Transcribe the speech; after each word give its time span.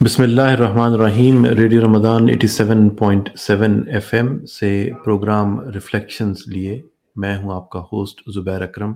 بسم 0.00 0.22
اللہ 0.22 0.48
الرحمن 0.48 0.92
الرحیم، 0.92 1.44
ریڈیو 1.58 1.80
رمضان 1.80 2.28
87.7 2.30 3.72
ایف 3.88 4.12
ایم 4.14 4.28
سے 4.46 4.68
پروگرام 5.04 5.58
ریفلیکشنز 5.74 6.42
لیے 6.46 6.80
میں 7.16 7.36
ہوں 7.38 7.54
آپ 7.54 7.68
کا 7.70 7.80
ہوسٹ 7.92 8.20
زبیر 8.34 8.62
اکرم۔ 8.62 8.92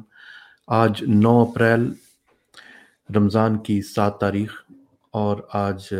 آج 0.68 1.02
نو 1.08 1.32
اپریل، 1.40 1.88
رمضان 3.08 3.58
کی 3.58 3.80
سات 3.82 4.20
تاریخ، 4.20 4.52
اور 5.14 5.42
آج 5.54 5.92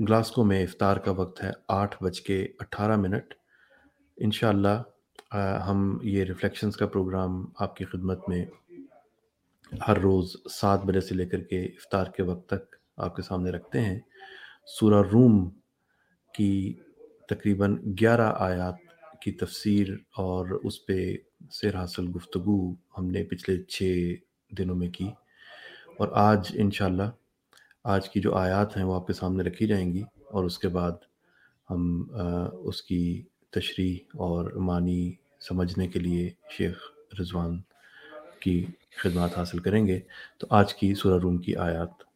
گلاسکو 0.00 0.44
میں 0.44 0.62
افطار 0.62 0.96
کا 0.96 1.10
وقت 1.10 1.42
ہے 1.44 1.50
آٹھ 1.68 1.96
بج 2.04 2.20
کے 2.20 2.42
اٹھارہ 2.60 2.96
منٹ۔ 2.96 3.34
انشاءاللہ 4.18 4.82
ہم 5.68 5.98
یہ 6.02 6.24
ریفلیکشنز 6.24 6.76
کا 6.76 6.86
پروگرام 6.86 7.44
آپ 7.58 7.76
کی 7.76 7.84
خدمت 7.84 8.28
میں 8.28 8.44
ہر 9.88 9.98
روز 9.98 10.36
سات 10.50 10.84
بجے 10.86 11.00
سے 11.00 11.14
لے 11.14 11.26
کر 11.26 11.40
کے 11.40 11.64
افطار 11.64 12.06
کے 12.16 12.22
وقت 12.22 12.48
تک 12.48 12.76
آپ 12.98 13.16
کے 13.16 13.22
سامنے 13.22 13.50
رکھتے 13.50 13.80
ہیں، 13.80 14.00
سورہ 14.66 15.08
روم 15.08 15.50
کی 16.34 16.74
تقریباً 17.28 17.76
گیارہ 18.00 18.32
آیات 18.38 18.74
کی 19.20 19.32
تفسیر 19.32 19.88
اور 20.16 20.60
اس 20.64 20.86
پہ 20.86 21.16
سیر 21.50 21.76
حاصل 21.76 22.06
گفتگو 22.16 22.74
ہم 22.98 23.06
نے 23.06 23.24
پچھلے 23.24 23.62
چھ 23.62 24.14
دنوں 24.58 24.76
میں 24.76 24.88
کی۔ 24.88 25.08
اور 25.96 26.08
آج 26.12 26.52
انشاءاللہ 26.54 27.10
آج 27.84 28.10
کی 28.10 28.20
جو 28.20 28.34
آیات 28.34 28.76
ہیں 28.76 28.84
وہ 28.84 28.94
آپ 28.94 29.06
کے 29.06 29.12
سامنے 29.12 29.44
رکھی 29.44 29.66
جائیں 29.66 29.92
گی 29.92 30.02
اور 30.30 30.44
اس 30.44 30.58
کے 30.58 30.68
بعد 30.68 30.92
ہم 31.70 32.10
اس 32.52 32.82
کی 32.82 33.22
تشریح 33.50 33.96
اور 34.14 34.52
معنی 34.52 35.12
سمجھنے 35.40 35.88
کے 35.88 35.98
لیے 35.98 36.30
شیخ 36.50 36.78
رضوان 37.20 37.60
کی 38.40 38.66
خدمات 39.02 39.38
حاصل 39.38 39.58
کریں 39.58 39.86
گے۔ 39.86 40.00
تو 40.38 40.46
آج 40.50 40.74
کی 40.74 40.94
سورہ 40.94 41.20
روم 41.22 41.38
کی 41.38 41.56
آیات 41.56 42.07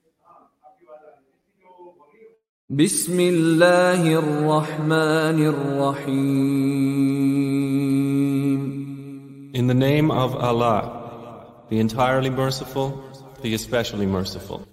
بسم 2.72 3.20
الله 3.20 4.04
الرحمن 4.20 5.40
الرحيم 5.40 6.67
In 9.53 9.67
the 9.67 9.73
name 9.73 10.12
of 10.12 10.36
Allah, 10.36 11.64
the 11.70 11.80
entirely 11.80 12.30
merciful, 12.30 13.02
the 13.42 13.53
especially 13.53 14.06
merciful. 14.06 14.67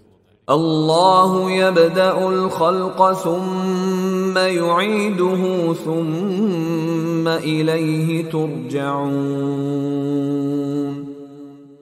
الله 0.50 1.50
يبدأ 1.50 2.28
الخلق 2.28 3.12
ثم 3.12 4.38
يعيده 4.38 5.72
ثم 5.72 7.28
إليه 7.28 8.30
ترجعون 8.30 9.54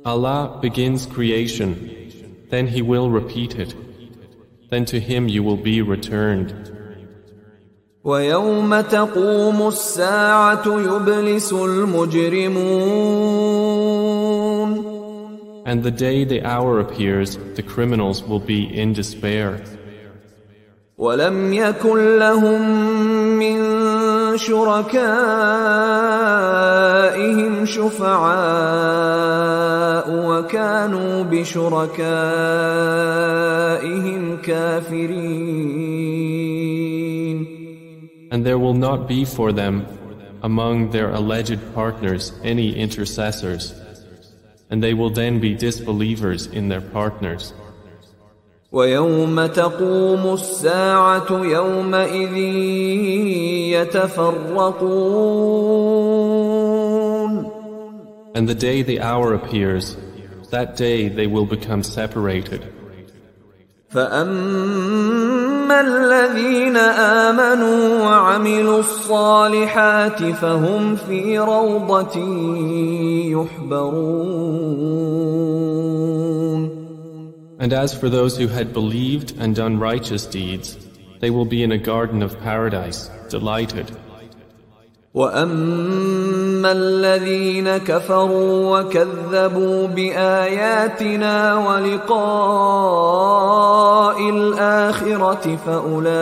Allah 0.05 0.59
begins 0.61 1.07
creation, 1.07 1.75
then 2.51 2.67
He 2.67 2.83
will 2.83 3.09
repeat 3.09 3.59
it. 3.59 3.75
then 4.71 4.85
to 4.87 4.99
him 4.99 5.29
you 5.29 5.43
will 5.43 5.57
be 5.57 5.83
returned. 5.83 6.55
ويوم 8.05 8.81
تقوم 8.81 9.69
الساعة 9.69 10.63
يبلس 10.67 11.53
المجرمون 11.53 13.23
And 15.65 15.85
the 15.85 15.93
day 15.93 16.25
the 16.25 16.43
hour 16.43 16.81
appears, 16.81 17.39
the 17.55 17.63
criminals 17.63 18.25
will 18.25 18.41
be 18.41 18.65
in 18.65 18.93
despair. 18.93 19.63
ولم 20.99 21.53
يكن 21.53 22.19
لهم 22.19 22.63
من 23.39 23.59
شركائهم 27.07 27.67
شفعاء 27.67 28.07
وكانوا 30.11 31.23
بشركائهم 31.23 32.03
كافرين 34.43 35.63
And 38.33 38.45
there 38.47 38.59
will 38.59 38.75
not 38.75 39.07
be 39.07 39.25
for 39.25 39.53
them 39.53 39.87
among 40.43 40.91
their 40.91 41.11
alleged 41.11 41.61
partners 41.75 42.33
any 42.43 42.75
intercessors, 42.75 43.75
and 44.71 44.83
they 44.83 44.95
will 44.95 45.11
then 45.11 45.39
be 45.39 45.55
disbelievers 45.55 46.47
in 46.47 46.69
their 46.69 46.81
partners. 46.81 47.53
ويوم 48.73 49.47
تقوم 49.47 50.35
الساعة 50.35 51.27
يومئذ 51.31 52.37
يتفرقون 53.77 55.43
And 58.37 58.49
the 58.49 58.55
day 58.55 58.83
the 58.83 59.01
hour 59.01 59.35
appears, 59.35 59.97
that 60.51 60.77
day 60.77 61.09
they 61.09 61.27
will 61.27 61.47
become 61.47 61.83
separated. 61.83 62.63
فأما 63.93 65.81
الذين 65.81 66.77
آمنوا 66.77 68.01
وعملوا 68.03 68.81
الصالحات 68.81 70.23
فهم 70.23 70.97
في 70.97 71.39
روضة 71.39 72.19
يحبرون 73.37 74.33
And 77.59 77.73
as 77.73 77.95
for 77.95 78.09
those 78.09 78.37
who 78.37 78.49
had 78.49 78.73
believed 78.73 79.35
and 79.39 79.55
done 79.55 79.79
righteous 79.79 80.27
deeds, 80.27 80.77
they 81.21 81.31
will 81.31 81.45
be 81.45 81.63
in 81.63 81.71
a 81.71 81.79
garden 81.79 82.21
of 82.23 82.41
paradise, 82.41 83.09
delighted. 83.29 83.89
واما 85.17 86.73
الذين 86.73 87.77
كفروا 87.77 88.81
وكذبوا 88.81 89.87
باياتنا 89.87 91.55
ولقاء 91.69 92.23
الاخره 94.31 95.57
فاولئك 95.67 96.13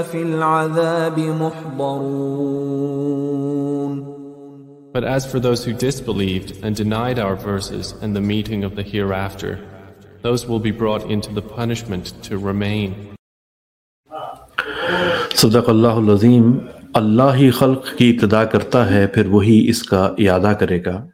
في 0.00 0.22
العذاب 0.22 1.18
محضرون 1.18 2.52
But 4.92 5.04
as 5.04 5.24
for 5.24 5.40
those 5.40 5.64
who 5.64 5.72
disbelieved 5.72 6.62
and 6.62 6.76
denied 6.76 7.18
our 7.18 7.34
verses 7.34 7.94
and 8.02 8.14
the 8.14 8.20
meeting 8.20 8.62
of 8.62 8.76
the 8.76 8.82
hereafter, 8.82 9.58
those 10.20 10.46
will 10.46 10.58
be 10.60 10.70
brought 10.70 11.10
into 11.10 11.32
the 11.32 11.40
punishment 11.40 12.12
to 12.24 12.36
remain. 12.36 13.16
اللہ 16.97 17.35
ہی 17.35 17.51
خلق 17.51 17.87
کی 17.97 18.09
ابتدا 18.09 18.45
کرتا 18.45 18.89
ہے، 18.89 19.07
پھر 19.07 19.25
وہی 19.25 19.69
اس 19.69 19.83
کا 19.83 20.15
یادہ 20.17 20.53
کرے 20.59 20.85
گا۔ 20.85 21.07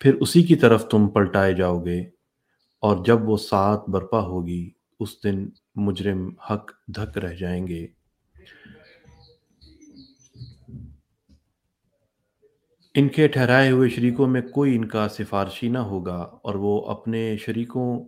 پھر 0.00 0.14
اسی 0.14 0.42
کی 0.42 0.54
طرف 0.54 0.88
تم 0.88 1.08
پلٹائے 1.08 1.52
جاؤ 1.52 1.84
گے۔ 1.84 2.00
اور 2.80 3.04
جب 3.04 3.28
وہ 3.28 3.36
ساتھ 3.36 3.90
برپا 3.90 4.20
ہوگی، 4.20 4.70
اس 5.00 5.24
دن 5.24 5.48
مجرم 5.74 6.30
حق 6.50 6.70
دھک 6.88 7.18
رہ 7.18 7.34
جائیں 7.34 7.66
گے۔ 7.66 7.86
ان 12.94 13.08
کے 13.08 13.28
ٹھہرائے 13.28 13.70
ہوئے 13.70 13.88
شریکوں 13.88 14.26
میں 14.26 14.42
کوئی 14.42 14.76
ان 14.76 14.88
کا 14.88 15.08
سفارشی 15.08 15.68
نہ 15.68 15.78
ہوگا۔ 15.78 16.16
اور 16.16 16.54
وہ 16.54 16.86
اپنے 16.86 17.36
شریکوں، 17.36 18.04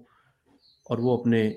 اور 0.84 0.98
وہ 0.98 1.20
اپنے 1.20 1.52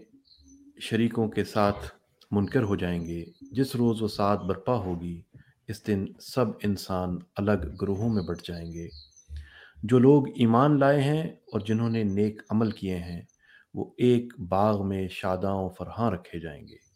شریکوں 0.81 1.29
کے 1.29 1.43
ساتھ 1.43 2.00
منکر 2.31 2.63
ہو 2.63 2.75
جائیں 2.75 3.05
گے۔ 3.05 3.25
جس 3.41 3.75
روز 3.75 4.01
وہ 4.01 4.07
ساتھ 4.07 4.45
برپا 4.45 4.75
ہوگی، 4.75 5.21
اس 5.67 5.87
دن 5.87 6.05
سب 6.19 6.45
انسان 6.63 7.17
الگ 7.35 7.75
گروہوں 7.81 8.13
میں 8.13 8.23
بٹ 8.23 8.41
جائیں 8.43 8.71
گے۔ 8.73 8.89
جو 9.83 9.99
لوگ 9.99 10.27
ایمان 10.27 10.79
لائے 10.79 11.01
ہیں 11.01 11.23
اور 11.23 11.59
جنہوں 11.59 11.89
نے 11.89 12.03
نیک 12.03 12.41
عمل 12.49 12.71
کیے 12.71 12.95
ہیں، 12.95 13.21
وہ 13.73 13.93
ایک 13.97 14.39
باغ 14.39 14.87
میں 14.87 15.07
شاداں 15.07 15.55
و 15.55 15.69
فرحاں 15.69 16.11
رکھے 16.11 16.39
جائیں 16.39 16.67
گے۔ 16.67 16.91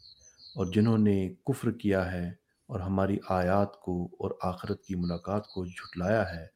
اور 0.55 0.65
جنہوں 0.65 0.97
نے 0.97 1.33
کفر 1.45 1.71
کیا 1.71 2.11
ہے 2.11 2.29
اور 2.67 2.79
ہماری 2.79 3.17
آیات 3.29 3.79
کو 3.79 4.05
اور 4.19 4.31
آخرت 4.41 4.83
کی 4.83 4.95
ملاقات 4.95 5.47
کو 5.47 5.65
جھٹلایا 5.65 6.35
ہے، 6.35 6.47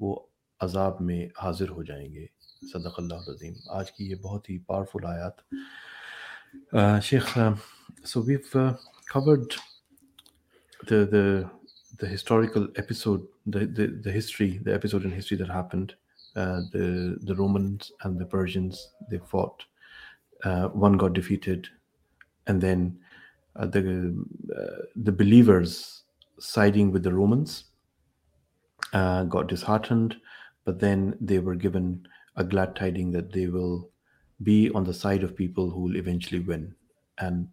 وہ 0.00 0.26
عذاب 0.60 1.00
میں 1.00 1.26
حاضر 1.42 1.68
ہو 1.68 1.82
جائیں 1.82 2.14
گے۔ 2.14 2.26
صدق 2.72 2.94
اللہ 2.96 3.14
العظیم۔ 3.14 3.54
آج 3.68 3.92
کی 3.92 4.10
یہ 4.10 4.14
بہت 4.14 4.50
ہی 4.50 4.58
پاورفل 4.58 5.06
آیات۔ 5.06 5.32
شیخ 7.02 7.38
so 8.04 8.20
we've 8.20 8.54
uh, 8.54 8.74
covered 9.08 9.54
the 10.86 11.06
the 11.06 11.50
the 11.98 12.06
historical 12.06 12.68
episode, 12.76 13.26
the, 13.46 13.60
the 13.66 13.86
the 13.86 14.12
history, 14.12 14.58
the 14.58 14.74
episode 14.74 15.04
in 15.04 15.10
history 15.10 15.36
that 15.38 15.48
happened. 15.48 15.94
Uh, 16.34 16.60
the 16.72 17.16
the 17.22 17.34
Romans 17.34 17.92
and 18.02 18.18
the 18.18 18.26
Persians 18.26 18.92
they 19.10 19.18
fought. 19.18 19.64
Uh, 20.44 20.68
one 20.68 20.98
got 20.98 21.14
defeated, 21.14 21.68
and 22.46 22.60
then 22.60 22.98
uh, 23.56 23.66
the 23.66 24.14
uh, 24.54 24.82
the 24.96 25.12
believers 25.12 26.02
siding 26.38 26.92
with 26.92 27.02
the 27.02 27.12
Romans 27.14 27.64
uh, 28.92 29.24
got 29.24 29.46
disheartened, 29.46 30.16
but 30.66 30.78
then 30.78 31.16
they 31.20 31.38
were 31.38 31.54
given 31.54 32.06
a 32.36 32.44
glad 32.44 32.76
tiding 32.76 33.12
that 33.12 33.32
they 33.32 33.46
will 33.46 33.90
be 34.42 34.70
on 34.72 34.84
the 34.84 34.92
side 34.92 35.22
of 35.22 35.34
people 35.34 35.70
who 35.70 35.80
will 35.80 35.96
eventually 35.96 36.40
win, 36.40 36.74
and 37.16 37.48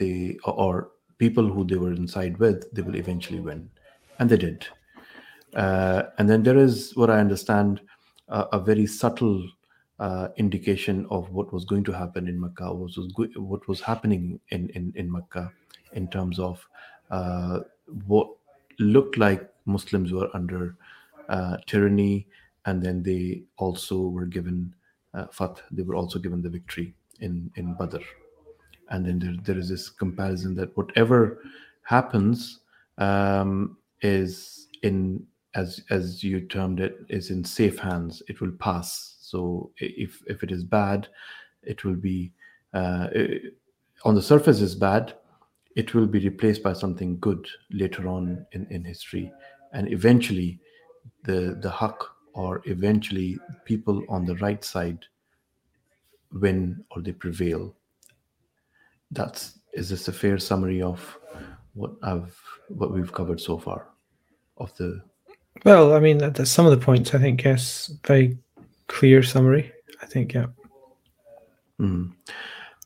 they 0.00 0.38
or 0.44 0.90
people 1.18 1.46
who 1.54 1.64
they 1.64 1.76
were 1.76 1.92
inside 1.92 2.38
with, 2.38 2.66
they 2.74 2.82
will 2.82 2.96
eventually 2.96 3.40
win, 3.40 3.70
and 4.18 4.30
they 4.30 4.38
did. 4.46 4.66
Uh, 5.54 6.02
and 6.18 6.28
then 6.30 6.42
there 6.42 6.58
is 6.58 6.96
what 6.96 7.10
I 7.10 7.18
understand 7.18 7.80
a 8.52 8.60
very 8.60 8.86
subtle 8.86 9.42
uh, 9.98 10.28
indication 10.36 11.06
of 11.10 11.30
what 11.30 11.52
was 11.52 11.64
going 11.64 11.84
to 11.84 11.92
happen 11.92 12.28
in 12.28 12.40
Mecca, 12.40 12.72
what 12.72 12.96
was 12.96 13.12
go- 13.14 13.40
what 13.50 13.66
was 13.68 13.80
happening 13.80 14.40
in 14.50 14.68
in, 14.70 14.92
in 14.96 15.10
Mecca, 15.12 15.52
in 15.92 16.08
terms 16.08 16.38
of 16.38 16.66
uh, 17.10 17.60
what 18.06 18.28
looked 18.78 19.18
like 19.18 19.50
Muslims 19.66 20.12
were 20.12 20.30
under 20.32 20.76
uh, 21.28 21.56
tyranny, 21.66 22.26
and 22.64 22.82
then 22.82 23.02
they 23.02 23.42
also 23.58 23.98
were 24.16 24.26
given 24.26 24.74
uh. 25.14 25.26
They 25.70 25.82
were 25.82 25.96
also 25.96 26.18
given 26.18 26.42
the 26.42 26.50
victory 26.50 26.94
in 27.18 27.50
in 27.56 27.74
Badr, 27.74 28.04
and 28.90 29.06
then 29.06 29.18
there, 29.18 29.34
there 29.42 29.58
is 29.58 29.68
this 29.68 29.88
comparison 29.88 30.54
that 30.56 30.76
whatever 30.76 31.42
happens 31.82 32.60
um, 32.98 33.76
is 34.02 34.68
in 34.82 35.24
as 35.54 35.80
as 35.90 36.22
you 36.22 36.40
termed 36.46 36.80
it 36.80 36.98
is 37.08 37.30
in 37.30 37.44
safe 37.44 37.78
hands. 37.78 38.22
It 38.28 38.40
will 38.40 38.52
pass. 38.52 39.16
So 39.20 39.72
if 39.78 40.22
if 40.26 40.42
it 40.42 40.52
is 40.52 40.64
bad, 40.64 41.08
it 41.62 41.84
will 41.84 41.96
be 41.96 42.32
uh, 42.74 43.08
i- 43.14 43.40
on 44.04 44.14
the 44.14 44.22
surface 44.22 44.60
is 44.60 44.74
bad. 44.74 45.14
It 45.76 45.94
will 45.94 46.06
be 46.06 46.20
replaced 46.20 46.62
by 46.62 46.72
something 46.72 47.18
good 47.20 47.46
later 47.70 48.08
on 48.08 48.44
in, 48.52 48.66
in 48.70 48.84
history, 48.84 49.32
and 49.72 49.92
eventually, 49.92 50.60
the 51.24 51.58
the 51.60 51.70
haq 51.70 52.02
or 52.34 52.62
eventually 52.66 53.38
people 53.64 54.04
on 54.08 54.24
the 54.24 54.36
right 54.36 54.64
side 54.64 55.04
win 56.32 56.84
or 56.90 57.02
they 57.02 57.12
prevail. 57.12 57.74
That's 59.10 59.58
is 59.72 59.88
this 59.88 60.08
a 60.08 60.12
fair 60.12 60.38
summary 60.38 60.82
of 60.82 61.18
what 61.74 61.92
I've 62.02 62.36
what 62.68 62.92
we've 62.92 63.12
covered 63.12 63.40
so 63.40 63.58
far 63.58 63.88
of 64.58 64.76
the 64.76 65.02
Well, 65.64 65.94
I 65.94 66.00
mean, 66.00 66.18
that, 66.18 66.34
that's 66.34 66.50
some 66.50 66.66
of 66.66 66.72
the 66.72 66.84
points. 66.84 67.14
I 67.14 67.18
think 67.18 67.44
yes, 67.44 67.92
very 68.04 68.38
clear 68.86 69.22
summary. 69.22 69.72
I 70.02 70.06
think 70.06 70.34
yeah. 70.34 70.46
Mm. 71.80 72.12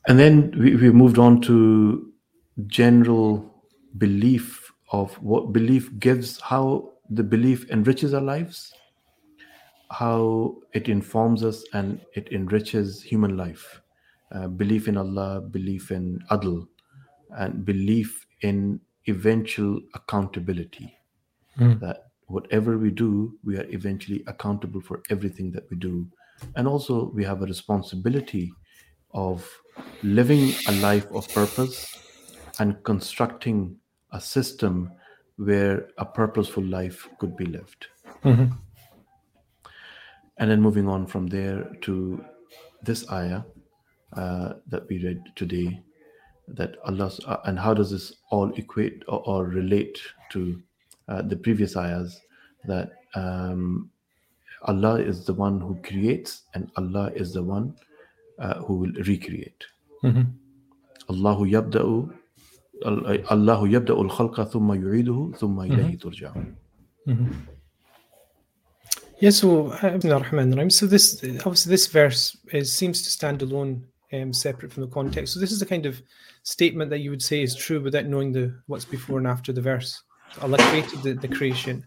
And 0.07 0.19
then 0.19 0.53
we, 0.57 0.75
we 0.75 0.91
moved 0.91 1.17
on 1.17 1.41
to 1.41 2.11
general 2.67 3.53
belief 3.97 4.71
of 4.91 5.13
what 5.21 5.51
belief 5.51 5.97
gives, 5.99 6.39
how 6.39 6.91
the 7.09 7.23
belief 7.23 7.69
enriches 7.71 8.13
our 8.13 8.21
lives, 8.21 8.73
how 9.91 10.55
it 10.73 10.89
informs 10.89 11.43
us 11.43 11.63
and 11.73 11.99
it 12.13 12.31
enriches 12.31 13.01
human 13.01 13.35
life. 13.35 13.81
Uh, 14.35 14.47
belief 14.49 14.89
in 14.89 14.97
Allah, 14.97 15.39
belief 15.39 15.91
in 15.91 16.19
Adl, 16.29 16.67
and 17.37 17.63
belief 17.63 18.27
in 18.41 18.81
eventual 19.07 19.79
accountability. 19.93 20.97
Mm. 21.57 21.79
That 21.79 22.11
whatever 22.27 22.77
we 22.77 22.91
do, 22.91 23.39
we 23.45 23.55
are 23.57 23.65
eventually 23.69 24.25
accountable 24.27 24.81
for 24.81 25.01
everything 25.09 25.53
that 25.53 25.63
we 25.69 25.77
do. 25.77 26.05
And 26.57 26.67
also, 26.67 27.11
we 27.13 27.23
have 27.23 27.43
a 27.43 27.45
responsibility 27.45 28.51
of 29.13 29.49
living 30.03 30.53
a 30.67 30.73
life 30.81 31.09
of 31.13 31.29
purpose 31.29 31.97
and 32.59 32.83
constructing 32.83 33.77
a 34.11 34.19
system 34.19 34.91
where 35.37 35.87
a 35.97 36.05
purposeful 36.05 36.63
life 36.63 37.07
could 37.19 37.37
be 37.37 37.45
lived. 37.45 37.87
Mhm. 38.23 38.51
And 40.37 40.51
then 40.51 40.61
moving 40.61 40.89
on 40.89 41.07
from 41.07 41.27
there 41.27 41.63
to 41.83 42.25
this 42.83 43.09
ayah 43.09 43.43
uh, 44.15 44.53
that 44.67 44.87
we 44.89 45.03
read 45.03 45.21
today, 45.35 45.81
that 46.47 46.75
Allah, 46.85 47.11
uh, 47.25 47.37
and 47.45 47.59
how 47.59 47.73
does 47.73 47.91
this 47.91 48.13
all 48.31 48.51
equate 48.53 49.03
or, 49.07 49.27
or 49.27 49.45
relate 49.45 49.99
to 50.31 50.61
uh, 51.07 51.21
the 51.21 51.35
previous 51.35 51.75
ayahs 51.75 52.21
that 52.65 52.91
um, 53.15 53.89
Allah 54.63 54.99
is 54.99 55.25
the 55.25 55.33
one 55.33 55.59
who 55.59 55.75
creates 55.83 56.43
and 56.53 56.71
Allah 56.77 57.11
is 57.15 57.33
the 57.33 57.43
one 57.43 57.75
uh, 58.39 58.55
who 58.55 58.75
will 58.75 58.93
recreate. 59.05 59.63
Mhm. 60.03 60.33
Allahu 61.09 61.45
yabda'u 61.45 62.13
Allahu 62.83 63.67
yabda'u 63.67 64.09
al-khalqa 64.09 64.51
thumma 64.51 64.75
yu'iduhu 64.75 65.37
thumma 65.37 65.67
ilayhi 65.67 65.97
turja'un. 65.97 66.53
Yeah, 69.19 69.29
so 69.29 69.67
uh, 69.71 69.99
ar-Rahim. 70.03 70.69
So 70.69 70.85
this 70.87 71.23
obviously 71.23 71.69
this 71.69 71.87
verse 71.87 72.35
is, 72.51 72.73
seems 72.73 73.01
to 73.03 73.09
stand 73.09 73.41
alone, 73.41 73.85
um, 74.13 74.33
separate 74.33 74.71
from 74.71 74.83
the 74.83 74.89
context. 74.89 75.33
So 75.33 75.39
this 75.39 75.51
is 75.51 75.59
the 75.59 75.65
kind 75.65 75.85
of 75.85 76.01
statement 76.43 76.89
that 76.91 76.99
you 76.99 77.09
would 77.09 77.21
say 77.21 77.41
is 77.41 77.55
true 77.55 77.81
without 77.81 78.05
knowing 78.05 78.31
the 78.31 78.53
what's 78.67 78.85
before 78.85 79.17
and 79.17 79.27
after 79.27 79.51
the 79.51 79.61
verse. 79.61 80.01
Allah 80.41 80.57
the, 80.57 81.17
the 81.19 81.27
creation, 81.27 81.85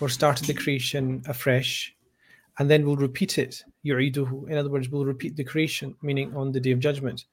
or 0.00 0.08
started 0.08 0.46
the 0.46 0.54
creation 0.54 1.22
afresh, 1.26 1.94
and 2.58 2.70
then 2.70 2.84
we'll 2.84 2.96
repeat 2.96 3.38
it. 3.38 3.62
Yu'iduhu. 3.86 4.50
In 4.50 4.56
other 4.56 4.68
words, 4.68 4.88
we'll 4.88 5.04
repeat 5.04 5.36
the 5.36 5.44
creation, 5.44 5.94
meaning 6.02 6.34
on 6.36 6.52
the 6.52 6.60
day 6.60 6.72
of 6.72 6.80
judgment. 6.80 7.24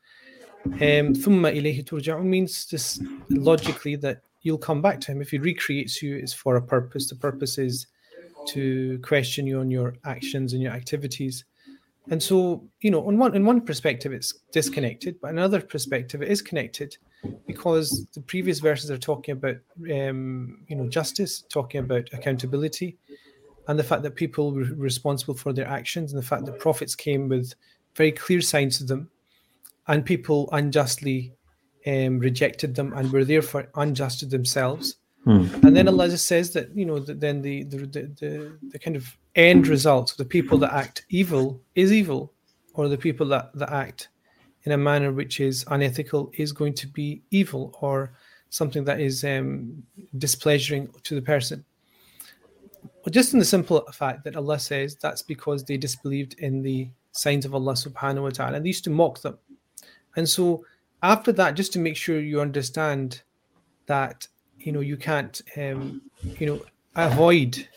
Um, 0.65 1.13
thumma 1.13 1.53
ilayhi 1.55 1.83
turja'un 1.83 2.25
means 2.25 2.65
just 2.65 3.01
logically 3.29 3.95
that 3.97 4.21
you'll 4.41 4.57
come 4.57 4.81
back 4.81 5.01
to 5.01 5.11
him. 5.11 5.21
If 5.21 5.31
he 5.31 5.37
recreates 5.37 6.01
you, 6.01 6.15
it's 6.15 6.33
for 6.33 6.55
a 6.55 6.61
purpose. 6.61 7.09
The 7.09 7.15
purpose 7.15 7.57
is 7.57 7.87
to 8.47 8.99
question 8.99 9.45
you 9.45 9.59
on 9.59 9.69
your 9.69 9.95
actions 10.05 10.53
and 10.53 10.61
your 10.61 10.71
activities. 10.71 11.45
And 12.09 12.23
so, 12.23 12.63
you 12.81 12.89
know, 12.89 13.05
on 13.05 13.17
one 13.17 13.35
in 13.35 13.45
one 13.45 13.61
perspective, 13.61 14.13
it's 14.13 14.33
disconnected, 14.51 15.19
but 15.21 15.31
another 15.31 15.59
perspective, 15.59 16.21
it 16.21 16.29
is 16.29 16.41
connected, 16.41 16.97
because 17.45 18.05
the 18.13 18.21
previous 18.21 18.59
verses 18.59 18.89
are 18.89 18.97
talking 18.97 19.33
about, 19.33 19.57
um, 19.91 20.59
you 20.67 20.75
know, 20.75 20.87
justice, 20.87 21.43
talking 21.49 21.79
about 21.81 22.09
accountability, 22.13 22.97
and 23.67 23.77
the 23.77 23.83
fact 23.83 24.03
that 24.03 24.15
people 24.15 24.53
were 24.53 24.63
responsible 24.75 25.33
for 25.33 25.51
their 25.51 25.67
actions, 25.67 26.13
and 26.13 26.21
the 26.21 26.25
fact 26.25 26.45
that 26.45 26.59
prophets 26.59 26.95
came 26.95 27.27
with 27.27 27.53
very 27.95 28.13
clear 28.13 28.39
signs 28.41 28.77
to 28.77 28.85
them, 28.85 29.09
and 29.87 30.05
people 30.05 30.47
unjustly 30.53 31.33
um, 31.85 32.19
rejected 32.19 32.75
them 32.75 32.93
and 32.93 33.11
were 33.11 33.25
therefore 33.25 33.67
unjust 33.75 34.19
to 34.19 34.25
themselves. 34.25 34.95
And 35.61 35.75
then 35.75 35.89
Allah 35.89 36.07
just 36.07 36.25
says 36.25 36.53
that 36.53 36.73
you 36.73 36.85
know 36.85 36.99
that 36.99 37.19
then 37.19 37.41
the 37.41 37.63
the, 37.63 37.77
the 37.79 38.01
the 38.21 38.57
the 38.69 38.79
kind 38.79 38.95
of 38.95 39.17
end 39.37 39.67
result, 39.67 40.11
of 40.11 40.17
the 40.17 40.25
people 40.25 40.57
that 40.59 40.73
act 40.73 41.05
evil 41.09 41.61
is 41.75 41.91
evil, 41.93 42.33
or 42.73 42.87
the 42.87 42.97
people 42.97 43.27
that 43.27 43.53
that 43.55 43.71
act 43.71 44.09
in 44.63 44.71
a 44.73 44.77
manner 44.77 45.11
which 45.11 45.39
is 45.39 45.63
unethical 45.69 46.31
is 46.37 46.51
going 46.51 46.73
to 46.73 46.87
be 46.87 47.21
evil 47.31 47.77
or 47.81 48.11
something 48.49 48.83
that 48.83 48.99
is 48.99 49.23
um, 49.23 49.83
displeasuring 50.17 50.89
to 51.03 51.15
the 51.15 51.21
person. 51.21 51.63
Well, 52.83 53.11
just 53.11 53.33
in 53.33 53.39
the 53.39 53.45
simple 53.45 53.81
fact 53.93 54.23
that 54.25 54.35
Allah 54.35 54.59
says 54.59 54.95
that's 54.95 55.21
because 55.21 55.63
they 55.63 55.77
disbelieved 55.77 56.33
in 56.39 56.61
the 56.61 56.89
signs 57.11 57.45
of 57.45 57.55
Allah 57.55 57.73
subhanahu 57.73 58.23
wa 58.23 58.29
ta'ala 58.29 58.57
and 58.57 58.65
they 58.65 58.69
used 58.69 58.83
to 58.83 58.89
mock 58.89 59.21
them. 59.21 59.37
And 60.15 60.27
so 60.27 60.65
after 61.03 61.31
that, 61.33 61.55
just 61.55 61.71
to 61.73 61.79
make 61.79 61.95
sure 61.95 62.19
you 62.19 62.41
understand 62.41 63.21
that 63.85 64.27
you 64.59 64.71
know 64.71 64.81
you 64.81 64.97
can't 64.97 65.41
um, 65.55 66.01
you 66.39 66.47
know 66.47 66.61
avoid 66.95 67.67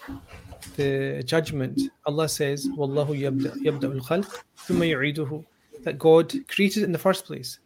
the 0.76 1.22
judgment. 1.24 1.80
Allah 2.06 2.28
says, 2.28 2.68
"Wallahu 2.68 3.18
yabda 3.18 3.56
yabda 3.62 3.94
al-khalq 3.94 4.42
thumma 4.66 4.86
yu'iduhu." 4.88 5.44
That 5.82 5.98
God 5.98 6.32
created 6.48 6.82
it 6.82 6.86
in 6.86 6.92
the 6.92 6.98
first 6.98 7.24
place. 7.24 7.58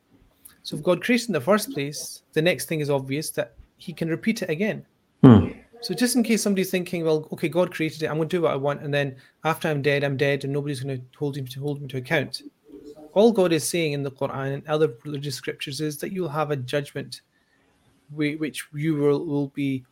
So 0.63 0.77
if 0.77 0.83
God 0.83 1.03
created 1.03 1.25
it 1.25 1.29
in 1.31 1.33
the 1.35 1.41
first 1.41 1.73
place, 1.73 2.23
the 2.33 2.43
next 2.43 2.67
thing 2.67 2.81
is 2.81 2.89
obvious 2.89 3.31
that 3.31 3.55
He 3.77 3.93
can 3.93 4.09
repeat 4.09 4.43
it 4.43 4.51
again. 4.51 4.87
Hmm. 5.23 5.49
So 5.81 5.93
just 5.93 6.17
in 6.17 6.23
case 6.23 6.43
somebody's 6.43 6.71
thinking, 6.71 7.05
well, 7.05 7.29
okay, 7.33 7.49
God 7.49 7.71
created 7.71 8.03
it, 8.03 8.07
I'm 8.07 8.17
going 8.17 8.29
to 8.29 8.37
do 8.37 8.43
what 8.43 8.53
I 8.53 8.57
want, 8.57 8.83
and 8.83 8.95
then 8.95 9.17
after 9.45 9.69
I'm 9.69 9.83
dead, 9.83 10.03
I'm 10.03 10.17
dead, 10.17 10.45
and 10.45 10.53
nobody's 10.53 10.81
going 10.81 10.97
to 10.97 11.05
hold 11.19 11.37
him 11.37 11.47
to 11.49 11.61
hold 11.61 11.83
me 11.83 11.89
to 11.89 11.99
account. 11.99 12.41
All 13.13 13.33
God 13.33 13.53
is 13.53 13.69
saying 13.69 13.93
in 13.93 14.03
the 14.03 14.11
Quran 14.11 14.55
and 14.55 14.67
other 14.67 14.95
religious 15.05 15.35
scriptures 15.35 15.83
is 15.83 15.99
that 15.99 16.11
you'll 16.11 16.31
have 16.31 16.51
a 16.51 16.57
judgment, 16.57 17.21
which 18.13 18.65
you 18.73 18.95
will, 18.95 19.27
will 19.27 19.49
be 19.49 19.85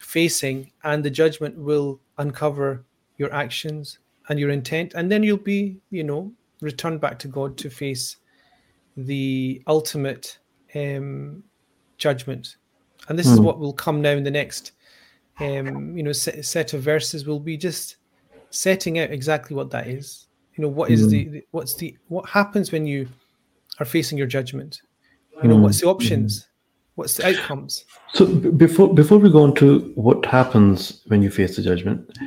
facing, 0.00 0.70
and 0.84 1.02
the 1.02 1.10
judgment 1.10 1.56
will 1.56 1.98
uncover 2.18 2.84
your 3.16 3.32
actions 3.32 3.98
and 4.28 4.38
your 4.38 4.50
intent, 4.50 4.94
and 4.94 5.10
then 5.10 5.22
you'll 5.22 5.38
be, 5.38 5.80
you 5.90 6.04
know, 6.04 6.32
returned 6.60 7.00
back 7.00 7.18
to 7.20 7.28
God 7.28 7.56
to 7.58 7.70
face 7.70 8.16
the 8.96 9.62
ultimate 9.66 10.38
um, 10.74 11.42
judgment. 11.96 12.56
And 13.08 13.18
this 13.18 13.26
is 13.26 13.40
what 13.40 13.58
will 13.58 13.72
come 13.72 14.02
now 14.02 14.10
in 14.10 14.24
the 14.24 14.30
next, 14.30 14.72
um, 15.40 15.96
you 15.96 16.02
know, 16.02 16.12
set, 16.12 16.44
set 16.44 16.74
of 16.74 16.82
verses. 16.82 17.26
Will 17.26 17.40
be 17.40 17.56
just 17.56 17.96
setting 18.50 18.98
out 18.98 19.10
exactly 19.10 19.56
what 19.56 19.70
that 19.70 19.86
is. 19.86 20.26
You 20.56 20.62
know, 20.62 20.68
what 20.68 20.90
is 20.90 21.08
the, 21.08 21.24
the 21.28 21.46
what's 21.52 21.74
the 21.74 21.96
what 22.08 22.28
happens 22.28 22.72
when 22.72 22.86
you 22.86 23.08
are 23.78 23.86
facing 23.86 24.18
your 24.18 24.26
judgment? 24.26 24.82
You 25.42 25.48
know, 25.48 25.56
what's 25.56 25.80
the 25.80 25.86
options? 25.86 26.47
What's 26.98 27.14
the 27.14 27.28
outcomes? 27.28 27.84
So 28.12 28.26
before 28.26 28.92
before 28.92 29.18
we 29.18 29.30
go 29.30 29.44
on 29.44 29.54
to 29.54 29.92
what 29.94 30.26
happens 30.26 31.02
when 31.06 31.22
you 31.22 31.30
face 31.30 31.54
the 31.54 31.62
judgment, 31.62 32.18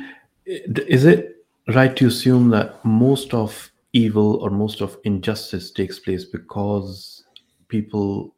is 0.46 1.04
it 1.04 1.44
right 1.68 1.94
to 1.94 2.06
assume 2.06 2.48
that 2.50 2.82
most 2.82 3.34
of 3.34 3.70
evil 3.92 4.36
or 4.36 4.48
most 4.48 4.80
of 4.80 4.96
injustice 5.04 5.70
takes 5.72 5.98
place 5.98 6.24
because 6.24 7.22
people 7.68 8.34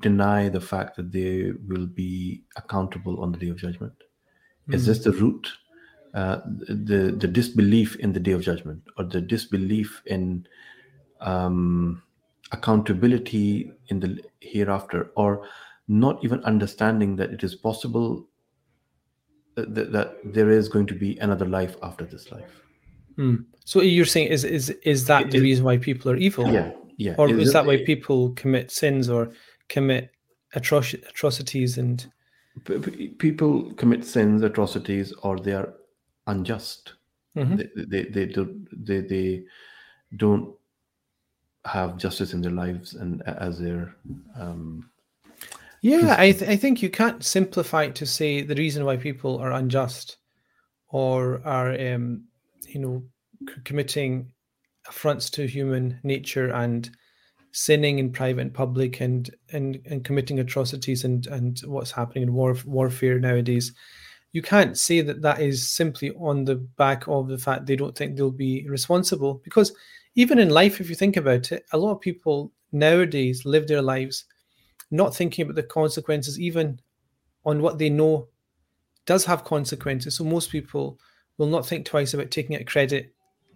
deny 0.00 0.48
the 0.48 0.60
fact 0.60 0.96
that 0.96 1.12
they 1.12 1.52
will 1.68 1.86
be 1.86 2.42
accountable 2.56 3.22
on 3.22 3.30
the 3.30 3.38
day 3.38 3.50
of 3.50 3.56
judgment? 3.56 3.94
Is 4.72 4.86
this 4.86 5.04
the 5.04 5.12
root 5.12 5.46
uh, 6.14 6.40
the 6.66 7.14
the 7.16 7.28
disbelief 7.28 7.94
in 8.00 8.12
the 8.12 8.18
day 8.18 8.32
of 8.32 8.42
judgment 8.42 8.82
or 8.98 9.04
the 9.04 9.20
disbelief 9.20 10.02
in 10.06 10.48
um, 11.20 12.02
accountability 12.52 13.70
in 13.88 14.00
the 14.00 14.18
hereafter 14.40 15.10
or 15.16 15.46
not 15.88 16.22
even 16.24 16.42
understanding 16.44 17.16
that 17.16 17.30
it 17.30 17.42
is 17.42 17.54
possible 17.54 18.26
that, 19.56 19.74
that, 19.74 19.92
that 19.92 20.14
there 20.24 20.50
is 20.50 20.68
going 20.68 20.86
to 20.86 20.94
be 20.94 21.18
another 21.18 21.46
life 21.46 21.76
after 21.82 22.04
this 22.04 22.30
life 22.32 22.62
Hmm. 23.16 23.34
So 23.64 23.82
you're 23.82 24.06
saying 24.06 24.28
is 24.28 24.44
is 24.44 24.70
is 24.84 25.06
that 25.06 25.22
It- 25.26 25.30
the 25.32 25.40
reason 25.40 25.64
why 25.64 25.76
people 25.78 26.10
are 26.12 26.16
evil? 26.16 26.46
yeah 26.52 26.70
yeah 26.96 27.14
Or 27.18 27.28
is 27.28 27.52
that 27.52 27.66
why 27.66 27.84
people 27.84 28.30
commit 28.34 28.70
sins 28.70 29.10
or 29.10 29.32
commit 29.68 30.10
atroci- 30.54 31.02
atrocities 31.08 31.76
and 31.76 32.06
people 33.18 33.72
commit 33.74 34.04
sins 34.04 34.42
atrocities 34.42 35.12
or 35.22 35.38
they 35.38 35.52
are 35.52 35.74
unjust 36.26 36.94
Mhm. 37.36 37.56
they, 37.58 37.84
they, 37.92 38.02
they, 38.10 38.26
do, 38.26 38.42
they, 38.72 39.00
they 39.00 39.44
don't 40.16 40.54
have 41.64 41.98
justice 41.98 42.32
in 42.32 42.40
their 42.40 42.50
lives 42.50 42.94
and 42.94 43.22
as 43.26 43.58
their 43.58 43.94
um, 44.38 44.90
Yeah, 45.82 46.16
I, 46.18 46.32
th- 46.32 46.50
I 46.50 46.56
think 46.56 46.82
you 46.82 46.90
can't 46.90 47.24
simplify 47.24 47.84
it 47.84 47.94
to 47.96 48.06
say 48.06 48.42
the 48.42 48.54
reason 48.54 48.84
why 48.84 48.96
people 48.96 49.38
are 49.38 49.52
unjust 49.52 50.18
or 50.88 51.40
are, 51.44 51.72
um, 51.72 52.24
you 52.66 52.80
know, 52.80 53.02
c- 53.48 53.60
committing 53.64 54.32
affronts 54.88 55.30
to 55.30 55.46
human 55.46 56.00
nature 56.02 56.50
and 56.50 56.90
sinning 57.52 57.98
in 57.98 58.12
private 58.12 58.42
and 58.42 58.54
public 58.54 59.00
and 59.00 59.30
and, 59.52 59.80
and 59.86 60.04
committing 60.04 60.38
atrocities 60.38 61.04
and 61.04 61.26
and 61.26 61.60
what's 61.66 61.90
happening 61.90 62.22
in 62.22 62.32
war 62.32 62.56
warfare 62.64 63.18
nowadays. 63.18 63.72
You 64.32 64.42
can't 64.42 64.78
say 64.78 65.00
that 65.00 65.22
that 65.22 65.40
is 65.40 65.68
simply 65.68 66.12
on 66.12 66.44
the 66.44 66.54
back 66.54 67.08
of 67.08 67.28
the 67.28 67.38
fact 67.38 67.66
they 67.66 67.76
don't 67.76 67.96
think 67.96 68.16
they'll 68.16 68.30
be 68.30 68.66
responsible 68.68 69.40
because 69.42 69.72
even 70.14 70.38
in 70.38 70.50
life, 70.50 70.80
if 70.80 70.88
you 70.88 70.94
think 70.96 71.16
about 71.16 71.52
it, 71.52 71.64
a 71.72 71.78
lot 71.78 71.92
of 71.92 72.00
people 72.00 72.52
nowadays 72.72 73.44
live 73.44 73.66
their 73.68 73.82
lives 73.82 74.24
not 74.90 75.14
thinking 75.14 75.44
about 75.44 75.56
the 75.56 75.62
consequences, 75.62 76.40
even 76.40 76.80
on 77.44 77.62
what 77.62 77.78
they 77.78 77.90
know 77.90 78.28
does 79.06 79.24
have 79.24 79.44
consequences. 79.44 80.16
So 80.16 80.24
most 80.24 80.50
people 80.50 80.98
will 81.38 81.46
not 81.48 81.66
think 81.66 81.86
twice 81.86 82.14
about 82.14 82.30
taking 82.30 82.56
out 82.56 82.66
credit, 82.66 83.14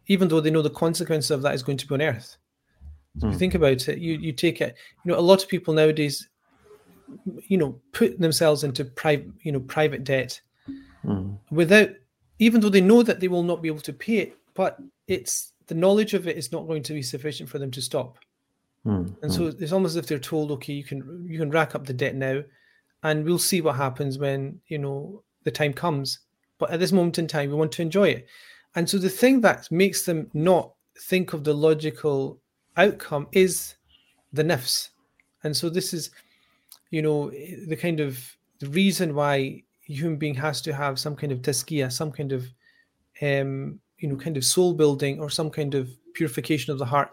even 0.09 0.29
though 0.29 0.41
they 0.41 0.51
know 0.51 0.63
the 0.63 0.71
consequences 0.71 1.31
of 1.31 1.43
that 1.43 1.55
is 1.55 1.63
going 1.63 1.79
to 1.79 1.87
be 1.87 1.95
on 1.95 2.03
earth. 2.03 2.37
So 3.19 3.27
if 3.29 3.33
you 3.33 3.37
Mm. 3.37 3.39
think 3.39 3.55
about 3.55 3.89
it, 3.89 3.99
you 3.99 4.15
you 4.15 4.33
take 4.33 4.61
it. 4.61 4.77
You 5.05 5.13
know, 5.13 5.19
a 5.19 5.21
lot 5.23 5.43
of 5.43 5.49
people 5.49 5.75
nowadays, 5.75 6.29
you 7.49 7.57
know, 7.59 7.81
put 7.93 8.19
themselves 8.19 8.65
into 8.65 8.85
private, 8.85 9.29
you 9.43 9.53
know, 9.53 9.61
private 9.61 10.05
debt 10.05 10.41
mm, 11.05 11.39
without, 11.51 11.91
even 12.39 12.61
though 12.61 12.69
they 12.69 12.81
know 12.81 13.03
that 13.03 13.21
they 13.21 13.29
will 13.29 13.43
not 13.43 13.63
be 13.63 13.69
able 13.69 13.81
to 13.81 13.93
pay 13.93 14.19
it, 14.19 14.37
but 14.55 14.79
it's 15.07 15.53
the 15.67 15.75
knowledge 15.75 16.15
of 16.15 16.27
it 16.29 16.37
is 16.37 16.53
not 16.53 16.67
going 16.67 16.83
to 16.85 16.93
be 16.95 17.03
sufficient 17.03 17.49
for 17.49 17.59
them 17.59 17.71
to 17.71 17.83
stop. 17.83 18.19
mm, 18.87 19.15
And 19.23 19.33
so 19.33 19.47
it's 19.47 19.73
almost 19.73 19.93
as 19.93 19.97
if 19.97 20.07
they're 20.07 20.19
told, 20.19 20.51
okay, 20.53 20.73
you 20.73 20.85
can 20.85 21.27
you 21.29 21.39
can 21.39 21.51
rack 21.51 21.75
up 21.75 21.87
the 21.87 21.93
debt 21.95 22.15
now, 22.15 22.43
and 23.03 23.25
we'll 23.25 23.39
see 23.39 23.61
what 23.61 23.77
happens 23.77 24.19
when 24.19 24.61
you 24.69 24.79
know 24.79 25.23
the 25.45 25.51
time 25.51 25.73
comes. 25.73 26.21
But 26.59 26.71
at 26.71 26.81
this 26.81 26.93
moment 26.93 27.19
in 27.19 27.27
time, 27.27 27.51
we 27.51 27.57
want 27.57 27.73
to 27.73 27.83
enjoy 27.83 28.09
it. 28.09 28.27
And 28.75 28.89
so 28.89 28.99
the 28.99 29.11
thing 29.11 29.41
that 29.43 29.71
makes 29.71 30.05
them 30.05 30.31
not 30.35 30.73
think 30.99 31.33
of 31.33 31.45
the 31.45 31.55
logical 31.55 32.41
outcome 32.77 33.29
is 33.33 33.75
the 34.33 34.43
nafs. 34.43 34.91
And 35.43 35.57
so 35.57 35.69
this 35.69 35.93
is, 35.93 36.11
you 36.91 37.03
know, 37.03 37.31
the 37.31 37.77
kind 37.77 38.01
of 38.01 38.37
the 38.61 38.69
reason 38.69 39.15
why 39.15 39.37
a 39.37 39.65
human 39.93 40.17
being 40.17 40.35
has 40.35 40.61
to 40.63 40.73
have 40.73 40.99
some 40.99 41.17
kind 41.17 41.33
of 41.33 41.41
tazkiyah, 41.43 41.93
some 41.93 42.11
kind 42.11 42.33
of, 42.33 42.47
um, 43.21 43.81
you 43.99 44.09
know, 44.09 44.17
kind 44.17 44.37
of 44.37 44.45
soul 44.45 44.75
building 44.75 45.21
or 45.21 45.31
some 45.31 45.51
kind 45.51 45.75
of 45.75 45.91
purification 46.15 46.73
of 46.73 46.79
the 46.79 46.85
heart 46.85 47.13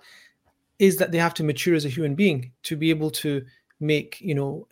is 0.80 0.98
that 0.98 1.12
they 1.12 1.18
have 1.18 1.34
to 1.36 1.44
mature 1.44 1.76
as 1.76 1.86
a 1.86 1.90
human 1.90 2.16
being 2.16 2.52
to 2.64 2.76
be 2.76 2.90
able 2.90 3.12
to 3.12 3.46
make 3.80 4.20
you 4.22 4.36
know 4.36 4.68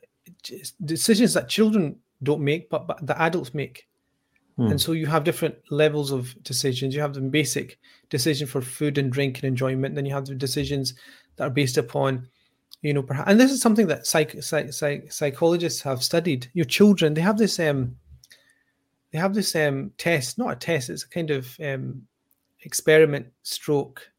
decisions 0.86 1.34
that 1.34 1.50
children 1.50 1.96
don't 2.24 2.42
make 2.42 2.70
but, 2.70 2.88
but 2.88 3.06
the 3.06 3.20
adults 3.22 3.54
make. 3.54 3.88
Mm, 4.58 4.72
and 4.72 4.82
so 4.82 4.92
you 4.92 5.06
have 5.06 5.24
different 5.24 5.56
levels 5.72 6.12
of 6.12 6.36
decisions. 6.44 6.94
You 6.94 7.02
have 7.02 7.14
the 7.14 7.22
basic 7.22 7.80
decision 8.10 8.48
for 8.48 8.62
food 8.62 8.98
and 8.98 9.12
drink 9.12 9.38
and 9.38 9.46
enjoyment. 9.46 9.96
Then 9.96 10.06
you 10.06 10.14
have 10.14 10.26
the 10.26 10.36
decisions 10.36 10.94
that 11.36 11.48
are 11.48 11.50
based 11.52 11.78
upon 11.78 12.28
you 12.82 12.94
know 12.94 13.04
perhaps 13.04 13.30
and 13.30 13.40
this 13.40 13.52
is 13.52 13.62
something 13.62 13.88
that 13.88 14.08
psych, 14.08 14.42
psych, 14.42 14.74
psych, 14.74 15.12
psychologists 15.12 15.82
have 15.82 16.04
studied. 16.04 16.50
Your 16.54 16.66
children 16.66 17.14
they 17.14 17.22
have 17.22 17.38
this 17.38 17.60
um 17.60 17.96
they 19.12 19.18
have 19.18 19.34
this 19.34 19.56
um 19.56 19.92
test 19.98 20.38
not 20.38 20.52
a 20.52 20.56
test 20.56 20.90
it's 20.90 21.04
a 21.04 21.10
kind 21.10 21.32
of 21.32 21.58
um 21.64 22.02
experiment 22.62 23.28
stroke 23.44 24.10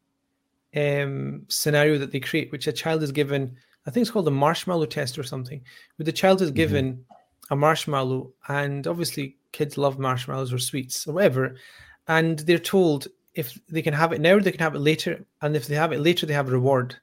um, 0.75 1.43
scenario 1.49 1.97
that 1.97 2.11
they 2.11 2.19
create, 2.19 2.51
which 2.51 2.67
a 2.67 2.71
child 2.71 3.03
is 3.03 3.11
given. 3.11 3.55
I 3.85 3.91
think 3.91 4.03
it's 4.03 4.11
called 4.11 4.25
the 4.25 4.31
marshmallow 4.31 4.85
test 4.85 5.17
or 5.17 5.23
something. 5.23 5.61
Where 5.97 6.05
the 6.05 6.11
child 6.11 6.41
is 6.41 6.51
given 6.51 7.03
a 7.49 7.55
marshmallow, 7.55 8.31
and 8.47 8.87
obviously 8.87 9.37
kids 9.51 9.77
love 9.77 9.99
marshmallows 9.99 10.53
or 10.53 10.59
sweets 10.59 11.07
or 11.07 11.13
whatever, 11.13 11.55
and 12.07 12.39
they're 12.39 12.57
told 12.57 13.07
if 13.33 13.59
they 13.69 13.81
can 13.81 13.93
have 13.93 14.13
it 14.13 14.21
now, 14.21 14.39
they 14.39 14.51
can 14.51 14.59
have 14.61 14.75
it 14.75 14.79
later, 14.79 15.25
and 15.41 15.55
if 15.55 15.67
they 15.67 15.75
have 15.75 15.91
it 15.91 15.99
later, 15.99 16.25
they 16.25 16.33
have 16.33 16.47
a 16.47 16.51
reward. 16.51 16.95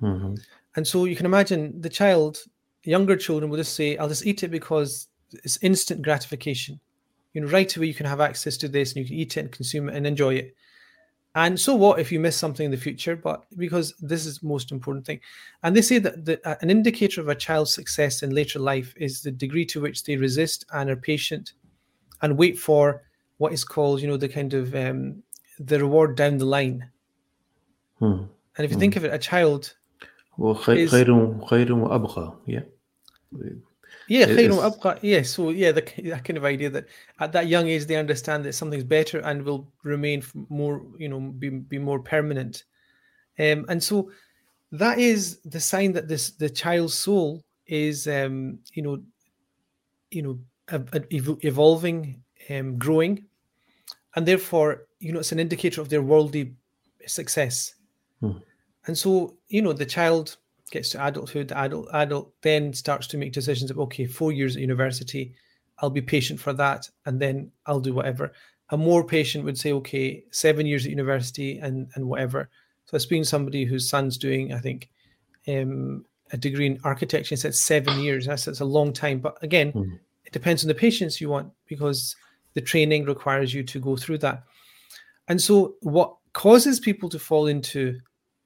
mhm, 0.00 0.36
And 0.76 0.86
so 0.86 1.04
you 1.04 1.16
can 1.16 1.26
imagine 1.26 1.80
the 1.80 1.88
child, 1.88 2.42
younger 2.82 3.16
children 3.16 3.50
will 3.50 3.58
just 3.58 3.74
say, 3.74 3.96
I'll 3.96 4.08
just 4.08 4.26
eat 4.26 4.42
it 4.42 4.48
because 4.48 5.08
it's 5.32 5.58
instant 5.62 6.02
gratification 6.02 6.80
you 7.34 7.40
know 7.40 7.48
right 7.48 7.76
away 7.76 7.86
you 7.86 7.94
can 7.94 8.06
have 8.06 8.20
access 8.20 8.56
to 8.58 8.68
this 8.68 8.92
and 8.92 9.02
you 9.02 9.04
can 9.04 9.16
eat 9.16 9.36
it 9.36 9.40
and 9.40 9.52
consume 9.52 9.88
it 9.88 9.96
and 9.96 10.06
enjoy 10.06 10.34
it. 10.34 10.54
And 11.36 11.58
so 11.58 11.74
what 11.74 11.98
if 11.98 12.12
you 12.12 12.20
miss 12.20 12.36
something 12.36 12.64
in 12.64 12.70
the 12.70 12.76
future? 12.76 13.16
But 13.16 13.44
because 13.56 13.92
this 14.00 14.24
is 14.24 14.40
most 14.40 14.70
important 14.70 15.04
thing. 15.04 15.18
And 15.64 15.74
they 15.74 15.82
say 15.82 15.98
that 15.98 16.24
the, 16.24 16.48
uh, 16.48 16.54
an 16.60 16.70
indicator 16.70 17.20
of 17.20 17.28
a 17.28 17.34
child's 17.34 17.72
success 17.72 18.22
in 18.22 18.30
later 18.30 18.60
life 18.60 18.94
is 18.96 19.20
the 19.20 19.32
degree 19.32 19.66
to 19.66 19.80
which 19.80 20.04
they 20.04 20.16
resist 20.16 20.64
and 20.72 20.88
are 20.88 20.96
patient 20.96 21.54
and 22.22 22.38
wait 22.38 22.56
for 22.56 23.02
what 23.38 23.52
is 23.52 23.64
called 23.64 24.00
you 24.00 24.06
know 24.06 24.16
the 24.16 24.28
kind 24.28 24.54
of 24.54 24.74
um, 24.74 25.22
the 25.58 25.78
reward 25.78 26.16
down 26.16 26.38
the 26.38 26.44
line. 26.44 26.88
Hmm. 27.98 28.24
and 28.56 28.64
if 28.64 28.70
you 28.70 28.76
hmm. 28.76 28.80
think 28.80 28.96
of 28.96 29.04
it 29.04 29.14
a 29.14 29.18
child 29.18 29.74
well, 30.36 30.60
is, 30.68 30.90
yeah. 32.46 32.60
Yeah, 34.08 34.26
it 34.26 34.36
Final 34.36 34.62
is... 34.62 34.74
Abqa. 34.74 34.98
Yeah, 35.02 35.22
so 35.22 35.50
yeah, 35.50 35.72
the, 35.72 35.80
that 36.10 36.24
kind 36.24 36.36
of 36.36 36.44
idea 36.44 36.70
that 36.70 36.86
at 37.20 37.32
that 37.32 37.48
young 37.48 37.68
age 37.68 37.86
they 37.86 37.96
understand 37.96 38.44
that 38.44 38.54
something's 38.54 38.84
better 38.84 39.20
and 39.20 39.42
will 39.42 39.66
remain 39.82 40.22
more, 40.48 40.82
you 40.98 41.08
know, 41.08 41.20
be, 41.20 41.48
be 41.48 41.78
more 41.78 42.00
permanent. 42.00 42.64
Um, 43.38 43.64
and 43.68 43.82
so 43.82 44.10
that 44.72 44.98
is 44.98 45.38
the 45.44 45.60
sign 45.60 45.92
that 45.92 46.08
this 46.08 46.32
the 46.32 46.50
child's 46.50 46.94
soul 46.94 47.44
is, 47.66 48.06
um, 48.06 48.58
you 48.72 48.82
know, 48.82 49.02
you 50.10 50.22
know, 50.22 50.38
evolving, 51.42 52.22
um, 52.50 52.78
growing, 52.78 53.24
and 54.16 54.26
therefore, 54.26 54.86
you 55.00 55.12
know, 55.12 55.20
it's 55.20 55.32
an 55.32 55.40
indicator 55.40 55.80
of 55.80 55.88
their 55.88 56.02
worldly 56.02 56.54
success. 57.06 57.74
Hmm. 58.20 58.38
And 58.86 58.96
so, 58.96 59.36
you 59.48 59.62
know, 59.62 59.72
the 59.72 59.86
child 59.86 60.36
gets 60.74 60.90
to 60.90 61.06
adulthood, 61.06 61.50
adult 61.52 61.88
adult 61.92 62.32
then 62.42 62.72
starts 62.74 63.06
to 63.08 63.16
make 63.16 63.32
decisions 63.32 63.70
of 63.70 63.78
okay, 63.78 64.06
four 64.06 64.30
years 64.32 64.54
at 64.56 64.60
university, 64.60 65.32
I'll 65.78 65.90
be 65.90 66.02
patient 66.02 66.38
for 66.38 66.52
that, 66.52 66.90
and 67.06 67.18
then 67.18 67.50
I'll 67.66 67.80
do 67.80 67.94
whatever. 67.94 68.32
A 68.70 68.76
more 68.76 69.04
patient 69.04 69.44
would 69.44 69.58
say, 69.58 69.72
okay, 69.72 70.24
seven 70.30 70.66
years 70.66 70.84
at 70.84 70.90
university 70.90 71.58
and 71.58 71.88
and 71.94 72.06
whatever. 72.06 72.50
So 72.86 72.94
I 72.94 72.96
was 72.96 73.04
speaking 73.04 73.22
to 73.22 73.28
somebody 73.28 73.64
whose 73.64 73.88
son's 73.88 74.18
doing, 74.18 74.52
I 74.52 74.58
think, 74.58 74.90
um, 75.48 76.04
a 76.32 76.36
degree 76.36 76.66
in 76.66 76.80
architecture. 76.84 77.34
He 77.34 77.40
said 77.40 77.54
seven 77.54 78.00
years. 78.00 78.26
That's, 78.26 78.44
that's 78.44 78.60
a 78.60 78.64
long 78.78 78.92
time. 78.92 79.20
But 79.20 79.34
again, 79.42 79.72
Mhm. 79.72 79.98
it 80.26 80.32
depends 80.32 80.64
on 80.64 80.68
the 80.68 80.74
patience 80.86 81.20
you 81.20 81.30
want 81.30 81.52
because 81.66 82.16
the 82.54 82.60
training 82.60 83.04
requires 83.06 83.54
you 83.54 83.62
to 83.62 83.78
go 83.80 83.96
through 83.96 84.18
that. 84.18 84.44
And 85.28 85.40
so, 85.40 85.76
what 85.80 86.16
causes 86.32 86.80
people 86.80 87.08
to 87.08 87.18
fall 87.18 87.46
into 87.46 88.00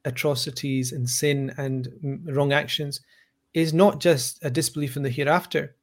atrocities 0.09 0.93
and 0.93 1.09
sin 1.09 1.55
and 1.57 1.89
mm, 2.05 2.37
wrong 2.37 2.53
actions 2.53 3.01
is 3.55 3.73
not 3.73 4.01
just 4.01 4.39
a 4.43 4.51
disbelief 4.51 4.97
in 4.97 5.03
the 5.03 5.11
hereafter, 5.11 5.77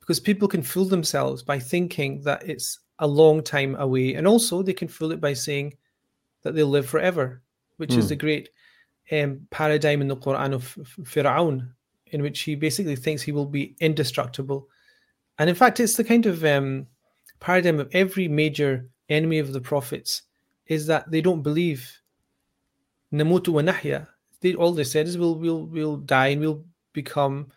because 0.00 0.20
people 0.20 0.48
can 0.48 0.62
fool 0.62 0.84
themselves 0.84 1.42
by 1.42 1.58
thinking 1.58 2.22
that 2.22 2.48
it's 2.48 2.80
a 2.98 3.06
long 3.06 3.42
time 3.42 3.76
away. 3.76 4.14
And 4.14 4.26
also, 4.26 4.62
they 4.62 4.72
can 4.74 4.88
fool 4.88 5.12
it 5.12 5.20
by 5.20 5.34
saying 5.34 5.76
that 6.42 6.54
they'll 6.54 6.66
live 6.66 6.88
forever, 6.88 7.42
which 7.76 7.94
is 7.94 8.04
Hmm. 8.04 8.08
the 8.08 8.16
great 8.16 8.48
um, 9.12 9.46
paradigm 9.50 10.00
in 10.02 10.08
the 10.08 10.16
Quran 10.16 10.52
of 10.52 10.76
Fir'aun, 11.02 11.68
in 12.06 12.22
which 12.22 12.40
he 12.40 12.54
basically 12.56 12.96
thinks 12.96 13.22
he 13.22 13.32
will 13.32 13.46
be 13.46 13.74
indestructible. 13.80 14.68
And 15.38 15.48
in 15.48 15.56
fact, 15.56 15.80
it's 15.80 15.96
the 15.96 16.04
kind 16.04 16.26
of 16.26 16.44
um, 16.44 16.86
paradigm 17.40 17.80
of 17.80 17.88
every 17.92 18.28
major 18.28 18.88
enemy 19.08 19.38
of 19.38 19.52
the 19.52 19.60
prophets 19.60 20.22
is 20.66 20.86
that 20.86 21.10
they 21.10 21.20
don't 21.20 21.42
believe 21.42 21.97
namutu 23.12 23.48
wa 23.52 23.62
nahya. 23.62 24.06
They, 24.40 24.54
all 24.54 24.72
they 24.72 24.84
said 24.84 25.06
is 25.06 25.18
we'll, 25.18 25.34
we'll, 25.34 25.64
we'll 25.66 25.96
die 25.96 26.28
and 26.28 26.40
we'll 26.40 26.64
become 26.92 27.50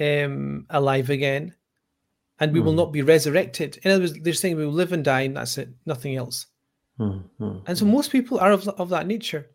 um, 0.00 0.66
alive 0.70 1.10
again. 1.10 1.54
and 2.38 2.52
we 2.52 2.60
will 2.60 2.72
Hmm. 2.72 2.76
not 2.82 2.92
be 2.92 3.00
resurrected. 3.00 3.78
In 3.82 3.90
other 3.90 4.02
words, 4.02 4.12
they're 4.20 4.34
saying 4.34 4.56
we 4.56 4.66
will 4.66 4.72
live 4.74 4.92
and 4.92 5.02
die, 5.02 5.22
and 5.22 5.38
that's 5.38 5.56
it, 5.56 5.70
nothing 5.86 6.16
else. 6.16 6.44
Hmm, 6.98 7.20
hmm, 7.38 7.58
And 7.66 7.78
so 7.78 7.86
most 7.86 8.12
people 8.12 8.38
are 8.38 8.52
of, 8.52 8.68
of 8.68 8.90
that 8.90 9.06
nature. 9.06 9.46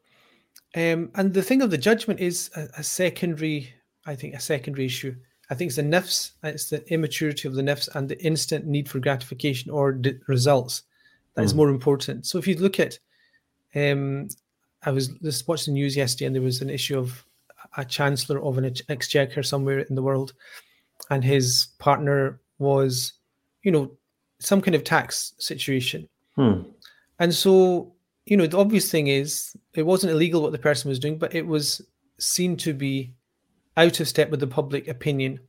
Um, 0.76 1.12
and 1.14 1.32
the 1.32 1.44
thing 1.44 1.62
of 1.62 1.70
the 1.70 1.78
judgment 1.78 2.20
is 2.20 2.50
a, 2.56 2.68
a 2.80 2.84
secondary, 2.84 3.72
I 4.08 4.16
think, 4.16 4.34
a 4.34 4.40
secondary 4.40 4.88
issue. 4.88 5.16
I 5.52 5.54
think 5.54 5.68
it's 5.70 5.76
the 5.76 5.84
nafs, 5.84 6.32
it's 6.44 6.70
the 6.72 6.82
immaturity 6.92 7.48
of 7.48 7.54
the 7.54 7.62
nafs 7.62 7.88
and 7.94 8.10
the 8.10 8.20
instant 8.26 8.66
need 8.66 8.90
for 8.90 8.98
gratification 9.00 9.70
or 9.70 9.92
d- 9.92 10.16
results 10.28 10.82
that 11.36 11.44
is 11.46 11.54
Mm. 11.54 11.58
more 11.58 11.70
important. 11.70 12.26
So 12.26 12.40
if 12.40 12.48
you 12.48 12.56
look 12.56 12.80
at, 12.80 12.98
um, 13.76 14.28
I 14.84 14.92
was 14.92 15.10
just 15.10 15.48
watching 15.48 15.74
the 15.74 15.80
news 15.80 15.96
yesterday 15.96 16.26
and 16.26 16.36
there 16.36 16.42
was 16.42 16.62
an 16.62 16.70
issue 16.70 16.98
of 16.98 17.26
a 17.78 17.86
chancellor 17.86 18.44
of 18.44 18.58
an 18.58 18.74
exchequer 18.90 19.44
somewhere 19.44 19.80
in 19.80 19.96
the 19.96 20.02
world 20.02 20.34
and 21.10 21.24
his 21.24 21.68
partner 21.80 22.40
was, 22.60 23.14
you 23.64 23.72
know, 23.72 23.92
some 24.40 24.62
kind 24.62 24.76
of 24.76 24.84
tax 24.84 25.34
situation. 25.38 26.08
hmm, 26.36 26.62
And 27.20 27.34
so, 27.34 27.94
you 28.26 28.38
know, 28.38 28.48
the 28.48 28.58
obvious 28.58 28.90
thing 28.90 29.08
is 29.08 29.56
it 29.74 29.86
wasn't 29.86 30.14
illegal 30.14 30.42
what 30.42 30.52
the 30.52 30.58
person 30.58 30.90
was 30.90 31.00
doing, 31.00 31.18
but 31.18 31.36
it 31.36 31.46
was 31.46 31.82
seen 32.20 32.58
to 32.58 32.74
be 32.74 33.14
out 33.78 34.00
of 34.00 34.08
step 34.08 34.30
with 34.30 34.40
the 34.40 34.48
public 34.48 34.88
opinion. 34.88 35.40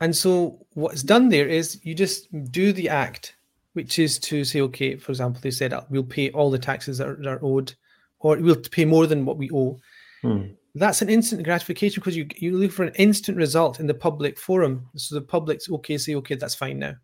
And 0.00 0.16
so, 0.16 0.66
what's 0.72 1.02
done 1.02 1.28
there 1.28 1.46
is 1.46 1.80
you 1.84 1.94
just 1.94 2.28
do 2.50 2.72
the 2.72 2.88
act, 2.88 3.36
which 3.74 3.98
is 3.98 4.18
to 4.20 4.44
say, 4.44 4.62
okay, 4.62 4.96
for 4.96 5.12
example, 5.12 5.40
they 5.42 5.50
said 5.50 5.72
"Uh, 5.72 5.82
we'll 5.90 6.02
pay 6.04 6.30
all 6.30 6.50
the 6.50 6.58
taxes 6.58 6.98
that 6.98 7.08
are, 7.08 7.16
that 7.16 7.28
are 7.28 7.44
owed, 7.44 7.74
or 8.20 8.36
we'll 8.36 8.56
pay 8.56 8.84
more 8.84 9.06
than 9.06 9.24
what 9.24 9.36
we 9.38 9.50
owe. 9.50 9.78
hmm, 10.22 10.42
That's 10.74 11.02
an 11.02 11.10
instant 11.10 11.42
gratification 11.42 12.00
because 12.00 12.16
you 12.16 12.26
you 12.36 12.56
look 12.56 12.72
for 12.72 12.84
an 12.84 12.94
instant 12.96 13.36
result 13.38 13.80
in 13.80 13.86
the 13.86 13.94
public 13.94 14.38
forum. 14.38 14.88
So 14.96 15.14
the 15.14 15.22
public's 15.22 15.70
okay, 15.70 15.98
say, 15.98 16.14
okay, 16.16 16.36
that's 16.36 16.54
fine 16.54 16.78
now 16.78 16.94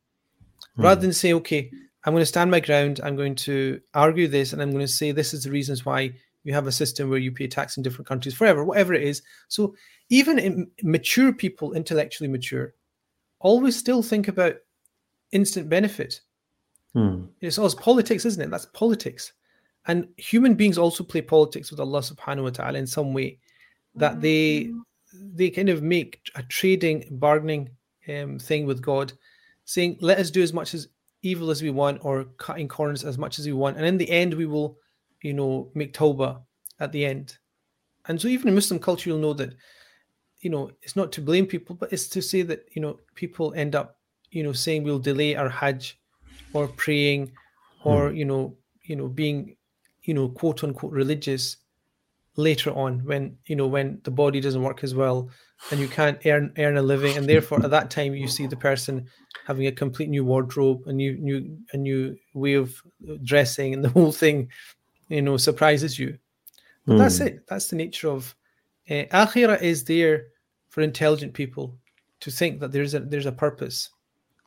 rather 0.76 1.00
than 1.00 1.12
say, 1.12 1.32
okay, 1.32 1.70
I'm 2.04 2.12
going 2.12 2.22
to 2.22 2.26
stand 2.26 2.50
my 2.50 2.60
ground, 2.60 3.00
I'm 3.02 3.16
going 3.16 3.34
to 3.36 3.80
argue 3.94 4.28
this, 4.28 4.52
and 4.52 4.62
I'm 4.62 4.70
going 4.70 4.86
to 4.86 4.92
say 4.92 5.12
this 5.12 5.34
is 5.34 5.44
the 5.44 5.50
reasons 5.50 5.84
why 5.84 6.12
you 6.44 6.52
have 6.54 6.66
a 6.66 6.72
system 6.72 7.10
where 7.10 7.18
you 7.18 7.32
pay 7.32 7.48
tax 7.48 7.76
in 7.76 7.82
different 7.82 8.06
countries 8.06 8.34
forever, 8.34 8.64
whatever 8.64 8.94
it 8.94 9.02
is. 9.02 9.22
So 9.48 9.74
even 10.10 10.38
in 10.38 10.70
mature 10.82 11.32
people, 11.32 11.72
intellectually 11.72 12.28
mature, 12.28 12.74
always 13.40 13.76
still 13.76 14.02
think 14.02 14.28
about 14.28 14.56
instant 15.32 15.68
benefit. 15.68 16.20
hmm, 16.92 17.24
It's 17.40 17.58
all 17.58 17.70
politics, 17.70 18.24
isn't 18.24 18.42
it? 18.42 18.50
That's 18.50 18.66
politics. 18.66 19.32
And 19.88 20.08
human 20.16 20.54
beings 20.54 20.78
also 20.78 21.04
play 21.04 21.22
politics 21.22 21.70
with 21.70 21.80
Allah 21.80 22.00
subhanahu 22.00 22.44
wa 22.44 22.50
ta'ala 22.50 22.78
in 22.78 22.86
some 22.86 23.12
way 23.14 23.38
that 23.94 24.20
they 24.20 24.70
they 25.12 25.50
kind 25.50 25.68
of 25.68 25.82
make 25.82 26.20
a 26.34 26.42
trading, 26.42 27.06
bargaining 27.10 27.70
um, 28.08 28.38
thing 28.38 28.66
with 28.66 28.82
God, 28.82 29.12
saying, 29.64 29.96
let 30.00 30.18
us 30.18 30.30
do 30.30 30.42
as 30.42 30.52
much 30.52 30.74
as 30.74 30.88
evil 31.22 31.50
as 31.50 31.62
we 31.62 31.70
want 31.70 32.04
or 32.04 32.24
cutting 32.36 32.68
corners 32.68 33.04
as 33.04 33.16
much 33.16 33.38
as 33.38 33.46
we 33.46 33.52
want. 33.52 33.76
And 33.76 33.86
in 33.86 33.96
the 33.96 34.10
end, 34.10 34.34
we 34.34 34.46
will, 34.46 34.78
you 35.22 35.32
know, 35.32 35.70
make 35.74 35.94
tawbah 35.94 36.40
at 36.80 36.92
the 36.92 37.04
end. 37.06 37.38
And 38.06 38.20
so 38.20 38.28
even 38.28 38.48
in 38.48 38.54
Muslim 38.54 38.78
culture, 38.78 39.10
you'll 39.10 39.18
know 39.18 39.32
that, 39.34 39.54
you 40.40 40.50
know, 40.50 40.70
it's 40.82 40.96
not 40.96 41.12
to 41.12 41.22
blame 41.22 41.46
people, 41.46 41.74
but 41.74 41.92
it's 41.92 42.08
to 42.08 42.22
say 42.22 42.42
that, 42.42 42.68
you 42.72 42.82
know, 42.82 42.98
people 43.14 43.54
end 43.54 43.74
up, 43.74 43.98
you 44.30 44.42
know, 44.42 44.52
saying 44.52 44.82
we'll 44.82 44.98
delay 44.98 45.34
our 45.34 45.48
Hajj 45.48 45.98
or 46.52 46.68
praying 46.68 47.32
or, 47.84 48.12
you 48.12 48.24
know, 48.24 48.56
you 48.82 48.94
know, 48.96 49.08
being, 49.08 49.56
you 50.06 50.14
know, 50.14 50.28
quote 50.28 50.64
unquote 50.64 50.92
religious 50.92 51.58
later 52.36 52.70
on 52.70 53.00
when, 53.04 53.36
you 53.46 53.56
know, 53.56 53.66
when 53.66 54.00
the 54.04 54.10
body 54.10 54.40
doesn't 54.40 54.62
work 54.62 54.82
as 54.84 54.94
well 54.94 55.28
and 55.70 55.80
you 55.80 55.88
can't 55.88 56.18
earn 56.24 56.52
earn 56.58 56.76
a 56.76 56.82
living. 56.82 57.16
And 57.16 57.28
therefore 57.28 57.62
at 57.62 57.70
that 57.70 57.90
time 57.90 58.14
you 58.14 58.28
see 58.28 58.46
the 58.46 58.56
person 58.56 59.06
having 59.46 59.66
a 59.66 59.72
complete 59.72 60.08
new 60.08 60.24
wardrobe, 60.24 60.82
a 60.86 60.92
new 60.92 61.16
new 61.18 61.58
a 61.72 61.76
new 61.76 62.16
way 62.34 62.54
of 62.54 62.74
dressing 63.22 63.74
and 63.74 63.84
the 63.84 63.90
whole 63.90 64.12
thing, 64.12 64.48
you 65.08 65.22
know, 65.22 65.36
surprises 65.36 65.98
you. 65.98 66.18
But 66.86 66.98
that's 66.98 67.18
hmm. 67.18 67.26
it. 67.26 67.46
That's 67.48 67.68
the 67.68 67.76
nature 67.76 68.08
of 68.08 68.34
uh, 68.88 69.04
akhirah 69.12 69.60
is 69.60 69.84
there 69.84 70.26
for 70.68 70.82
intelligent 70.82 71.34
people 71.34 71.76
to 72.20 72.30
think 72.30 72.60
that 72.60 72.70
there's 72.70 72.94
a 72.94 73.00
there's 73.00 73.26
a 73.26 73.32
purpose 73.32 73.90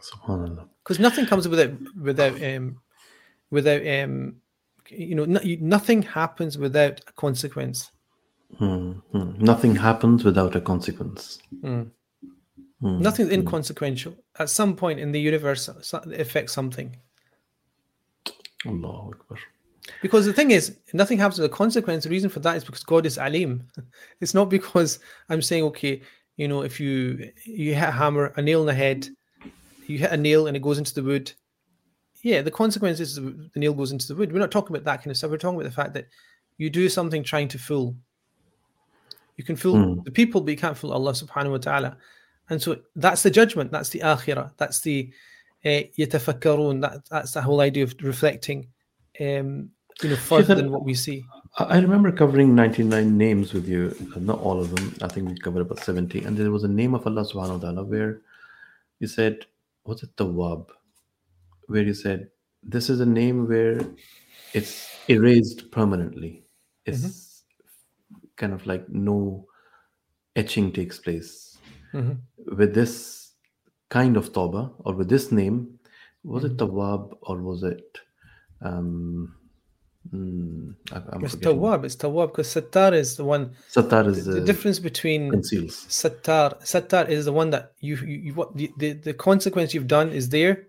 Subhanallah. 0.01 0.67
because 0.83 0.99
nothing 0.99 1.25
comes 1.25 1.47
without 1.47 1.71
without 2.01 2.41
um 2.41 2.77
without 3.51 3.85
um 3.85 4.35
you 4.89 5.15
know 5.15 5.25
no, 5.25 5.41
you, 5.41 5.57
nothing 5.61 6.01
happens 6.01 6.57
without 6.57 7.01
a 7.07 7.11
consequence. 7.13 7.91
Hmm, 8.57 8.93
hmm. 9.11 9.31
Nothing 9.37 9.75
happens 9.75 10.23
without 10.23 10.55
a 10.55 10.61
consequence. 10.61 11.39
Mm. 11.61 11.91
Hmm, 12.81 12.99
Nothing's 12.99 13.31
inconsequential. 13.31 14.15
At 14.37 14.49
some 14.49 14.75
point 14.75 14.99
in 14.99 15.11
the 15.11 15.19
universe, 15.19 15.67
it 15.67 16.19
affects 16.19 16.53
something. 16.53 16.95
Allahu 18.65 19.11
Akbar. 19.11 19.37
Because 20.01 20.25
the 20.25 20.33
thing 20.33 20.51
is, 20.51 20.77
nothing 20.93 21.17
happens 21.17 21.39
with 21.39 21.51
a 21.51 21.55
consequence. 21.55 22.03
The 22.03 22.09
reason 22.09 22.29
for 22.29 22.39
that 22.41 22.57
is 22.57 22.63
because 22.63 22.83
God 22.83 23.05
is 23.05 23.17
alim. 23.17 23.67
It's 24.21 24.33
not 24.33 24.49
because 24.49 24.99
I'm 25.29 25.41
saying, 25.41 25.63
okay, 25.65 26.01
you 26.37 26.47
know, 26.47 26.61
if 26.61 26.79
you 26.79 27.31
you 27.45 27.75
hit 27.75 27.89
a 27.89 27.91
hammer, 27.91 28.33
a 28.37 28.41
nail 28.41 28.61
in 28.61 28.67
the 28.67 28.73
head, 28.73 29.09
you 29.87 29.97
hit 29.97 30.11
a 30.11 30.17
nail 30.17 30.47
and 30.47 30.55
it 30.55 30.63
goes 30.63 30.77
into 30.77 30.93
the 30.93 31.03
wood. 31.03 31.33
Yeah, 32.21 32.41
the 32.41 32.51
consequence 32.51 32.99
is 32.99 33.15
the 33.15 33.49
nail 33.55 33.73
goes 33.73 33.91
into 33.91 34.07
the 34.07 34.15
wood. 34.15 34.31
We're 34.33 34.39
not 34.39 34.51
talking 34.51 34.75
about 34.75 34.85
that 34.85 34.97
kind 34.97 35.11
of 35.11 35.17
stuff. 35.17 35.31
We're 35.31 35.37
talking 35.37 35.59
about 35.59 35.69
the 35.69 35.75
fact 35.75 35.93
that 35.93 36.07
you 36.57 36.69
do 36.69 36.89
something 36.89 37.23
trying 37.23 37.47
to 37.49 37.57
fool. 37.59 37.95
You 39.37 39.43
can 39.45 39.55
fool 39.55 39.77
Hmm. 39.77 40.01
the 40.03 40.11
people, 40.11 40.41
but 40.41 40.51
you 40.51 40.57
can't 40.57 40.77
fool 40.77 40.91
Allah 40.91 41.13
subhanahu 41.13 41.51
wa 41.51 41.57
ta'ala. 41.57 41.97
And 42.49 42.61
so 42.61 42.77
that's 42.95 43.23
the 43.23 43.29
judgment. 43.31 43.71
That's 43.71 43.89
the 43.89 43.99
akhirah. 43.99 44.51
That's 44.57 44.81
the 44.81 45.11
uh, 45.63 45.83
yatafakkarun. 45.97 46.81
That, 46.81 47.05
that's 47.09 47.31
the 47.31 47.41
whole 47.41 47.61
idea 47.61 47.83
of 47.83 47.95
reflecting, 48.01 48.67
um, 49.21 49.69
you 50.01 50.09
know, 50.09 50.15
further 50.17 50.55
than 50.55 50.71
what 50.71 50.83
we 50.83 50.93
see. 50.95 51.23
I 51.57 51.79
remember 51.79 52.11
covering 52.11 52.53
99 52.53 53.17
names 53.17 53.53
with 53.53 53.67
you, 53.67 53.95
not 54.17 54.39
all 54.39 54.59
of 54.59 54.75
them. 54.75 54.95
I 55.01 55.07
think 55.07 55.29
we 55.29 55.37
covered 55.37 55.61
about 55.61 55.79
70. 55.79 56.23
And 56.25 56.35
there 56.37 56.51
was 56.51 56.63
a 56.63 56.67
name 56.67 56.93
of 56.93 57.07
Allah 57.07 57.23
subhanahu 57.23 57.61
wa 57.61 57.71
ta'ala 57.71 57.83
where 57.83 58.21
you 58.99 59.07
said, 59.07 59.45
was 59.85 60.03
it 60.03 60.15
Tawwab? 60.17 60.67
Where 61.69 61.83
you 61.83 61.93
said, 61.93 62.29
this 62.75 62.89
is 62.89 62.99
a 62.99 63.05
name 63.05 63.47
where 63.47 63.79
it's 64.53 64.73
erased 65.07 65.71
permanently. 65.71 66.43
It's 66.85 67.43
kind 68.35 68.53
of 68.53 68.65
like 68.65 68.89
no 68.89 69.45
etching 70.35 70.71
takes 70.71 70.97
place. 70.99 71.57
Mhm. 71.93 72.17
With 72.61 72.73
this 72.73 72.93
kind 73.89 74.17
of 74.17 74.31
Tawbah 74.33 74.65
or 74.85 74.95
with 74.95 75.09
this 75.09 75.31
name, 75.31 75.79
was 76.23 76.43
it 76.43 76.57
Tawab 76.57 77.03
or 77.21 77.41
was 77.49 77.61
it. 77.63 77.85
Um, 78.61 79.35
mm, 80.13 80.75
I, 80.91 80.97
It's 80.97 81.35
forgetting. 81.35 81.59
tawab. 81.59 81.85
It's 81.85 81.95
tawab 81.95 82.27
because 82.31 82.47
sattar 82.55 82.93
is 82.93 83.15
the 83.17 83.23
one. 83.25 83.51
Sattar 83.75 84.07
is 84.07 84.25
The 84.25 84.41
uh, 84.41 84.45
difference 84.45 84.79
between 84.79 85.29
conceals. 85.31 85.75
sattar, 85.87 86.59
sattar 86.73 87.07
is 87.09 87.25
the 87.25 87.33
one 87.33 87.49
that 87.51 87.73
you, 87.79 87.95
you, 87.97 88.17
you 88.25 88.33
what 88.33 88.55
the, 88.57 88.71
the 88.81 88.93
the 88.93 89.13
consequence 89.13 89.73
you've 89.73 89.87
done 89.99 90.09
is 90.09 90.29
there, 90.29 90.67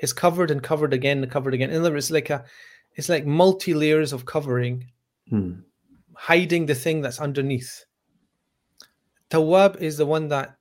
is 0.00 0.12
covered 0.12 0.50
and 0.50 0.62
covered 0.62 0.92
again 0.92 1.22
and 1.22 1.30
covered 1.30 1.54
again. 1.54 1.70
In 1.70 1.80
other 1.80 1.92
words, 1.92 2.06
it's 2.06 2.10
like 2.10 2.30
a, 2.30 2.44
it's 2.96 3.08
like 3.08 3.26
multi 3.26 3.74
layers 3.74 4.12
of 4.12 4.26
covering, 4.26 4.90
Hmm. 5.28 5.60
hiding 6.14 6.66
the 6.66 6.74
thing 6.74 7.02
that's 7.02 7.20
underneath. 7.20 7.84
Tawab 9.30 9.80
is 9.80 9.96
the 9.96 10.06
one 10.06 10.28
that, 10.28 10.56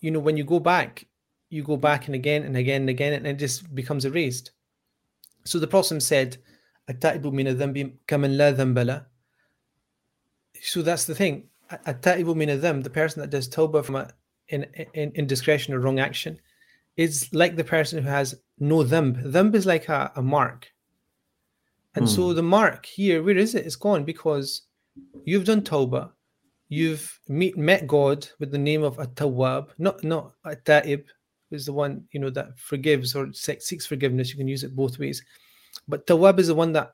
you 0.00 0.10
know, 0.10 0.18
when 0.18 0.36
you 0.36 0.44
go 0.44 0.58
back, 0.58 1.06
you 1.48 1.62
go 1.62 1.76
back 1.76 2.06
and 2.06 2.14
again 2.14 2.42
and 2.42 2.56
again 2.56 2.82
and 2.82 2.90
again, 2.90 3.12
and 3.12 3.26
it 3.26 3.38
just 3.38 3.72
becomes 3.74 4.04
erased. 4.04 4.50
So 5.44 5.58
the 5.58 5.68
Prophet 5.68 6.02
said, 6.02 6.38
"At-taibu 6.88 7.32
min 7.32 7.46
adh-dhanbi 7.46 7.92
kaman 8.08 8.36
la 8.36 8.52
dhanba 8.52 8.86
lah." 8.86 9.00
So 10.60 10.82
that's 10.82 11.04
the 11.04 11.14
thing. 11.14 11.48
At-taibu 11.70 12.34
min 12.34 12.48
adh-dhanb, 12.48 12.82
the 12.82 12.90
person 12.90 13.20
that 13.20 13.30
does 13.30 13.48
tawbah 13.48 13.84
from 13.84 13.96
a 13.96 14.10
in, 14.48 14.64
in 14.94 15.12
indiscretion 15.14 15.72
or 15.72 15.78
wrong 15.80 16.00
action, 16.00 16.40
is 16.96 17.28
like 17.32 17.56
the 17.56 17.64
person 17.64 18.02
who 18.02 18.08
has 18.08 18.34
no 18.58 18.78
dhanb. 18.78 19.22
Dhanb 19.24 19.54
is 19.54 19.66
like 19.66 19.88
a, 19.88 20.12
a 20.16 20.22
mark. 20.22 20.68
And 21.94 22.08
so 22.08 22.28
hmm. 22.28 22.36
the 22.36 22.42
mark 22.42 22.86
here, 22.86 23.22
where 23.22 23.36
is 23.36 23.54
it? 23.54 23.66
It's 23.66 23.76
gone 23.76 24.04
because 24.04 24.62
you've 25.24 25.44
done 25.44 25.62
tawbah, 25.62 26.10
you've 26.68 27.18
meet, 27.28 27.56
met 27.58 27.86
God 27.86 28.26
with 28.38 28.50
the 28.50 28.58
name 28.58 28.82
of 28.82 28.98
at-tawwab, 28.98 29.70
not 29.78 30.02
not 30.02 30.32
at-taib, 30.46 31.04
is 31.50 31.66
the 31.66 31.72
one 31.72 32.04
you 32.12 32.20
know 32.20 32.30
that 32.30 32.58
forgives 32.58 33.14
or 33.14 33.30
seeks 33.32 33.86
forgiveness. 33.86 34.30
You 34.30 34.38
can 34.38 34.48
use 34.48 34.64
it 34.64 34.74
both 34.74 34.98
ways, 34.98 35.22
but 35.86 36.06
tawwab 36.06 36.38
is 36.38 36.46
the 36.46 36.54
one 36.54 36.72
that 36.72 36.92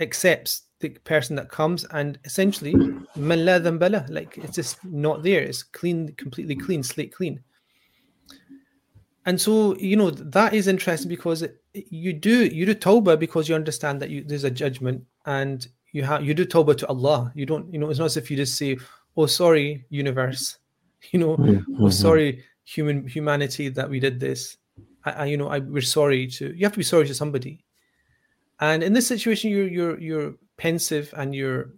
accepts 0.00 0.62
the 0.80 0.88
person 1.04 1.36
that 1.36 1.48
comes 1.48 1.84
and 1.92 2.18
essentially 2.24 2.74
man 3.14 3.44
la 3.44 3.58
dhanba 3.58 4.10
like 4.10 4.36
it's 4.38 4.56
just 4.56 4.82
not 4.84 5.22
there. 5.22 5.42
It's 5.42 5.62
clean, 5.62 6.14
completely 6.16 6.56
clean, 6.56 6.82
slate 6.82 7.14
clean. 7.14 7.42
And 9.24 9.40
so 9.40 9.76
you 9.76 9.96
know 9.96 10.10
that 10.10 10.52
is 10.52 10.66
interesting 10.66 11.08
because 11.08 11.44
you 11.72 12.12
do 12.12 12.46
you 12.46 12.66
do 12.66 12.74
tawbah 12.74 13.18
because 13.18 13.48
you 13.48 13.54
understand 13.54 14.02
that 14.02 14.10
you, 14.10 14.24
there's 14.24 14.44
a 14.44 14.50
judgment 14.50 15.04
and 15.26 15.66
you 15.92 16.02
have 16.02 16.24
you 16.24 16.34
do 16.34 16.44
tawbah 16.44 16.76
to 16.78 16.86
Allah. 16.88 17.30
You 17.34 17.46
don't 17.46 17.72
you 17.72 17.78
know 17.78 17.88
it's 17.88 17.98
not 17.98 18.06
as 18.06 18.16
if 18.16 18.30
you 18.30 18.36
just 18.36 18.56
say, 18.56 18.78
"Oh, 19.16 19.26
sorry, 19.26 19.84
universe," 19.90 20.58
you 21.12 21.20
know, 21.20 21.32
"Oh, 21.34 21.86
mhm. 21.86 21.92
sorry, 21.92 22.42
human 22.64 23.06
humanity 23.06 23.68
that 23.68 23.88
we 23.88 24.00
did 24.00 24.18
this. 24.18 24.56
I, 25.04 25.10
I 25.10 25.24
you 25.26 25.36
know, 25.36 25.48
I 25.48 25.60
we're 25.60 25.82
sorry 25.82 26.26
to. 26.26 26.52
You 26.56 26.64
have 26.64 26.72
to 26.72 26.78
be 26.78 26.84
sorry 26.84 27.06
to 27.06 27.14
somebody. 27.14 27.64
And 28.60 28.82
in 28.82 28.92
this 28.92 29.06
situation, 29.06 29.50
you're 29.50 29.68
you're 29.68 30.00
you're 30.00 30.34
pensive 30.56 31.12
and 31.16 31.34
you're 31.34 31.70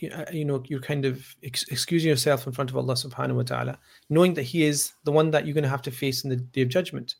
you 0.00 0.10
uh, 0.10 0.24
know 0.44 0.62
you're 0.66 0.80
kind 0.80 1.04
of 1.04 1.34
ex- 1.42 1.68
excusing 1.68 2.08
yourself 2.08 2.46
in 2.46 2.52
front 2.52 2.70
of 2.70 2.76
Allah 2.76 2.94
Subhanahu 2.94 3.36
wa 3.36 3.42
Taala, 3.42 3.76
knowing 4.08 4.34
that 4.34 4.42
He 4.42 4.64
is 4.64 4.92
the 5.04 5.12
one 5.12 5.30
that 5.30 5.46
you're 5.46 5.54
going 5.54 5.64
to 5.64 5.70
have 5.70 5.82
to 5.82 5.90
face 5.90 6.24
in 6.24 6.30
the 6.30 6.36
Day 6.36 6.62
of 6.62 6.68
Judgment. 6.68 7.16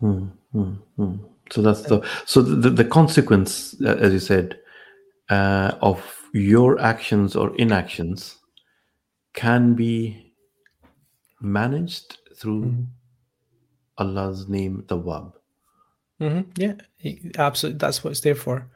Hmm, 0.00 0.26
hmm, 0.52 0.74
hmm. 0.96 1.16
So 1.50 1.62
that's 1.62 1.82
the 1.82 2.06
so 2.26 2.42
the, 2.42 2.70
the 2.70 2.84
consequence, 2.84 3.76
uh, 3.84 3.96
as 3.96 4.12
you 4.12 4.18
said, 4.18 4.58
uh, 5.30 5.72
of 5.80 6.02
your 6.32 6.78
actions 6.80 7.36
or 7.36 7.54
inactions 7.56 8.38
can 9.34 9.74
be 9.74 10.32
managed 11.40 12.18
through 12.36 12.64
Mhm. 12.64 12.86
Allah's 13.98 14.48
name, 14.48 14.82
Tawwab. 14.88 15.32
hmm 16.18 16.40
Yeah, 16.56 16.74
absolutely. 17.38 17.78
That's 17.78 18.02
what 18.02 18.10
it's 18.10 18.20
there 18.20 18.34
for 18.34 18.68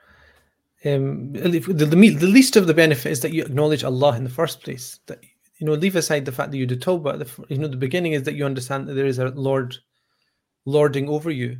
um, 0.85 1.33
the, 1.33 1.61
the, 1.61 1.85
the 1.85 2.27
least 2.27 2.57
of 2.57 2.67
the 2.67 2.75
benefit 2.75 3.13
is 3.13 3.21
that 3.21 3.33
you 3.33 3.43
acknowledge 3.43 3.85
Allah 3.85 4.17
in 4.17 4.25
the 4.25 4.31
first 4.31 4.63
place. 4.63 4.99
That 5.07 5.23
you 5.59 5.67
know, 5.67 5.75
leave 5.75 5.95
aside 5.95 6.25
the 6.25 6.33
fact 6.33 6.51
that 6.51 6.57
you 6.57 6.67
do 6.67 6.77
tawbah. 6.77 7.19
The, 7.19 7.55
you 7.55 7.59
know, 7.59 7.69
the 7.69 7.77
beginning 7.77 8.13
is 8.13 8.23
that 8.23 8.35
you 8.35 8.47
understand 8.47 8.89
that 8.89 8.95
there 8.95 9.07
is 9.07 9.19
a 9.19 9.29
Lord, 9.29 9.77
lording 10.65 11.09
over 11.09 11.31
you. 11.31 11.59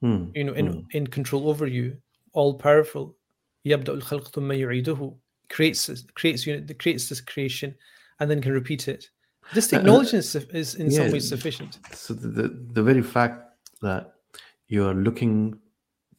Hmm. 0.00 0.26
You 0.34 0.44
know, 0.44 0.54
in 0.54 0.66
hmm. 0.66 0.80
in 0.92 1.06
control 1.06 1.48
over 1.48 1.66
you, 1.66 1.98
all 2.32 2.54
powerful. 2.54 3.16
creates 5.50 6.04
creates 6.14 6.46
you 6.46 6.60
know, 6.60 6.74
creates 6.78 7.08
this 7.08 7.20
creation, 7.20 7.74
and 8.20 8.30
then 8.30 8.40
can 8.40 8.52
repeat 8.52 8.88
it. 8.88 9.10
This 9.52 9.72
uh, 9.72 9.76
acknowledgement 9.76 10.24
is, 10.24 10.36
is 10.36 10.74
in 10.76 10.90
yeah, 10.90 10.98
some 10.98 11.12
ways 11.12 11.28
sufficient. 11.28 11.78
So 11.92 12.14
the, 12.14 12.28
the 12.28 12.48
the 12.72 12.82
very 12.82 13.02
fact 13.02 13.42
that 13.82 14.14
you 14.68 14.86
are 14.86 14.94
looking 14.94 15.58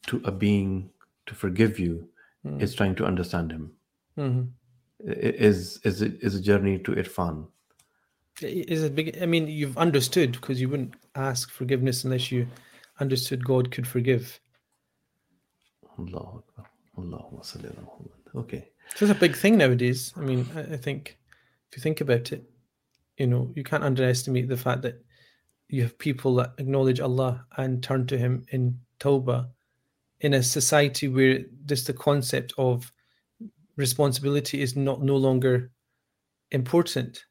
to 0.06 0.20
a 0.24 0.30
being 0.30 0.90
to 1.26 1.34
forgive 1.34 1.78
you 1.78 2.08
Mm. 2.46 2.62
is 2.62 2.74
trying 2.74 2.94
to 2.96 3.04
understand 3.04 3.52
him. 3.52 3.72
Mhm. 4.16 4.48
Is 5.00 5.78
is 5.84 6.00
it 6.02 6.14
is 6.22 6.34
a 6.34 6.40
journey 6.40 6.78
to 6.78 6.92
irfan. 6.92 7.46
Is 8.42 8.82
it 8.84 8.94
big 8.94 9.18
i 9.22 9.26
mean 9.26 9.46
you've 9.48 9.76
understood 9.76 10.32
because 10.32 10.60
you 10.60 10.68
wouldn't 10.70 10.94
ask 11.14 11.50
forgiveness 11.50 12.04
unless 12.04 12.32
you 12.32 12.46
understood 12.98 13.44
god 13.44 13.70
could 13.70 13.86
forgive 13.86 14.40
Allahu 15.98 16.38
Akbar. 16.38 16.66
Allahumma 16.96 17.44
salli 17.44 17.66
ala 17.66 17.82
Muhammad. 17.82 18.12
Okay. 18.34 18.70
so 18.94 19.04
it's 19.04 19.14
a 19.16 19.20
big 19.20 19.36
thing 19.36 19.56
nowadays 19.58 20.12
i 20.16 20.20
mean 20.20 20.46
I, 20.54 20.60
I 20.60 20.76
think 20.76 21.18
if 21.70 21.76
you 21.76 21.82
think 21.82 22.00
about 22.00 22.32
it 22.32 22.44
you 23.18 23.26
know 23.26 23.50
you 23.54 23.62
can't 23.64 23.84
underestimate 23.84 24.48
the 24.48 24.56
fact 24.56 24.82
that 24.82 25.04
you 25.68 25.82
have 25.82 25.98
people 25.98 26.34
that 26.36 26.54
acknowledge 26.58 27.00
allah 27.00 27.44
and 27.58 27.82
turn 27.82 28.06
to 28.06 28.16
him 28.18 28.44
in 28.52 28.78
tawbah 28.98 29.48
in 30.20 30.34
a 30.34 30.42
society 30.42 31.08
where 31.08 31.40
just 31.66 31.86
the 31.86 31.92
concept 31.92 32.52
of 32.58 32.92
responsibility 33.76 34.60
is 34.60 34.76
not 34.76 35.02
no 35.02 35.16
longer 35.16 35.70
important 36.50 37.24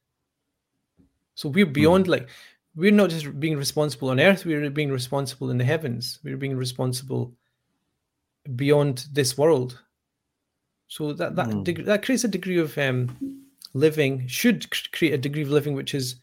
so 1.35 1.49
we're 1.49 1.65
beyond 1.65 2.07
like 2.07 2.29
we're 2.75 2.91
not 2.91 3.09
just 3.09 3.39
being 3.39 3.57
responsible 3.57 4.09
on 4.09 4.19
earth 4.19 4.45
we're 4.45 4.69
being 4.69 4.91
responsible 4.91 5.49
in 5.51 5.57
the 5.57 5.65
heavens 5.65 6.19
we're 6.23 6.37
being 6.37 6.55
responsible 6.57 7.33
beyond 8.55 9.05
this 9.11 9.37
world 9.37 9.79
so 10.87 11.13
that 11.13 11.35
that 11.35 11.47
Mm. 11.49 11.63
deg- 11.65 11.85
that 11.85 12.03
creates 12.03 12.23
a 12.23 12.27
degree 12.27 12.57
of 12.57 12.75
um, 12.77 13.09
living 13.73 14.25
should 14.27 14.63
c- 14.73 14.89
create 14.91 15.13
a 15.13 15.17
degree 15.17 15.43
of 15.43 15.49
living 15.51 15.75
which 15.75 15.93
is 15.93 16.15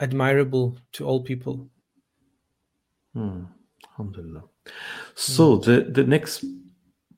admirable 0.00 0.76
to 0.92 1.06
all 1.06 1.22
people 1.22 1.68
Hmm. 3.14 3.44
Alhamdulillah. 3.90 4.44
So 5.15 5.57
the, 5.57 5.81
the 5.81 6.03
next 6.03 6.43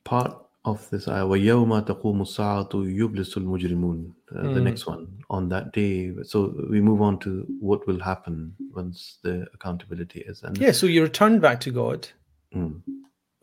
part 0.04 0.36
of 0.66 0.90
this 0.90 1.08
ayah, 1.08 1.26
وَيَوْمَ 1.26 1.86
تَقُومُ 1.86 2.22
السَّاعَةُ 2.22 2.70
يُبْلِسُ 2.74 3.38
الْمُجْرِمُونَ 3.38 4.12
uh, 4.36 4.42
The 4.54 4.60
Hmm. 4.60 4.64
next 4.64 4.88
one, 4.88 5.08
on 5.30 5.50
that 5.50 5.72
day. 5.74 6.12
So 6.24 6.54
we 6.70 6.82
move 6.82 7.02
on 7.02 7.20
to 7.20 7.46
what 7.60 7.86
will 7.88 8.00
happen 8.00 8.56
once 8.74 9.20
the 9.24 9.46
accountability 9.54 10.22
is. 10.22 10.42
And 10.44 10.58
yeah 10.58 10.72
so 10.72 10.88
you 10.88 11.02
return 11.04 11.40
back 11.40 11.60
to 11.62 11.72
god 11.72 12.08
Hmm. 12.54 12.80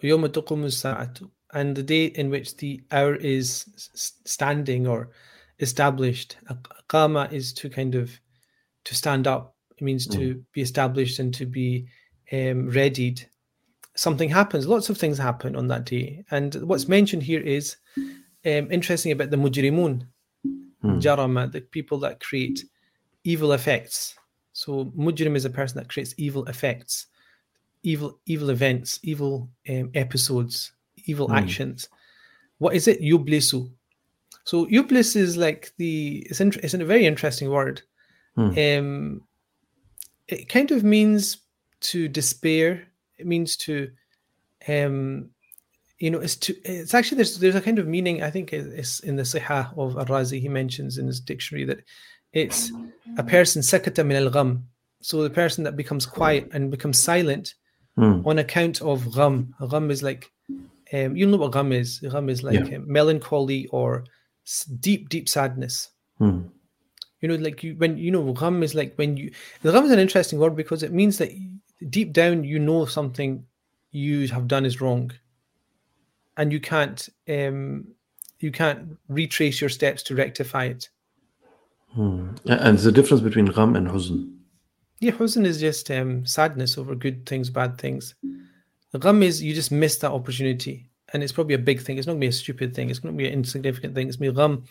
يوم 0.03 0.27
تقوم 0.27 0.65
الساعة, 0.65 1.31
and 1.55 1.77
the 1.77 1.83
day 1.83 2.07
in 2.07 2.29
which 2.31 2.57
the 2.57 2.83
hour 2.91 3.15
is 3.15 3.67
s- 3.77 4.13
standing 4.25 4.87
or 4.89 5.11
established. 5.61 6.37
Aqama 6.51 7.33
is 7.33 7.53
to 7.53 7.69
kind 7.71 7.95
of 7.95 8.11
to 8.85 8.95
stand 8.97 9.27
up. 9.29 9.55
It 9.79 9.85
means 9.85 10.07
to 10.09 10.43
be 10.53 10.61
established 10.63 11.21
and 11.21 11.33
to 11.35 11.47
be 11.47 11.87
um, 12.33 12.69
readied. 12.69 13.29
Something 13.98 14.30
happens. 14.30 14.68
Lots 14.68 14.90
of 14.90 14.98
things 14.98 15.18
happen 15.18 15.56
on 15.56 15.68
that 15.68 15.86
day. 15.86 16.24
And 16.32 16.54
what's 16.56 16.88
mentioned 16.88 17.24
here 17.24 17.42
is 17.42 17.76
um, 17.98 18.72
interesting 18.72 19.12
about 19.12 19.30
the 19.32 19.38
mujrimun, 19.38 20.06
Hmm. 20.82 21.00
jarama, 21.00 21.52
the 21.52 21.62
people 21.62 21.98
that 22.02 22.20
create 22.20 22.64
evil 23.24 23.52
effects. 23.54 24.16
So 24.54 24.86
mujrim 24.96 25.36
is 25.36 25.44
a 25.46 25.50
person 25.50 25.78
that 25.80 25.90
creates 25.90 26.14
evil 26.18 26.46
effects 26.46 27.08
evil 27.84 28.20
evil 28.26 28.50
events, 28.50 29.00
evil 29.04 29.50
um, 29.70 29.90
episodes, 29.94 30.72
evil 31.06 31.28
Mm. 31.30 31.38
actions. 31.38 31.90
What 32.58 32.76
is 32.76 32.88
it? 32.88 33.00
Yublisu. 33.02 33.72
So 34.44 34.66
yublis 34.66 35.16
is 35.16 35.38
like 35.38 35.72
the 35.78 36.26
it's, 36.30 36.42
int- 36.42 36.58
it's 36.58 36.74
a 36.74 36.84
very 36.86 37.06
interesting 37.06 37.50
word. 37.50 37.82
Hmm. 38.36 38.52
Um, 38.58 39.22
it 40.28 40.50
kind 40.50 40.72
of 40.72 40.84
means 40.84 41.38
to 41.92 42.08
despair. 42.10 42.88
It 43.18 43.26
means 43.28 43.58
to, 43.58 43.90
um, 44.68 45.30
you 46.00 46.12
know, 46.12 46.20
it's 46.20 46.36
to. 46.38 46.56
It's 46.64 46.94
actually 46.94 47.18
there's 47.18 47.40
there's 47.40 47.56
a 47.56 47.62
kind 47.62 47.80
of 47.80 47.88
meaning. 47.88 48.22
I 48.24 48.30
think 48.30 48.54
it's 48.54 49.00
in 49.00 49.16
the 49.16 49.24
Sihah 49.24 49.78
of 49.78 49.98
Ar-Razi. 49.98 50.40
He 50.40 50.50
mentions 50.50 50.98
in 50.98 51.08
his 51.08 51.20
dictionary 51.20 51.66
that 51.66 51.80
it's 52.34 52.72
a 53.18 53.24
person 53.24 53.62
sakata 53.62 54.06
min 54.06 54.24
al-gham. 54.24 54.68
So 55.02 55.24
the 55.24 55.30
person 55.30 55.64
that 55.64 55.76
becomes 55.76 56.06
quiet 56.06 56.50
and 56.54 56.72
becomes 56.72 57.02
silent 57.02 57.56
Hmm. 57.96 58.22
on 58.28 58.38
account 58.38 58.80
of 58.84 59.12
gham. 59.16 59.56
Gham 59.72 59.90
is 59.90 60.04
like, 60.04 60.30
um, 60.94 61.16
you 61.16 61.26
know 61.26 61.38
what 61.38 61.52
gham 61.54 61.72
is. 61.72 61.98
Gham 62.00 62.30
is 62.30 62.44
like 62.44 62.70
Yeah. 62.70 62.78
um, 62.78 62.92
melancholy 62.92 63.66
or 63.72 64.04
deep, 64.80 65.10
deep 65.10 65.28
sadness. 65.28 65.90
Hmm. 66.20 66.42
You 67.22 67.28
know, 67.30 67.36
like 67.38 67.64
you 67.64 67.74
when 67.76 67.98
you 67.98 68.12
know 68.12 68.32
gham 68.34 68.62
is 68.62 68.76
like 68.76 68.94
when 68.98 69.18
you. 69.18 69.32
The 69.64 69.72
gham 69.72 69.86
is 69.86 69.92
an 69.92 69.98
interesting 69.98 70.38
word 70.38 70.56
because 70.56 70.84
it 70.84 70.94
means 70.94 71.18
that 71.18 71.32
deep 71.90 72.14
down 72.14 72.44
you 72.44 72.60
know 72.60 72.86
something 72.86 73.46
you 73.92 74.28
have 74.28 74.48
done 74.48 74.66
is 74.66 74.82
wrong, 74.82 75.12
and 76.38 76.52
you 76.52 76.60
can't 76.60 77.10
um 77.30 77.88
you 78.40 78.52
can't 78.52 78.98
retrace 79.10 79.60
your 79.60 79.70
steps 79.70 80.04
to 80.04 80.16
rectify 80.16 80.66
it. 80.66 80.90
Hmm. 81.94 82.30
And 82.46 82.78
the 82.78 82.92
difference 82.92 83.22
between 83.22 83.46
gham 83.46 83.76
and 83.76 83.88
huzn. 83.88 84.34
Yeah, 85.00 85.12
huzn 85.12 85.46
is 85.46 85.60
just 85.60 85.90
um, 85.92 86.26
sadness 86.26 86.78
over 86.78 86.96
good 86.96 87.26
things, 87.26 87.50
bad 87.50 87.78
things. 87.78 88.16
Gham 89.00 89.22
is 89.22 89.44
you 89.44 89.54
just 89.54 89.72
missed 89.72 90.02
that 90.02 90.12
opportunity, 90.12 90.90
and 91.14 91.24
it's 91.24 91.32
probably 91.32 91.56
a 91.56 91.60
big 91.60 91.82
thing. 91.82 91.98
It's 91.98 92.08
not 92.08 92.14
going 92.14 92.22
to 92.22 92.26
be 92.26 92.30
a 92.30 92.32
stupid 92.32 92.76
thing. 92.76 92.90
It's 92.90 93.00
going 93.00 93.14
to 93.14 93.18
be 93.18 93.28
an 93.28 93.34
insignificant 93.34 93.96
thing. 93.96 94.08
It's 94.08 94.20
me 94.20 94.32
gham 94.32 94.64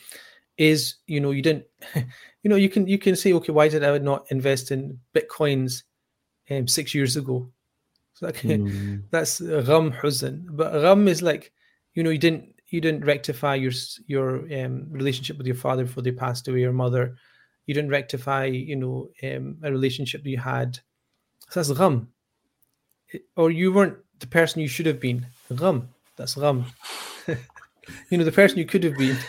is 0.57 0.97
you 1.07 1.21
know 1.21 1.31
you 1.31 1.42
didn't, 1.42 1.64
you 2.42 2.51
know 2.51 2.57
you 2.57 2.69
can 2.69 2.87
you 2.87 2.99
can 2.99 3.14
say 3.14 3.33
okay 3.33 3.53
why 3.53 3.69
did 3.69 3.85
I 3.85 3.99
not 3.99 4.27
invest 4.31 4.71
in 4.71 4.99
bitcoins 5.14 5.83
um, 6.50 6.68
six 6.68 6.94
years 6.94 7.16
ago? 7.16 7.50
So 8.14 8.26
that 8.26 8.37
Hmm. 8.40 8.96
that's 9.11 9.40
gham 9.40 9.92
huzn. 9.92 10.46
But 10.50 10.80
gham 10.80 11.09
is 11.09 11.22
like 11.22 11.52
you 11.94 12.02
know 12.02 12.11
you 12.11 12.18
didn't 12.18 12.54
you 12.68 12.80
didn't 12.80 13.04
rectify 13.04 13.54
your 13.54 13.72
your 14.06 14.40
um, 14.64 14.87
relationship 14.90 15.38
with 15.38 15.46
your 15.46 15.56
father 15.56 15.85
before 15.85 16.02
they 16.02 16.12
passed 16.12 16.48
away, 16.48 16.61
your 16.61 16.72
mother. 16.72 17.16
You 17.66 17.74
didn't 17.74 17.90
rectify 17.90 18.46
you 18.46 18.76
know 18.76 19.09
um, 19.22 19.59
a 19.62 19.70
relationship 19.70 20.22
that 20.22 20.30
you 20.30 20.38
had. 20.38 20.78
So 21.50 21.61
that's 21.61 21.72
gham. 21.78 22.09
Or 23.37 23.50
you 23.50 23.72
weren't 23.72 23.98
the 24.18 24.26
person 24.26 24.62
you 24.62 24.68
should 24.68 24.87
have 24.87 25.00
been. 25.00 25.26
Gham. 25.54 25.88
That's 26.16 26.35
gham. 26.35 26.64
you 28.11 28.18
know 28.18 28.24
the 28.24 28.32
person 28.32 28.59
you 28.59 28.66
could 28.66 28.85
have 28.85 28.96
been. 28.96 29.16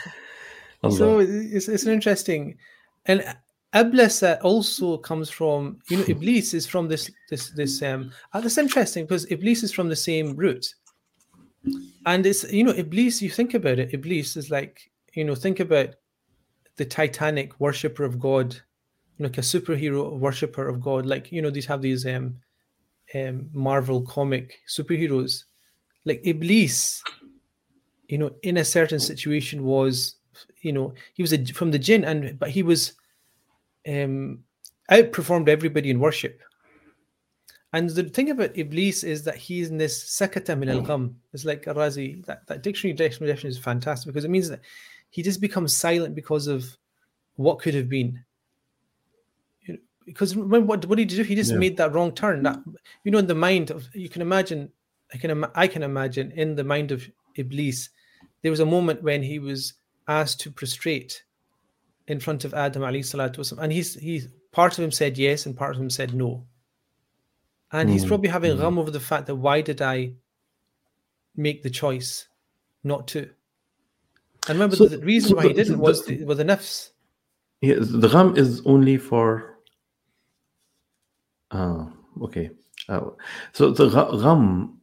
So 0.92 1.20
it's, 1.20 1.68
it's 1.68 1.84
an 1.84 1.92
interesting, 1.92 2.60
and 3.08 3.36
ablasa 3.74 4.40
also 4.44 4.98
comes 4.98 5.30
from 5.30 5.80
you 5.90 5.98
know 5.98 6.06
iblis 6.08 6.54
is 6.54 6.66
from 6.66 6.88
this 6.88 7.12
this 7.30 7.50
this 7.52 7.82
um 7.82 8.12
uh, 8.34 8.40
that's 8.40 8.58
interesting 8.58 9.06
because 9.06 9.30
iblis 9.32 9.64
is 9.64 9.72
from 9.72 9.90
the 9.90 9.96
same 9.96 10.36
root, 10.36 10.74
and 12.06 12.26
it's 12.26 12.50
you 12.52 12.64
know 12.64 12.74
iblis 12.74 13.22
you 13.22 13.30
think 13.30 13.54
about 13.54 13.80
it 13.80 13.94
iblis 13.94 14.38
is 14.38 14.50
like 14.50 14.90
you 15.14 15.24
know 15.24 15.36
think 15.36 15.60
about 15.60 15.96
the 16.78 16.86
Titanic 16.86 17.60
worshipper 17.60 18.04
of 18.04 18.20
God, 18.20 18.54
you 18.54 19.24
know, 19.24 19.26
like 19.26 19.40
a 19.40 19.42
superhero 19.42 20.16
worshipper 20.16 20.68
of 20.68 20.80
God, 20.80 21.08
like 21.08 21.32
you 21.32 21.42
know 21.42 21.50
these 21.50 21.66
have 21.66 21.82
these 21.82 22.06
um 22.06 22.36
um 23.16 23.50
Marvel 23.52 24.02
comic 24.02 24.60
superheroes, 24.68 25.44
like 26.06 26.22
iblis 26.24 27.04
you 28.08 28.18
know, 28.18 28.32
in 28.44 28.58
a 28.58 28.66
certain 28.66 29.00
situation 29.00 29.64
was, 29.64 30.16
you 30.62 30.72
know, 30.72 30.94
he 31.14 31.22
was 31.22 31.34
a, 31.34 31.46
from 31.48 31.72
the 31.72 31.80
jinn, 31.80 32.06
and 32.06 32.40
but 32.40 32.50
he 32.50 32.64
was, 32.64 32.94
um, 33.88 34.44
outperformed 34.92 35.50
everybody 35.50 35.90
in 35.90 36.00
worship. 36.00 36.42
And 37.74 37.90
the 37.90 38.04
thing 38.04 38.30
about 38.30 38.58
Iblis 38.58 39.04
is 39.04 39.24
that 39.24 39.36
he's 39.36 39.70
in 39.70 39.78
this 39.78 40.04
sakata 40.04 40.58
min 40.58 40.70
al 40.70 40.82
gham. 40.82 41.18
It's 41.34 41.46
like 41.46 41.68
a 41.68 41.74
Razi, 41.74 42.26
that, 42.26 42.48
that 42.48 42.64
dictionary 42.64 42.96
definition 42.96 43.50
is 43.50 43.58
fantastic 43.58 44.08
because 44.08 44.24
it 44.24 44.32
means 44.32 44.50
that 44.50 44.62
he 45.10 45.22
just 45.22 45.42
becomes 45.42 45.76
silent 45.76 46.16
because 46.16 46.48
of 46.48 46.66
what 47.36 47.60
could 47.60 47.74
have 47.74 47.90
been. 47.90 48.24
You 49.64 49.74
know, 49.74 49.80
because 50.06 50.36
when, 50.36 50.66
what, 50.66 50.86
what 50.86 50.98
did 50.98 51.12
he 51.12 51.18
do? 51.18 51.24
He 51.24 51.36
just 51.36 51.52
Yeah. 51.52 51.58
made 51.58 51.78
that 51.78 51.94
wrong 51.94 52.14
turn. 52.14 52.44
That 52.44 52.60
you 53.04 53.12
know, 53.12 53.20
in 53.20 53.28
the 53.28 53.36
mind 53.36 53.70
of 53.70 53.88
you 53.94 54.10
can 54.10 54.22
imagine, 54.22 54.72
I 55.14 55.18
can 55.18 55.46
I 55.54 55.68
can 55.68 55.84
imagine 55.84 56.32
in 56.32 56.56
the 56.56 56.64
mind 56.64 56.92
of 56.92 57.08
Iblis, 57.36 57.90
there 58.42 58.52
was 58.52 58.62
a 58.62 58.66
moment 58.66 59.04
when 59.04 59.22
he 59.22 59.40
was 59.40 59.74
asked 60.08 60.40
to 60.42 60.52
prostrate 60.52 61.24
in 62.08 62.20
front 62.20 62.46
of 62.46 62.54
Adam 62.54 62.82
wasalam, 62.84 63.58
and 63.60 63.72
he's 63.72 63.94
he's 63.96 64.28
part 64.52 64.78
of 64.78 64.84
him 64.84 64.92
said 64.92 65.18
yes 65.18 65.46
and 65.46 65.56
part 65.58 65.76
of 65.76 65.82
him 65.82 65.90
said 65.90 66.14
no. 66.14 66.46
And 67.72 67.90
he's 67.90 68.06
Mm, 68.06 68.08
probably 68.08 68.30
having 68.30 68.56
mm. 68.56 68.60
gham 68.60 68.80
over 68.80 68.92
the 68.92 69.00
fact 69.00 69.28
that 69.28 69.36
why 69.36 69.60
did 69.62 69.82
I 69.82 70.14
make 71.36 71.64
the 71.64 71.70
choice 71.70 72.28
not 72.84 73.08
to? 73.10 73.20
And 74.48 74.56
remember 74.58 74.78
So- 74.78 74.86
the 74.88 75.00
reason 75.00 75.32
so 75.32 75.36
why 75.36 75.48
he 75.48 75.54
didn't 75.54 75.74
the- 75.78 75.84
was 75.84 76.06
the, 76.06 76.24
was 76.24 76.38
the 76.38 76.46
nafs. 76.46 76.92
Yeah, 77.62 77.76
the 77.80 78.08
gham 78.08 78.38
is 78.38 78.62
only 78.66 78.98
for. 78.98 79.58
Ah, 81.52 81.92
okay. 82.22 82.52
Uh, 82.88 83.10
so 83.52 83.72
the 83.72 83.90
gham 83.90 84.80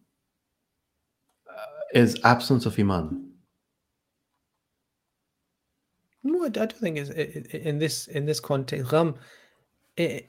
uh, 1.49 1.53
is 1.95 2.19
absence 2.25 2.67
of 2.67 2.79
iman. 2.79 3.24
No, 6.25 6.45
I, 6.45 6.49
don't 6.49 6.73
think 6.73 6.97
it's 6.97 7.11
in 7.11 7.79
this 7.79 8.07
in 8.09 8.25
this 8.25 8.41
context. 8.41 8.93
Eh, 9.99 10.21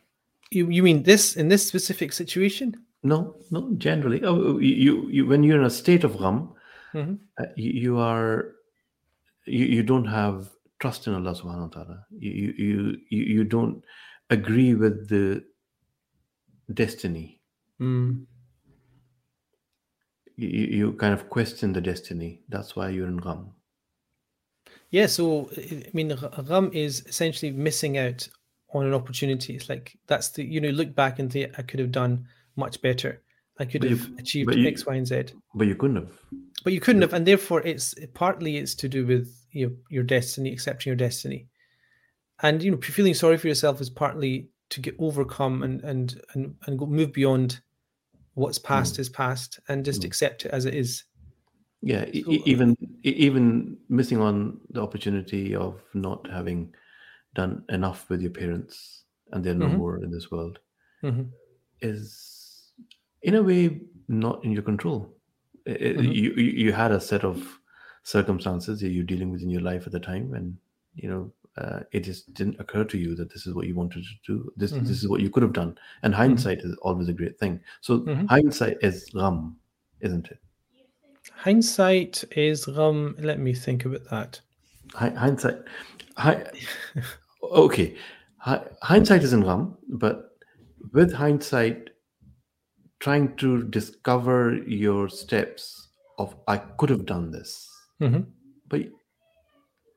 you 0.51 0.69
you 0.69 0.83
mean 0.83 1.03
this 1.03 1.35
in 1.35 1.47
this 1.47 1.67
specific 1.67 2.13
situation? 2.13 2.75
No, 3.03 3.35
no. 3.51 3.71
Generally, 3.77 4.23
oh, 4.23 4.57
you, 4.59 4.75
you, 4.75 5.09
you 5.09 5.25
when 5.25 5.43
you're 5.43 5.59
in 5.59 5.65
a 5.65 5.69
state 5.69 6.03
of 6.03 6.17
gham, 6.17 6.49
Mhm. 6.93 7.19
uh, 7.39 7.45
you, 7.55 7.71
you 7.71 7.97
are, 7.97 8.55
you, 9.45 9.65
you 9.65 9.83
don't 9.83 10.05
have 10.05 10.49
trust 10.79 11.07
in 11.07 11.13
Allah 11.13 11.33
Subhanahu 11.33 11.69
wa 11.69 11.83
Taala. 11.83 12.03
You, 12.17 12.53
you 12.57 12.97
you 13.09 13.23
you 13.23 13.43
don't 13.43 13.83
agree 14.29 14.75
with 14.75 15.07
the 15.09 15.43
destiny. 16.73 17.39
Mm. 17.79 18.25
You, 20.35 20.47
you 20.49 20.93
kind 20.93 21.13
of 21.13 21.29
question 21.29 21.73
the 21.73 21.81
destiny. 21.81 22.41
That's 22.49 22.75
why 22.75 22.89
you're 22.89 23.07
in 23.07 23.17
gham. 23.17 23.54
Yeah, 24.95 25.07
so 25.07 25.49
I 25.57 25.89
mean, 25.93 26.07
gham 26.47 26.69
is 26.73 27.03
essentially 27.05 27.51
missing 27.51 27.97
out 27.97 28.21
on 28.73 28.85
an 28.85 28.93
opportunity. 28.93 29.53
It's 29.55 29.67
like 29.67 29.97
that's 30.07 30.29
the 30.29 30.43
you 30.53 30.61
know 30.61 30.69
look 30.79 30.95
back 30.95 31.19
and 31.19 31.27
think 31.31 31.59
I 31.59 31.63
could 31.63 31.81
have 31.81 31.91
done 31.91 32.13
much 32.55 32.81
better. 32.81 33.11
I 33.59 33.65
could 33.65 33.81
But 33.81 33.89
you- 33.89 33.97
have 33.97 34.19
achieved 34.19 34.55
you- 34.55 34.67
X, 34.67 34.85
Y, 34.85 34.95
and 34.95 35.07
Z, 35.07 35.15
But 35.53 35.67
you 35.67 35.75
couldn't 35.75 35.97
have. 35.97 36.13
but 36.63 36.71
you 36.73 36.79
couldn't 36.79 37.01
have, 37.01 37.13
and 37.13 37.25
therefore 37.27 37.61
it's 37.71 37.93
partly 38.13 38.51
it's 38.61 38.75
to 38.75 38.87
do 38.97 39.05
with 39.05 39.27
your 39.51 39.71
your 39.89 40.03
destiny, 40.03 40.49
accepting 40.53 40.89
your 40.91 40.95
destiny, 41.07 41.47
and 42.45 42.63
you 42.63 42.71
know 42.71 42.79
feeling 42.97 43.13
sorry 43.13 43.37
for 43.37 43.49
yourself 43.49 43.81
is 43.81 43.89
partly 43.89 44.33
to 44.69 44.79
get 44.79 44.95
overcome 44.97 45.61
and 45.65 45.83
and 45.83 46.21
and 46.33 46.55
and 46.65 46.79
go, 46.79 46.85
move 46.85 47.11
beyond 47.11 47.59
what's 48.35 48.59
past 48.59 48.97
is 48.99 49.09
past 49.09 49.59
and 49.67 49.83
just 49.85 50.01
Mm. 50.01 50.05
accept 50.09 50.45
it 50.45 50.51
as 50.51 50.63
it 50.65 50.73
is. 50.73 51.03
Yeah, 51.81 52.05
So, 52.05 52.31
uh, 52.31 52.51
even 52.53 52.69
e- 52.81 52.87
even 53.13 53.77
missing 53.89 54.19
on 54.21 54.59
the 54.69 54.81
opportunity 54.81 55.55
of 55.55 55.81
not 55.93 56.27
having 56.29 56.73
done 57.35 57.65
enough 57.69 58.09
with 58.09 58.21
your 58.21 58.31
parents, 58.31 59.03
and 59.31 59.43
they're 59.43 59.55
no 59.55 59.67
Mhm. 59.67 59.77
more 59.77 60.03
in 60.03 60.11
this 60.11 60.31
world, 60.31 60.59
Mhm. 61.03 61.31
is 61.81 62.73
in 63.21 63.35
a 63.35 63.43
way 63.43 63.81
not 64.07 64.43
in 64.45 64.51
your 64.51 64.63
control. 64.63 65.15
I- 65.67 65.71
I- 65.71 65.75
Mhm. 65.97 66.13
You 66.13 66.31
you 66.33 66.71
had 66.73 66.91
a 66.91 66.99
set 66.99 67.23
of 67.23 67.59
circumstances 68.03 68.79
that 68.81 68.89
you're 68.91 69.03
dealing 69.03 69.31
with 69.31 69.41
in 69.41 69.49
your 69.49 69.61
life 69.61 69.85
at 69.87 69.91
the 69.93 69.99
time, 69.99 70.33
and 70.33 70.57
you 70.95 71.09
know 71.09 71.33
uh, 71.57 71.83
it 71.93 72.01
just 72.01 72.33
didn't 72.33 72.59
occur 72.59 72.83
to 72.83 72.97
you 72.97 73.15
that 73.15 73.31
this 73.31 73.47
is 73.47 73.53
what 73.53 73.65
you 73.65 73.73
wanted 73.75 74.03
to 74.03 74.15
do. 74.33 74.51
This 74.57 74.71
Mhm. 74.71 74.81
this 74.81 75.01
is 75.03 75.07
what 75.07 75.21
you 75.21 75.29
could 75.29 75.43
have 75.43 75.53
done. 75.53 75.77
And 76.03 76.13
hindsight 76.13 76.59
is 76.59 76.75
always 76.81 77.07
a 77.09 77.13
great 77.13 77.39
thing. 77.39 77.61
So 77.81 77.99
Mhm. 78.05 78.27
hindsight 78.29 78.77
is 78.81 79.05
gham 79.13 79.57
isn't 80.01 80.27
it? 80.31 80.39
Hindsight 81.33 82.23
is 82.31 82.67
um. 82.67 83.15
Let 83.19 83.39
me 83.39 83.53
think 83.53 83.85
about 83.85 84.09
that. 84.09 84.41
Hindsight, 84.93 85.57
hi, 86.17 86.45
okay. 87.43 87.95
Hindsight 88.39 89.23
is 89.23 89.33
in 89.33 89.41
gham, 89.41 89.77
but 89.89 90.37
with 90.93 91.13
hindsight, 91.13 91.89
trying 92.99 93.35
to 93.37 93.63
discover 93.63 94.53
your 94.67 95.09
steps 95.09 95.89
of 96.17 96.35
I 96.47 96.57
could 96.57 96.89
have 96.89 97.05
done 97.05 97.31
this, 97.31 97.69
mm-hmm. 98.01 98.21
but 98.69 98.81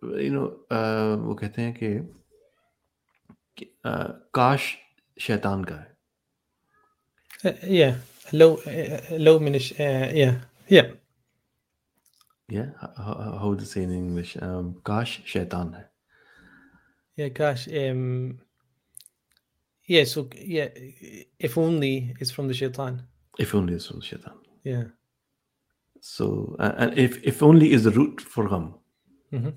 you 0.02 0.30
know 0.30 0.56
uh, 0.70 1.16
वो 1.16 1.34
कहते 1.34 1.62
हैं 1.62 1.74
कि 1.74 3.66
uh, 3.84 4.10
काश 4.34 4.74
शैतान 5.20 5.64
का 5.64 5.84
uh, 7.44 7.52
yeah 7.64 7.94
low 8.32 8.56
uh, 8.56 9.00
low 9.18 9.38
minish 9.38 9.72
uh, 9.80 10.10
yeah 10.14 10.34
yeah 10.68 10.92
yeah, 12.48 12.70
how, 12.80 13.38
how 13.40 13.52
you 13.52 13.64
say 13.66 13.82
in 13.82 13.92
English? 13.92 14.36
Um, 14.40 14.80
gosh, 14.82 15.20
shaitan. 15.24 15.84
Yeah, 17.16 17.28
gosh. 17.28 17.68
Um, 17.68 18.38
yeah, 19.84 20.04
so 20.04 20.28
yeah, 20.34 20.68
if 21.38 21.58
only 21.58 22.14
it's 22.20 22.30
from 22.30 22.48
the 22.48 22.54
shaitan. 22.54 23.02
If 23.38 23.54
only 23.54 23.74
it's 23.74 23.86
from 23.86 24.00
the 24.00 24.06
shaitan. 24.06 24.34
Yeah. 24.64 24.84
So 26.00 26.56
uh, 26.58 26.72
and 26.76 26.98
if 26.98 27.22
if 27.22 27.42
only 27.42 27.72
is 27.72 27.84
the 27.84 27.90
root 27.90 28.20
for 28.20 28.48
him. 28.48 28.74
Mm-hmm. 29.32 29.50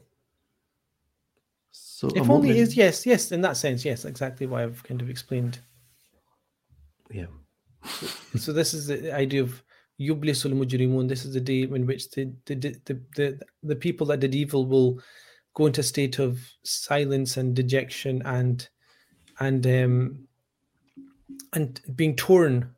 So 1.72 2.08
if 2.10 2.30
only 2.30 2.50
moment... 2.50 2.58
is 2.58 2.76
yes, 2.76 3.06
yes, 3.06 3.32
in 3.32 3.42
that 3.42 3.58
sense, 3.58 3.86
yes, 3.86 4.06
exactly 4.06 4.48
why 4.48 4.64
I've 4.64 4.84
kind 4.84 5.02
of 5.02 5.10
explained. 5.10 5.60
Yeah. 7.10 7.28
so 8.36 8.52
this 8.52 8.74
is 8.74 8.88
the 8.88 9.14
idea 9.14 9.44
of 9.44 9.62
yublisul 10.00 10.54
mujrimun. 10.54 11.08
This 11.08 11.26
is 11.26 11.34
the 11.34 11.42
day 11.42 11.64
in 11.64 11.86
which 11.86 12.10
the 12.12 12.34
the, 12.46 12.56
the 12.56 13.02
the 13.16 13.40
the 13.64 13.76
people 13.76 14.08
that 14.08 14.20
did 14.20 14.36
evil 14.36 14.66
will 14.66 15.02
go 15.54 15.66
into 15.66 15.82
a 15.82 15.84
state 15.84 16.20
of 16.20 16.40
silence 16.64 17.38
and 17.38 17.56
dejection 17.56 18.22
and 18.26 18.70
and 19.40 19.66
um 19.68 20.28
and 21.54 21.82
being 21.96 22.16
torn 22.16 22.74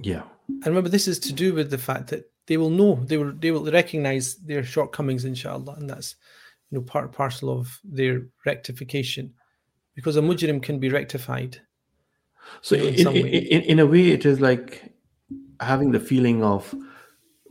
yeah 0.00 0.22
And 0.48 0.66
remember, 0.66 0.88
this 0.88 1.08
is 1.08 1.18
to 1.20 1.32
do 1.32 1.52
with 1.52 1.70
the 1.70 1.78
fact 1.78 2.08
that 2.08 2.30
they 2.46 2.56
will 2.56 2.70
know 2.70 2.94
they 3.04 3.18
will 3.18 3.32
they 3.32 3.50
will 3.50 3.70
recognize 3.70 4.36
their 4.36 4.64
shortcomings, 4.64 5.24
inshallah, 5.24 5.74
and 5.78 5.90
that's 5.90 6.16
you 6.70 6.78
know 6.78 6.84
part 6.84 7.12
parcel 7.12 7.50
of 7.50 7.78
their 7.84 8.22
rectification, 8.46 9.34
because 9.94 10.16
a 10.16 10.22
mujrim 10.22 10.62
can 10.62 10.78
be 10.78 10.88
rectified. 10.88 11.60
So 12.62 12.76
in 12.76 12.94
in, 12.94 13.04
some 13.04 13.14
in, 13.14 13.24
way. 13.24 13.30
in, 13.30 13.62
in 13.62 13.78
a 13.78 13.86
way, 13.86 14.08
it 14.08 14.24
is 14.24 14.40
like 14.40 14.90
having 15.60 15.90
the 15.90 16.00
feeling 16.00 16.42
of 16.42 16.74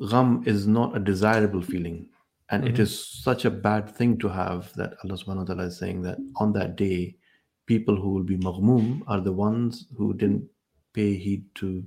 gham 0.10 0.44
is 0.46 0.68
not 0.68 0.96
a 0.96 1.00
desirable 1.00 1.62
feeling. 1.62 2.10
And 2.50 2.66
it 2.66 2.76
Mhm. 2.76 2.80
is 2.80 3.06
such 3.06 3.44
a 3.46 3.52
bad 3.52 3.90
thing 3.90 4.18
to 4.20 4.30
have 4.30 4.72
that 4.76 4.94
Allah 5.04 5.18
subhanahu 5.18 5.44
wa 5.44 5.44
ta'ala 5.44 5.66
is 5.66 5.78
saying 5.78 6.02
that 6.04 6.18
on 6.38 6.54
that 6.54 6.78
day, 6.78 7.18
people 7.66 8.00
who 8.00 8.12
will 8.12 8.24
be 8.24 8.38
maghmoom 8.38 9.02
are 9.08 9.20
the 9.20 9.34
ones 9.34 9.88
who 9.98 10.14
didn't 10.14 10.48
pay 10.94 11.16
heed 11.18 11.44
to 11.56 11.84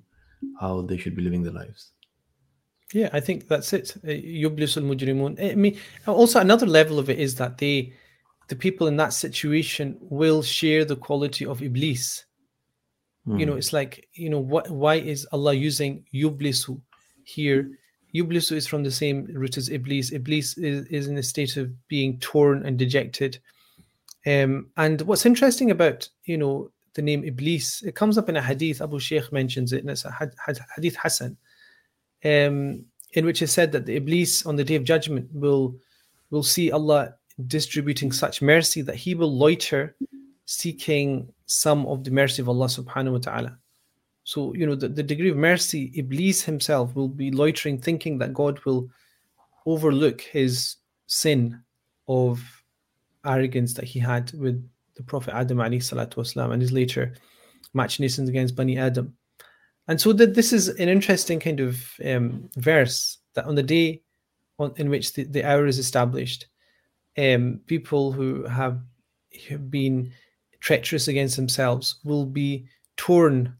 how 0.61 0.83
they 0.83 0.99
should 0.99 1.17
be 1.17 1.23
living 1.23 1.43
their 1.43 1.55
lives. 1.55 1.93
Yeah, 2.93 3.09
I 3.13 3.21
think 3.21 3.49
that's 3.49 3.73
it. 3.73 3.97
Uh, 4.05 4.09
Yublisul 4.09 4.85
mujrimun. 4.85 5.41
I 5.41 5.55
mean, 5.55 5.79
also 6.07 6.41
another 6.41 6.67
level 6.67 6.99
of 6.99 7.09
it 7.09 7.19
is 7.19 7.37
that 7.37 7.57
they, 7.57 7.93
the 8.49 8.57
people 8.57 8.87
in 8.89 8.97
that 8.97 9.13
situation, 9.15 9.97
will 10.01 10.43
share 10.43 10.85
the 10.85 10.97
quality 10.97 11.47
of 11.47 11.63
iblis. 11.63 12.25
You 13.27 13.45
know 13.47 13.53
Hmm. 13.53 13.59
it's 13.59 13.73
like 13.73 14.09
you 14.15 14.31
know 14.31 14.41
what 14.41 14.71
why 14.71 14.95
is 14.97 15.27
allah 15.33 15.53
using 15.55 16.05
yublisu 16.15 16.81
here? 17.25 17.71
Yublisu 18.15 18.53
is 18.57 18.67
from 18.67 18.83
the 18.83 18.91
same 18.91 19.27
root 19.33 19.57
as 19.57 19.69
iblis. 19.69 20.11
Iblis 20.13 20.59
is, 20.59 20.85
is 20.87 21.07
in 21.07 21.17
a 21.17 21.23
state 21.23 21.57
of 21.57 21.71
being 21.87 22.19
torn 22.19 22.67
and 22.67 22.77
dejected. 22.79 23.39
Um 24.27 24.71
and 24.77 25.01
what's 25.03 25.27
interesting 25.27 25.71
about 25.71 26.09
you 26.25 26.37
know 26.39 26.71
the 26.95 27.03
name 27.03 27.23
iblis 27.25 27.83
it 27.83 27.95
comes 27.95 28.19
up 28.19 28.29
in 28.29 28.37
a 28.37 28.43
hadith. 28.43 28.81
Abu 28.83 28.99
sheikh 28.99 29.31
mentions 29.33 29.73
it 29.73 29.81
and 29.83 29.91
it's 29.91 30.05
a 30.05 30.11
had- 30.11 30.35
had- 30.45 30.59
hadith 30.75 30.97
hasan. 30.97 31.37
Um 32.25 32.85
in 33.13 33.25
which 33.27 33.43
is 33.43 33.53
said 33.53 33.71
that 33.73 33.87
the 33.87 33.97
iblis 33.97 34.47
on 34.47 34.57
the 34.57 34.65
day 34.65 34.77
of 34.77 34.85
judgment 34.85 35.29
will 35.33 35.77
will 36.31 36.43
see 36.43 36.71
allah 36.73 37.15
distributing 37.47 38.13
such 38.13 38.43
mercy 38.43 38.83
that 38.83 38.97
he 38.97 39.15
will 39.15 39.33
loiter 39.33 39.95
seeking 40.50 41.34
some 41.46 41.86
of 41.86 42.04
the 42.04 42.12
mercy 42.12 42.42
of 42.42 42.50
Allah 42.50 42.68
subhanahu 42.68 43.14
wa 43.14 43.18
ta'ala. 43.20 43.58
So, 44.24 44.54
you 44.56 44.66
know, 44.66 44.76
the, 44.76 44.90
the 44.90 45.04
degree 45.04 45.30
of 45.30 45.38
mercy, 45.38 45.92
Iblis 45.96 46.42
himself 46.42 46.96
will 46.96 47.08
be 47.08 47.32
loitering, 47.32 47.80
thinking 47.80 48.18
that 48.20 48.34
God 48.34 48.60
will 48.66 48.90
overlook 49.66 50.22
his 50.22 50.78
sin 51.08 51.62
of 52.08 52.42
arrogance 53.26 53.74
that 53.76 53.86
he 53.86 54.00
had 54.00 54.32
with 54.34 54.68
the 54.96 55.04
the 55.04 55.04
Prophet 55.04 55.34
Adam 55.36 55.58
والسلام, 55.58 56.54
and 56.54 56.62
his 56.62 56.72
later 56.72 57.14
machinations 57.74 58.30
against 58.30 58.56
Bani 58.56 58.78
Adam. 58.78 59.14
And 59.88 60.00
so 60.00 60.14
that 60.14 60.34
this 60.34 60.52
is 60.54 60.70
an 60.70 60.90
interesting 60.90 61.40
kind 61.40 61.60
of 61.60 61.78
um, 62.04 62.50
verse 62.56 63.20
that 63.34 63.46
on 63.46 63.56
the 63.56 63.64
day 63.64 64.02
on, 64.58 64.74
in 64.78 64.90
which 64.90 65.14
the, 65.14 65.26
the 65.26 65.44
hour 65.44 65.68
is 65.68 65.78
established, 65.78 66.48
um, 67.18 67.60
people 67.68 68.12
who 68.12 68.44
have, 68.46 68.82
have 69.50 69.70
been 69.70 70.12
treacherous 70.61 71.09
against 71.09 71.37
themselves 71.37 71.97
will 72.05 72.27
be 72.27 72.67
torn 72.97 73.55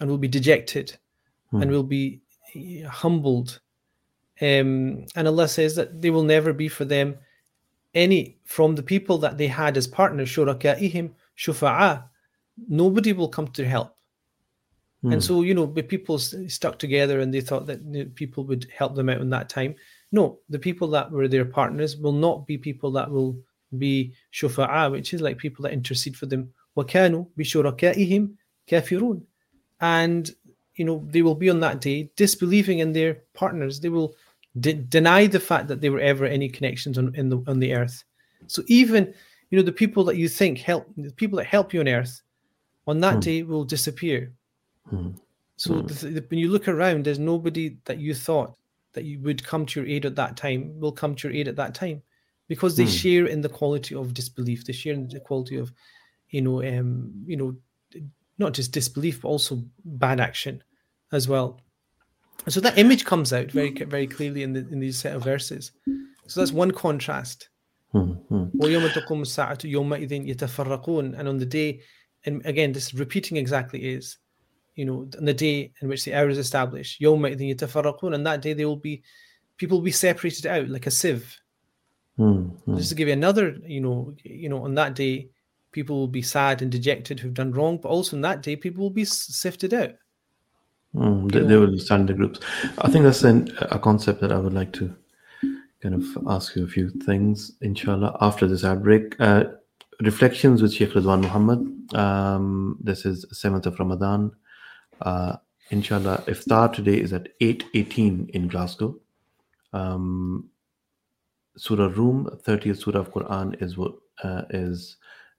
and 0.00 0.10
will 0.10 0.18
be 0.18 0.28
dejected 0.28 0.96
Hmm. 1.50 1.62
and 1.62 1.70
will 1.70 1.82
be 1.82 2.20
eh, 2.54 2.82
humbled. 2.84 3.60
Um, 4.40 5.06
and 5.16 5.26
Allah 5.26 5.48
says 5.48 5.74
that 5.76 6.02
they 6.02 6.10
will 6.10 6.22
never 6.22 6.52
be 6.52 6.68
for 6.68 6.84
them 6.84 7.16
any 7.94 8.38
from 8.44 8.74
the 8.74 8.82
people 8.82 9.16
that 9.18 9.38
they 9.38 9.46
had 9.46 9.76
as 9.76 9.86
partners, 9.86 10.28
shuraka'ihim, 10.28 11.12
shufa'a. 11.38 12.04
Nobody 12.68 13.12
will 13.12 13.28
come 13.28 13.48
to 13.48 13.64
help. 13.64 13.96
Hmm. 15.02 15.12
And 15.12 15.24
so, 15.24 15.42
you 15.42 15.54
know, 15.54 15.66
the 15.66 15.82
people 15.82 16.18
stuck 16.18 16.78
together 16.78 17.20
and 17.20 17.32
they 17.32 17.40
thought 17.40 17.66
that 17.66 18.14
people 18.14 18.44
would 18.44 18.66
help 18.76 18.94
them 18.94 19.08
out 19.08 19.20
in 19.20 19.30
that 19.30 19.48
time. 19.48 19.74
No, 20.12 20.38
the 20.48 20.58
people 20.58 20.88
that 20.88 21.10
were 21.10 21.28
their 21.28 21.44
partners 21.44 21.96
will 21.96 22.12
not 22.12 22.46
be 22.46 22.58
people 22.58 22.90
that 22.92 23.10
will 23.10 23.38
be 23.77 24.13
shufa'a, 24.33 24.91
which 24.91 25.13
is 25.13 25.21
like 25.21 25.37
people 25.37 25.63
that 25.63 25.73
intercede 25.73 26.17
for 26.17 26.25
them. 26.25 26.53
وَكَانُوا 26.77 27.27
بِشُرَكَائِهِمْ 27.37 28.31
كَافِرُونَ 28.67 29.21
And, 29.79 30.31
you 30.75 30.85
know, 30.85 31.05
they 31.09 31.21
will 31.21 31.35
be 31.35 31.49
on 31.49 31.59
that 31.61 31.81
day 31.81 32.09
disbelieving 32.15 32.79
in 32.79 32.93
their 32.93 33.15
partners. 33.33 33.79
They 33.79 33.89
will 33.89 34.15
de- 34.59 34.73
deny 34.73 35.27
the 35.27 35.39
fact 35.39 35.67
that 35.67 35.81
there 35.81 35.91
were 35.91 35.99
ever 35.99 36.25
any 36.25 36.49
connections 36.49 36.97
on, 36.97 37.13
in 37.15 37.29
the, 37.29 37.43
on 37.47 37.59
the 37.59 37.73
earth. 37.73 38.03
So 38.47 38.63
even, 38.67 39.13
you 39.49 39.57
know, 39.57 39.63
the 39.63 39.71
people 39.71 40.03
that 40.05 40.17
you 40.17 40.27
think 40.27 40.59
help, 40.59 40.87
the 40.97 41.11
people 41.11 41.37
that 41.37 41.45
help 41.45 41.73
you 41.73 41.79
on 41.81 41.87
earth, 41.87 42.21
on 42.87 42.99
that 43.01 43.15
Hmm. 43.15 43.19
day 43.19 43.43
will 43.43 43.63
disappear. 43.63 44.33
Hmm. 44.89 45.09
So 45.57 45.81
the, 45.81 45.93
th- 45.93 46.29
when 46.29 46.39
you 46.39 46.49
look 46.49 46.67
around, 46.67 47.05
there's 47.05 47.19
nobody 47.19 47.77
that 47.85 47.99
you 47.99 48.13
thought 48.15 48.55
that 48.93 49.03
you 49.05 49.19
would 49.19 49.43
come 49.43 49.65
to 49.67 49.81
your 49.81 49.89
aid 49.89 50.05
at 50.05 50.15
that 50.15 50.35
time 50.35 50.79
will 50.79 50.91
come 50.91 51.15
to 51.15 51.27
your 51.27 51.37
aid 51.37 51.47
at 51.47 51.55
that 51.57 51.75
time, 51.75 52.01
because 52.48 52.76
they 52.76 52.84
mm. 52.84 52.98
share 53.00 53.26
in 53.26 53.40
the 53.40 53.48
quality 53.48 53.94
of 53.94 54.14
disbelief. 54.14 54.64
They 54.64 54.72
share 54.72 54.94
in 54.94 55.08
the 55.08 55.20
quality 55.20 55.56
of, 55.56 55.72
you 56.30 56.42
know, 56.42 56.62
um, 56.62 57.12
you 57.26 57.36
know, 57.36 57.56
not 58.38 58.52
just 58.52 58.72
disbelief 58.72 59.22
but 59.22 59.28
also 59.28 59.62
bad 59.84 60.20
action, 60.20 60.62
as 61.12 61.28
well. 61.28 61.60
So 62.48 62.60
that 62.60 62.78
image 62.78 63.04
comes 63.04 63.32
out 63.32 63.50
very 63.50 63.70
very 63.70 64.06
clearly 64.06 64.42
in 64.42 64.52
the, 64.52 64.60
in 64.70 64.78
these 64.78 64.98
set 64.98 65.16
of 65.16 65.24
verses. 65.24 65.72
So 66.26 66.40
that's 66.40 66.52
one 66.52 66.70
contrast. 66.70 67.48
Mm-hmm. 67.94 68.60
And 71.14 71.28
on 71.28 71.38
the 71.38 71.46
day, 71.46 71.80
and 72.24 72.44
again, 72.44 72.72
this 72.72 72.92
repeating 72.92 73.36
exactly 73.36 73.80
is, 73.94 74.18
you 74.74 74.84
know, 74.84 75.08
on 75.16 75.24
the 75.24 75.32
day 75.32 75.72
in 75.80 75.88
which 75.88 76.04
the 76.04 76.14
hour 76.14 76.28
is 76.28 76.38
established, 76.38 77.00
and 77.00 78.26
that 78.26 78.42
day 78.42 78.52
they 78.52 78.64
will 78.64 78.76
be, 78.76 79.02
people 79.56 79.78
will 79.78 79.84
be 79.84 79.92
separated 79.92 80.46
out 80.46 80.68
like 80.68 80.86
a 80.86 80.90
sieve 80.90 81.38
Hmm. 82.16 82.48
Hmm. 82.64 82.76
Just 82.76 82.90
to 82.90 82.94
give 82.94 83.08
you 83.08 83.14
another, 83.14 83.56
you 83.66 83.80
know, 83.80 84.14
you 84.24 84.48
know, 84.48 84.64
on 84.64 84.74
that 84.74 84.94
day, 84.94 85.28
people 85.72 85.96
will 85.96 86.08
be 86.08 86.22
sad 86.22 86.62
and 86.62 86.70
dejected 86.72 87.20
who've 87.20 87.34
done 87.34 87.52
wrong, 87.52 87.78
but 87.78 87.90
also 87.90 88.16
on 88.16 88.22
that 88.22 88.42
day, 88.42 88.56
people 88.56 88.82
will 88.82 88.90
be 88.90 89.04
sifted 89.04 89.74
out. 89.74 89.92
Mm, 90.94 91.30
they, 91.30 91.40
they 91.40 91.56
will 91.56 91.78
stand 91.78 92.02
in 92.02 92.06
the 92.06 92.14
groups. 92.14 92.40
I 92.78 92.90
think 92.90 93.04
that's 93.04 93.22
an, 93.22 93.54
a 93.60 93.78
concept 93.78 94.20
that 94.22 94.32
I 94.32 94.38
would 94.38 94.54
like 94.54 94.72
to 94.74 94.94
kind 95.82 95.94
of 95.94 96.04
ask 96.28 96.56
you 96.56 96.64
a 96.64 96.68
few 96.68 96.88
things, 96.88 97.52
inshallah, 97.60 98.16
after 98.20 98.46
this 98.46 98.64
outbreak. 98.64 99.14
Uh, 99.20 99.44
reflections 100.00 100.62
with 100.62 100.72
Sheikh 100.72 100.92
Ridwan 100.92 101.22
Muhammad. 101.22 101.94
Um, 101.94 102.78
this 102.80 103.04
is 103.04 103.26
7th 103.26 103.66
of 103.66 103.78
Ramadan. 103.78 104.32
Uh, 105.02 105.36
inshallah, 105.70 106.24
iftar 106.26 106.72
today 106.72 106.98
is 106.98 107.12
at 107.12 107.38
8.18 107.40 108.30
in 108.30 108.48
Glasgow. 108.48 108.98
Um, 109.72 110.48
Surah 111.56 111.92
Rum, 111.96 112.28
30th 112.44 112.78
Surah 112.82 113.00
of 113.00 113.12
Quran 113.12 113.60
is 113.62 113.76
what 113.76 113.94
uh, 114.22 114.42
is 114.50 114.96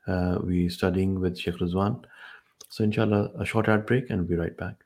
uh, 0.08 0.40
we 0.44 0.70
studying 0.70 1.20
with 1.20 1.38
Sheikh 1.38 1.56
Rizwan. 1.56 2.04
So 2.70 2.84
inshallah, 2.84 3.32
a 3.40 3.46
short 3.46 3.70
ad 3.70 3.86
break 3.86 4.10
and 4.10 4.20
we'll 4.20 4.30
be 4.30 4.36
right 4.36 4.58
back. 4.58 4.84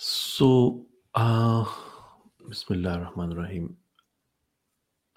So, 0.00 0.86
uh, 1.14 1.64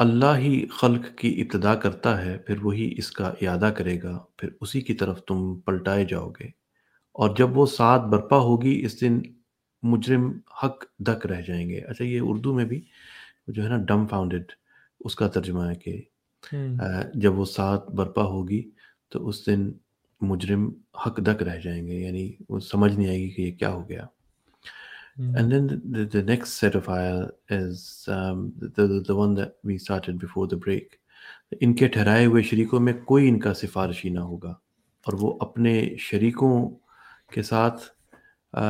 اللہ 0.01 0.37
ہی 0.37 0.67
خلق 0.67 1.17
کی 1.17 1.41
ابتدا 1.41 1.75
کرتا 1.75 2.25
ہے 2.25 2.37
پھر 2.37 2.55
وہی 2.61 2.93
اس 2.97 3.11
کا 3.11 3.33
ارادہ 3.41 3.73
کرے 3.77 4.01
گا 4.03 4.23
پھر 4.37 4.49
اسی 4.61 4.81
کی 4.81 4.93
طرف 4.93 5.23
تم 5.23 5.59
پلٹائے 5.59 6.05
جاؤ 6.05 6.29
گے۔ 6.29 6.45
اور 7.11 7.35
جب 7.35 7.57
وہ 7.57 7.65
ساتھ 7.65 8.01
برپا 8.01 8.37
ہوگی 8.37 8.85
اس 8.85 9.01
دن 9.01 9.19
مجرم 9.83 10.39
حق 10.63 10.83
دک 10.99 11.25
رہ 11.25 11.41
جائیں 11.41 11.69
گے۔ 11.69 11.79
اچھا 11.79 12.05
یہ 12.05 12.19
اردو 12.23 12.53
میں 12.53 12.65
بھی 12.65 12.81
جو 13.47 13.63
ہے 13.63 13.69
نا 13.69 13.77
ڈم 13.77 14.07
فاؤنڈڈ 14.07 14.43
اس 14.99 15.15
کا 15.15 15.27
ترجمہ 15.27 15.63
ہے 15.63 15.75
کہ 15.75 16.01
جب 17.13 17.39
وہ 17.39 17.45
ساتھ 17.45 17.91
برپا 17.91 18.23
ہوگی 18.23 18.69
تو 19.09 19.27
اس 19.27 19.45
دن 19.47 19.71
مجرم 20.21 20.71
حق 21.05 21.17
دک 21.17 21.43
رہ 21.43 21.59
جائیں 21.59 21.87
گے۔ 21.87 21.93
یعنی 21.93 22.31
وہ 22.49 22.59
سمجھ 22.59 22.95
نہیں 22.95 23.07
آئے 23.07 23.19
گی 23.19 23.29
کہ 23.29 23.41
یہ 23.41 23.51
کیا 23.51 23.69
ہو 23.69 23.89
گیا۔ 23.89 24.05
Mm. 25.21 25.37
And 25.37 25.51
mm-hmm. 25.51 25.67
then 25.67 25.81
the, 25.85 26.05
the, 26.05 26.23
next 26.23 26.53
set 26.53 26.73
of 26.73 26.89
ayah 26.89 27.27
is 27.49 28.05
um, 28.07 28.53
the, 28.57 28.69
the, 28.69 29.03
the, 29.07 29.15
one 29.15 29.35
that 29.35 29.57
we 29.63 29.77
started 29.77 30.17
before 30.17 30.47
the 30.47 30.57
break. 30.57 30.97
ان 31.61 31.73
کے 31.75 31.87
ٹھہرائے 31.87 32.25
ہوئے 32.25 32.41
شریکوں 32.43 32.79
میں 32.79 32.93
کوئی 33.05 33.27
ان 33.29 33.39
کا 33.39 33.53
سفارشی 33.53 34.09
نہ 34.09 34.19
ہوگا 34.19 34.49
اور 35.05 35.13
وہ 35.19 35.37
اپنے 35.41 35.73
شریکوں 35.99 36.53
کے 37.33 37.41
ساتھ 37.43 37.81
آ, 38.53 38.63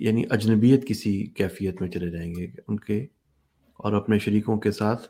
یعنی 0.00 0.24
اجنبیت 0.30 0.86
کسی 0.86 1.12
کیفیت 1.36 1.80
میں 1.80 1.88
چلے 1.90 2.10
جائیں 2.10 2.34
گے 2.34 2.46
ان 2.68 2.78
کے 2.80 2.98
اور 3.80 3.92
اپنے 3.92 4.18
شریکوں 4.18 4.58
کے 4.60 4.72
ساتھ 4.72 5.08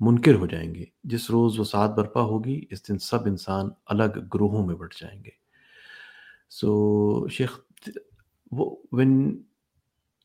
منکر 0.00 0.34
ہو 0.34 0.46
جائیں 0.46 0.74
گے 0.74 0.84
جس 1.04 1.30
روز 1.30 1.58
وہ 1.58 1.64
ساتھ 1.64 1.90
برپا 1.90 2.22
ہوگی 2.22 2.60
اس 2.70 2.88
دن 2.88 2.98
سب 2.98 3.26
انسان 3.26 3.68
الگ 3.86 4.18
گروہوں 4.34 4.66
میں 4.66 4.74
بٹ 4.74 4.94
جائیں 5.00 5.18
گے 5.24 5.30
سو 6.50 6.72
so, 7.20 7.28
شیخ 7.28 7.58
وہ 8.52 8.76
when 8.92 9.42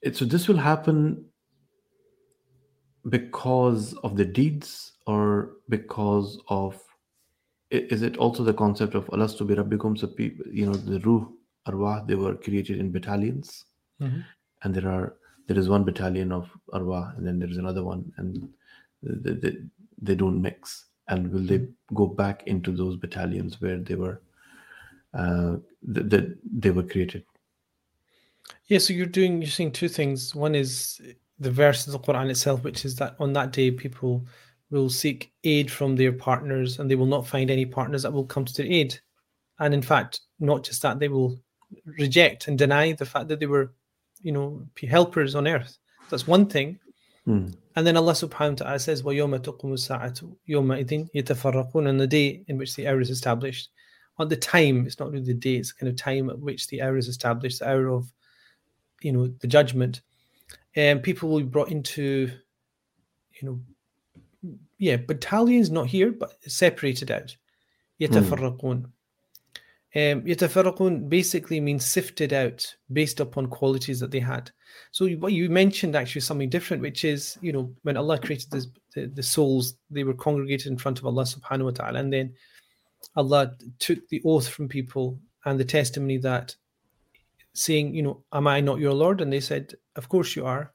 it, 0.06 0.16
so 0.16 0.24
this 0.24 0.48
will 0.48 0.58
happen 0.58 1.26
because 3.10 3.94
of 4.04 4.16
the 4.16 4.26
deeds 4.26 4.94
or 5.08 5.52
because 5.70 6.40
of 6.48 6.82
is 7.72 8.04
it 8.04 8.18
also 8.18 8.44
the 8.44 8.54
concept 8.54 8.96
of 8.96 9.08
alastu 9.08 9.48
bi 9.48 9.56
rabbikum? 9.56 9.98
So 9.98 10.08
people 10.08 10.46
you 10.52 10.68
know 10.68 10.74
the 10.74 11.00
ruh 11.00 11.26
arwah 11.68 12.08
they 12.08 12.16
were 12.16 12.36
created 12.36 12.80
in 12.80 12.92
battalions. 12.92 13.66
Mhm. 14.02 14.24
and 14.64 14.76
there 14.76 14.90
are 14.92 15.16
there 15.48 15.58
is 15.58 15.70
one 15.70 15.84
battalion 15.84 16.32
of 16.32 16.50
arwah 16.74 17.18
and 17.18 17.26
then 17.26 17.40
there 17.40 17.50
is 17.50 17.58
another 17.58 17.84
one 17.84 18.12
and 18.18 18.50
they, 19.04 19.34
they, 19.34 19.58
they 20.02 20.16
don't 20.16 20.42
mix. 20.42 20.86
And 21.08 21.32
will 21.32 21.46
they 21.52 21.68
go 21.94 22.08
back 22.08 22.44
into 22.48 22.72
those 22.72 22.96
battalions 22.98 23.62
where 23.62 23.78
they 23.78 23.96
were 23.96 24.22
uh, 25.14 25.58
that 25.84 26.10
that 26.10 26.38
they 26.64 26.72
were 26.72 26.84
created 26.84 27.24
Yeah, 28.67 28.79
so 28.79 28.93
you're 28.93 29.07
doing 29.07 29.43
you're 29.43 29.51
saying 29.51 29.73
two 29.73 29.89
things. 29.89 30.35
One 30.35 30.55
is 30.55 31.01
the 31.39 31.51
verse 31.51 31.87
of 31.87 31.93
the 31.93 31.99
Quran 31.99 32.31
itself, 32.31 32.63
which 32.63 32.85
is 32.85 32.97
that 32.97 33.17
on 33.19 33.33
that 33.33 33.53
day 33.53 33.71
people 33.71 34.25
will 34.71 34.89
seek 34.89 35.33
aid 35.45 35.71
from 35.71 35.97
their 35.97 36.13
partners 36.13 36.79
and 36.79 36.91
they 36.91 36.95
will 36.95 37.07
not 37.07 37.27
find 37.27 37.51
any 37.51 37.67
partners 37.67 38.03
that 38.03 38.13
will 38.13 38.25
come 38.25 38.45
to 38.45 38.55
their 38.55 38.71
aid. 38.71 38.99
And 39.59 39.75
in 39.75 39.83
fact, 39.83 40.21
not 40.39 40.65
just 40.65 40.83
that, 40.83 40.99
they 40.99 41.09
will 41.09 41.39
reject 41.99 42.49
and 42.49 42.57
deny 42.57 42.93
the 42.93 43.07
fact 43.07 43.29
that 43.29 43.41
they 43.41 43.47
were, 43.47 43.73
you 44.23 44.33
know, 44.33 44.63
p- 44.75 44.87
helpers 44.87 45.35
on 45.35 45.49
earth. 45.49 45.79
That's 46.09 46.27
one 46.27 46.47
thing. 46.47 46.79
Hmm. 47.25 47.49
And 47.77 47.87
then 47.87 47.97
Allah 47.97 48.13
subhanahu 48.13 48.61
wa 48.61 48.67
ta'ala 48.67 48.79
says, 48.79 49.03
وَيَوْمَ 49.03 49.39
تَقُومُ 49.41 49.73
السَّاعَةُ 49.73 50.37
يَوْمَئِذٍ 50.49 51.11
يَتَفَرَّقُونَ 51.15 51.89
On 51.89 51.97
the 51.99 52.07
day 52.07 52.43
in 52.49 52.59
which 52.59 52.75
the 52.75 52.89
hour 52.89 53.01
is 53.01 53.11
established. 53.11 53.71
On 54.19 54.29
the 54.29 54.37
time, 54.37 54.87
it's 54.87 54.99
not 54.99 55.11
really 55.11 55.25
the 55.25 55.35
day, 55.35 55.57
it's 55.57 55.73
kind 55.73 55.89
of 55.89 55.97
time 55.97 56.31
at 56.31 56.39
which 56.39 56.67
the 56.69 56.83
hour 56.83 56.97
is 56.97 57.09
established, 57.09 57.61
the 57.61 57.71
hour 57.71 57.89
of, 57.89 58.13
you 59.05 59.13
know, 59.13 59.29
the 59.41 59.47
judgment. 59.47 60.03
And 60.77 61.03
people 61.03 61.29
will 61.29 61.41
be 61.41 61.47
brought 61.47 61.71
into, 61.71 62.31
you 63.41 63.49
know, 63.49 63.61
yeah, 64.79 64.97
battalions 64.97 65.71
not 65.71 65.89
here, 65.89 66.13
but 66.13 66.35
separated 66.47 67.11
out. 67.11 67.37
يَتَفَرَّقُونَ 68.01 68.91
um, 69.97 70.23
يتفرقون 70.23 71.09
basically 71.09 71.59
means 71.59 71.85
sifted 71.85 72.33
out 72.33 72.65
based 72.93 73.19
upon 73.19 73.49
qualities 73.49 73.99
that 73.99 74.13
they 74.13 74.21
had. 74.21 74.51
So 74.93 75.07
you- 75.07 75.19
what 75.19 75.33
you 75.33 75.51
mentioned 75.51 75.97
actually 75.97 76.21
something 76.21 76.49
different, 76.49 76.81
which 76.81 77.05
is 77.05 77.37
you 77.43 77.53
know 77.53 77.75
when 77.83 77.97
Allah 77.97 78.19
created 78.19 78.51
this, 78.53 78.69
the 78.95 79.07
the 79.07 79.23
souls, 79.23 79.75
they 79.91 80.05
were 80.05 80.15
congregated 80.15 80.69
in 80.69 80.79
front 80.79 81.01
of 81.01 81.07
Allah 81.07 81.25
Subhanahu 81.25 81.65
wa 81.65 81.71
Taala, 81.73 81.99
and 81.99 82.13
then 82.13 82.35
Allah 83.17 83.57
took 83.81 84.07
the 84.09 84.23
oath 84.25 84.49
from 84.49 84.69
people 84.69 85.19
and 85.45 85.59
the 85.59 85.65
testimony 85.65 86.19
that 86.19 86.55
saying, 87.56 87.96
you 87.96 88.04
know, 88.04 88.24
am 88.32 88.48
I 88.48 88.60
not 88.62 88.80
your 88.80 88.94
Lord? 88.94 89.22
And 89.22 89.32
they 89.32 89.40
said, 89.40 89.74
of 89.96 90.10
course 90.10 90.36
you 90.36 90.46
are. 90.46 90.72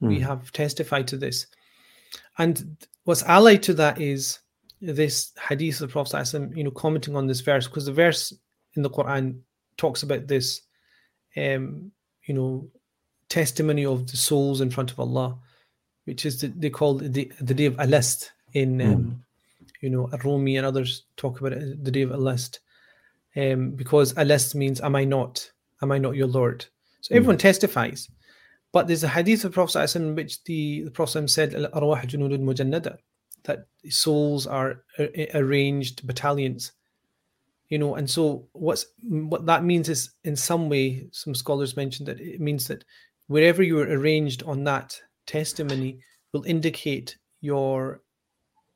We 0.00 0.18
Mm. 0.20 0.26
have 0.26 0.52
testified 0.52 1.08
to 1.08 1.16
this. 1.16 1.46
And 2.36 2.76
what's 3.04 3.24
allied 3.24 3.62
to 3.64 3.74
that 3.74 4.00
is 4.00 4.38
this 4.80 5.32
hadith 5.48 5.80
of 5.80 5.88
the 5.88 5.92
Prophet, 5.92 6.56
you 6.56 6.62
know, 6.62 6.70
commenting 6.70 7.16
on 7.16 7.26
this 7.26 7.40
verse, 7.40 7.66
because 7.66 7.86
the 7.86 7.92
verse 7.92 8.32
in 8.74 8.82
the 8.82 8.90
Quran 8.90 9.40
talks 9.76 10.04
about 10.04 10.28
this, 10.28 10.60
um, 11.36 11.90
you 12.26 12.34
know, 12.34 12.70
testimony 13.28 13.84
of 13.84 14.06
the 14.10 14.16
souls 14.16 14.60
in 14.60 14.70
front 14.70 14.92
of 14.92 15.00
Allah, 15.00 15.36
which 16.04 16.24
is 16.24 16.40
the, 16.40 16.48
they 16.48 16.70
call 16.70 17.02
it 17.02 17.12
the, 17.12 17.32
the 17.40 17.54
day 17.54 17.66
of 17.66 17.74
Alast 17.76 18.30
in, 18.52 18.80
um, 18.80 19.24
you 19.80 19.90
know, 19.90 20.08
Rumi 20.24 20.56
and 20.56 20.66
others 20.66 21.04
talk 21.16 21.40
about 21.40 21.52
it, 21.52 21.84
the 21.84 21.90
day 21.90 22.02
of 22.02 22.10
Alast, 22.10 22.60
um, 23.36 23.70
because 23.72 24.14
Alast 24.14 24.54
means, 24.54 24.80
am 24.80 24.94
I 24.94 25.04
not? 25.04 25.50
Am 25.82 25.92
I 25.92 25.98
not 25.98 26.16
your 26.16 26.26
Lord? 26.26 26.66
So 27.00 27.14
hmm. 27.14 27.18
everyone 27.18 27.38
testifies. 27.38 28.08
But 28.72 28.86
there's 28.86 29.04
a 29.04 29.08
hadith 29.08 29.44
of 29.44 29.52
Prophet 29.52 29.96
in 29.96 30.14
which 30.14 30.44
the, 30.44 30.82
the 30.82 30.90
Prophet 30.90 31.30
said, 31.30 31.54
"Al-arwah 31.54 32.04
junudun 32.04 32.42
mujannada," 32.42 32.98
that 33.44 33.66
souls 33.88 34.46
are 34.46 34.84
arranged 35.34 36.06
battalions. 36.06 36.72
You 37.70 37.78
know, 37.78 37.94
and 37.96 38.08
so 38.08 38.46
what's 38.52 38.86
what 39.02 39.46
that 39.46 39.64
means 39.64 39.88
is, 39.88 40.10
in 40.24 40.36
some 40.36 40.68
way, 40.68 41.08
some 41.12 41.34
scholars 41.34 41.76
mentioned 41.76 42.08
that 42.08 42.20
it 42.20 42.40
means 42.40 42.66
that 42.68 42.84
wherever 43.26 43.62
you 43.62 43.78
are 43.78 43.88
arranged 43.88 44.42
on 44.42 44.64
that 44.64 45.00
testimony 45.26 46.00
will 46.32 46.44
indicate 46.44 47.16
your 47.40 48.00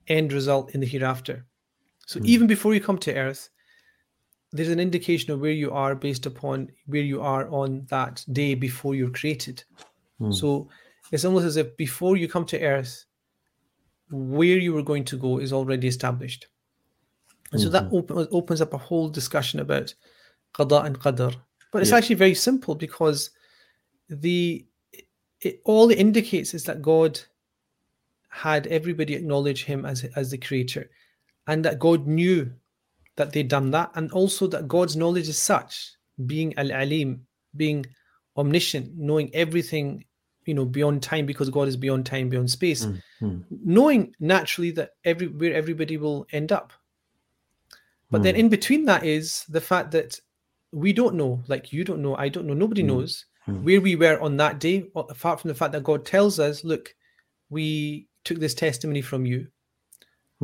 end 0.08 0.32
result 0.32 0.74
in 0.74 0.80
the 0.80 0.86
hereafter. 0.86 1.44
So 2.06 2.18
hmm. 2.18 2.26
even 2.26 2.46
before 2.46 2.74
you 2.74 2.80
come 2.80 2.98
to 2.98 3.14
earth, 3.14 3.50
there's 4.52 4.68
an 4.68 4.80
indication 4.80 5.32
of 5.32 5.40
where 5.40 5.50
you 5.50 5.70
are 5.72 5.94
based 5.94 6.26
upon 6.26 6.68
where 6.86 7.02
you 7.02 7.22
are 7.22 7.48
on 7.48 7.86
that 7.88 8.24
day 8.32 8.54
before 8.54 8.94
you're 8.94 9.10
created. 9.10 9.64
Hmm. 10.18 10.32
So 10.32 10.68
it's 11.10 11.24
almost 11.24 11.46
as 11.46 11.56
if 11.56 11.76
before 11.76 12.16
you 12.16 12.28
come 12.28 12.44
to 12.46 12.62
earth, 12.62 13.04
where 14.10 14.58
you 14.58 14.74
were 14.74 14.82
going 14.82 15.04
to 15.04 15.16
go 15.16 15.38
is 15.38 15.52
already 15.52 15.88
established. 15.88 16.46
And 17.52 17.60
so 17.60 17.68
that 17.70 17.84
mm-hmm. 17.84 17.96
open, 17.96 18.28
opens 18.30 18.60
up 18.60 18.72
a 18.74 18.78
whole 18.78 19.08
discussion 19.08 19.60
about 19.60 19.94
qada 20.54 20.84
and 20.84 20.98
qadar. 20.98 21.34
But 21.70 21.82
it's 21.82 21.90
Yeah. 21.90 21.98
actually 21.98 22.16
very 22.16 22.34
simple 22.34 22.74
because 22.74 23.30
the 24.08 24.66
it, 25.40 25.60
all 25.64 25.90
it 25.90 25.98
indicates 25.98 26.54
is 26.54 26.64
that 26.64 26.82
God 26.82 27.20
had 28.28 28.66
everybody 28.68 29.14
acknowledge 29.14 29.64
him 29.64 29.84
as 29.84 30.04
as 30.16 30.30
the 30.30 30.38
creator 30.38 30.90
and 31.46 31.64
that 31.64 31.78
God 31.78 32.06
knew 32.06 32.52
that 33.16 33.32
they'd 33.32 33.48
done 33.48 33.70
that 33.70 33.90
and 33.94 34.10
also 34.12 34.46
that 34.48 34.68
God's 34.68 34.96
knowledge 34.96 35.28
is 35.28 35.38
such 35.38 35.92
being 36.26 36.56
al-alim 36.56 37.26
being 37.56 37.84
omniscient 38.36 38.96
knowing 38.96 39.30
everything 39.34 40.04
you 40.46 40.54
know 40.54 40.64
beyond 40.64 41.02
time 41.02 41.26
because 41.26 41.50
God 41.50 41.68
is 41.68 41.76
beyond 41.76 42.06
time 42.06 42.28
beyond 42.28 42.50
space 42.50 42.86
Mm. 43.20 43.44
knowing 43.50 44.14
naturally 44.18 44.70
that 44.72 44.90
every 45.04 45.28
where 45.28 45.54
everybody 45.54 45.96
will 45.96 46.26
end 46.32 46.50
up 46.52 46.72
but 48.10 48.22
then 48.22 48.34
Mm. 48.34 48.38
in 48.38 48.48
between 48.48 48.84
that 48.86 49.04
is 49.04 49.44
the 49.48 49.60
fact 49.60 49.90
that 49.92 50.18
we 50.72 50.92
don't 50.92 51.14
know 51.14 51.42
like 51.48 51.72
you 51.72 51.84
don't 51.84 52.02
know 52.02 52.16
i 52.16 52.28
don't 52.28 52.46
know 52.46 52.54
nobody 52.54 52.82
Mm. 52.82 52.86
knows 52.86 53.26
Mm. 53.46 53.62
where 53.62 53.80
we 53.80 53.94
were 53.96 54.18
on 54.20 54.36
that 54.38 54.58
day 54.58 54.90
apart 54.94 55.40
from 55.40 55.48
the 55.48 55.54
fact 55.54 55.72
that 55.72 55.84
god 55.84 56.04
tells 56.06 56.38
us 56.38 56.64
look 56.64 56.94
we 57.50 58.08
took 58.24 58.38
this 58.38 58.54
testimony 58.54 59.02
from 59.02 59.26
you 59.26 59.46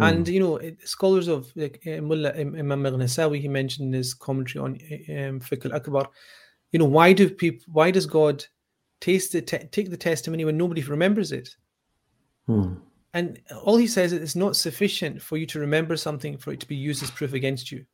and 0.00 0.26
Mm. 0.26 0.32
you 0.32 0.40
know 0.40 0.56
it- 0.56 0.86
scholars 0.88 1.28
of 1.28 1.50
like 1.56 1.82
uh, 1.86 2.00
Mullah 2.00 2.34
Im- 2.36 2.54
imam 2.56 2.82
Maghnisawi, 2.82 3.40
he 3.40 3.48
mentioned 3.48 3.86
in 3.88 3.92
his 3.92 4.14
commentary 4.14 4.62
on 4.64 4.72
uh, 4.74 5.28
um, 5.28 5.40
fiqh 5.40 5.64
al-akbar 5.66 6.08
you 6.72 6.78
know 6.78 6.84
why 6.84 7.12
do 7.12 7.28
people 7.30 7.64
why 7.72 7.90
does 7.90 8.06
god 8.06 8.44
taste 9.00 9.32
the 9.32 9.40
te- 9.42 9.66
take 9.70 9.90
the 9.90 9.96
testimony 9.96 10.44
when 10.44 10.56
nobody 10.58 10.82
remembers 10.82 11.32
it 11.32 11.56
Mm. 12.48 12.80
and 13.14 13.40
all 13.64 13.76
he 13.76 13.86
says 13.86 14.12
is 14.12 14.22
it's 14.22 14.36
not 14.36 14.56
sufficient 14.56 15.20
for 15.22 15.36
you 15.36 15.46
to 15.46 15.58
remember 15.60 15.96
something 15.96 16.38
for 16.38 16.52
it 16.52 16.60
to 16.60 16.68
be 16.68 16.76
used 16.76 17.02
as 17.02 17.10
proof 17.10 17.32
against 17.34 17.70
you. 17.72 17.84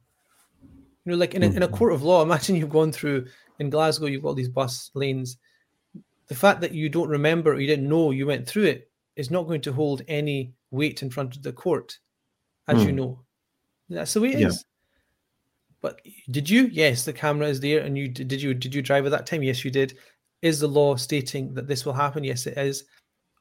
You 1.05 1.12
know, 1.12 1.16
like 1.16 1.34
in 1.34 1.42
a, 1.42 1.46
in 1.50 1.62
a 1.62 1.68
court 1.68 1.92
of 1.92 2.02
law, 2.02 2.22
imagine 2.28 2.57
you've 2.57 2.70
gone 2.70 2.92
through 2.92 3.26
in 3.59 3.68
Glasgow, 3.70 4.07
you've 4.07 4.22
got 4.22 4.28
all 4.28 4.34
these 4.34 4.48
bus 4.48 4.90
lanes. 4.94 5.36
The 6.28 6.34
fact 6.34 6.61
that 6.62 6.72
you 6.72 6.88
don't 6.88 7.09
remember 7.09 7.52
or 7.52 7.61
you 7.61 7.66
didn't 7.66 7.88
know 7.88 8.11
you 8.12 8.26
went 8.26 8.46
through 8.46 8.64
it 8.64 8.90
is 9.16 9.30
not 9.30 9.46
going 9.46 9.61
to 9.62 9.72
hold 9.72 10.02
any 10.09 10.52
weight 10.74 11.02
in 11.02 11.10
front 11.10 11.36
of 11.36 11.42
the 11.42 11.52
court, 11.52 11.98
as 12.68 12.82
you 12.82 12.90
Hmm. 12.90 12.96
know. 12.96 13.24
That's 13.88 14.14
the 14.14 14.20
way 14.20 14.28
it 14.30 14.40
is. 14.40 14.54
Yeah. 14.56 14.70
But 15.80 16.00
did 16.30 16.48
you? 16.48 16.66
Yes, 16.72 17.04
the 17.04 17.12
camera 17.12 17.48
is 17.48 17.60
there, 17.60 17.80
and 17.80 17.96
you 17.96 18.08
did 18.08 18.40
you 18.40 18.54
did 18.54 18.74
you 18.74 18.82
drive 18.82 19.04
at 19.04 19.10
that 19.10 19.26
time? 19.26 19.42
Yes, 19.42 19.64
you 19.64 19.70
did. 19.70 19.98
Is 20.42 20.58
the 20.60 20.68
law 20.68 20.96
stating 20.96 21.54
that 21.54 21.66
this 21.68 21.84
will 21.84 21.92
happen? 21.92 22.24
Yes, 22.24 22.46
it 22.46 22.56
is. 22.58 22.84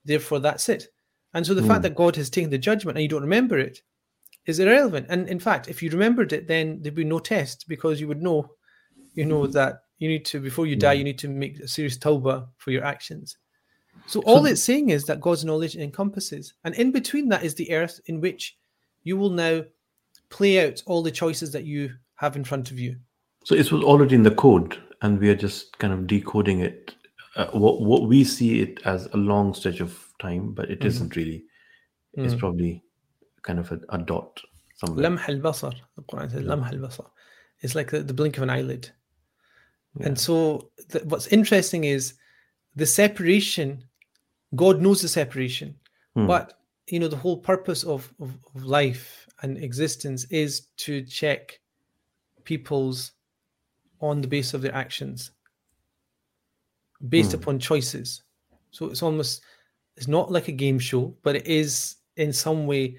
Therefore, 0.06 0.40
that's 0.40 0.68
it. 0.70 0.88
And 1.34 1.46
so 1.46 1.54
the 1.54 1.64
fact 1.64 1.80
Mm. 1.80 1.84
that 1.84 1.96
God 1.96 2.16
has 2.18 2.30
taken 2.30 2.50
the 2.50 2.58
judgment 2.58 2.98
and 2.98 3.02
you 3.04 3.08
don't 3.10 3.22
remember 3.22 3.58
it 3.58 3.82
is 4.46 4.60
irrelevant. 4.60 5.08
And 5.10 5.28
in 5.30 5.40
fact, 5.40 5.68
if 5.70 5.82
you 5.82 5.90
remembered 5.90 6.32
it, 6.34 6.48
then 6.48 6.82
there'd 6.82 6.94
be 6.96 7.04
no 7.06 7.20
test 7.20 7.66
because 7.68 8.00
you 8.00 8.08
would 8.10 8.22
know, 8.22 8.54
you 9.16 9.26
know, 9.26 9.48
that 9.48 9.84
you 10.00 10.08
need 10.10 10.26
to 10.26 10.40
before 10.40 10.68
you 10.68 10.76
die, 10.76 10.94
you 10.94 11.04
need 11.04 11.18
to 11.20 11.30
make 11.30 11.60
a 11.60 11.68
serious 11.68 11.98
tawbah 11.98 12.48
for 12.58 12.72
your 12.72 12.84
actions. 12.84 13.38
So 14.06 14.22
all 14.22 14.46
it's 14.46 14.62
saying 14.62 14.90
is 14.90 15.06
that 15.06 15.22
God's 15.22 15.46
knowledge 15.46 15.76
encompasses, 15.76 16.54
and 16.64 16.76
in 16.76 16.92
between 16.92 17.30
that 17.30 17.44
is 17.44 17.56
the 17.56 17.72
earth 17.72 18.00
in 18.08 18.20
which 18.22 18.58
you 19.04 19.18
will 19.18 19.30
now 19.30 19.64
play 20.30 20.68
out 20.68 20.84
all 20.86 21.02
the 21.02 21.12
choices 21.12 21.52
that 21.52 21.64
you 21.64 21.94
have 22.16 22.36
in 22.36 22.44
front 22.44 22.72
of 22.72 22.80
you. 22.80 22.98
So 23.46 23.56
it 23.56 23.72
was 23.72 23.84
already 23.84 24.16
in 24.16 24.24
the 24.24 24.32
code, 24.36 24.78
and 25.02 25.20
we 25.20 25.30
are 25.30 25.36
just 25.36 25.78
kind 25.80 25.94
of 25.94 26.08
decoding 26.08 26.60
it. 26.60 26.96
Uh, 27.36 27.48
what 27.48 27.82
what 27.82 28.04
we 28.08 28.24
see 28.24 28.62
it 28.62 28.80
as 28.86 29.08
a 29.14 29.18
long 29.18 29.54
stretch 29.54 29.80
of 29.80 30.08
time, 30.20 30.54
but 30.54 30.70
it 30.70 30.80
Mhm. 30.82 31.02
not 31.02 31.16
really. 31.16 31.46
It's 32.14 32.36
Mm. 32.36 32.40
probably 32.40 32.84
kind 33.42 33.60
of 33.60 33.72
a, 33.72 33.80
a 33.90 33.98
dot 33.98 34.40
somewhere. 34.76 35.04
Lamh 35.10 35.20
al-basar. 35.28 35.74
The 35.96 36.04
Quran 36.04 36.32
says 36.32 36.44
lamh 36.44 36.64
al-basar. 36.64 37.10
It's 37.62 37.76
like 37.76 37.90
the, 37.92 38.04
the 38.04 38.14
blink 38.14 38.38
of 38.38 38.44
an 38.44 38.50
eyelid. 38.50 38.92
Yeah. 40.00 40.08
And 40.08 40.20
so 40.20 40.70
what's 41.06 41.28
interesting 41.28 41.86
is 41.86 42.14
the 42.76 42.86
separation, 42.86 43.84
God 44.56 44.82
knows 44.82 45.02
the 45.02 45.08
separation, 45.08 45.76
Hmm. 46.16 46.28
but 46.28 46.60
you 46.88 47.00
know, 47.00 47.08
the 47.08 47.16
whole 47.18 47.38
purpose 47.38 47.84
of, 47.84 48.14
of, 48.20 48.38
of 48.54 48.64
life 48.66 49.26
and 49.42 49.58
existence 49.58 50.26
is 50.26 50.68
to 50.78 51.02
check 51.02 51.60
people's 52.44 53.14
on 54.02 54.20
the 54.22 54.28
basis 54.28 54.54
of 54.54 54.62
their 54.62 54.76
actions 54.76 55.32
based 57.10 57.32
Hmm. 57.32 57.40
upon 57.42 57.60
choices. 57.60 58.22
So 58.72 58.88
it's 58.90 59.02
almost 59.04 59.44
it's 59.96 60.08
not 60.08 60.32
like 60.32 60.48
a 60.48 60.52
game 60.52 60.80
show, 60.80 61.16
but 61.24 61.36
it 61.36 61.46
is 61.48 61.98
in 62.18 62.34
some 62.34 62.66
way 62.66 62.98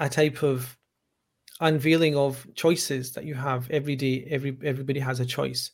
a 0.00 0.08
type 0.08 0.42
of 0.42 0.76
unveiling 1.60 2.16
of 2.16 2.46
choices 2.54 3.12
that 3.12 3.24
you 3.24 3.34
have 3.34 3.70
every 3.70 3.94
day. 3.96 4.26
Every 4.28 4.56
everybody 4.64 5.00
has 5.00 5.20
a 5.20 5.26
choice, 5.26 5.70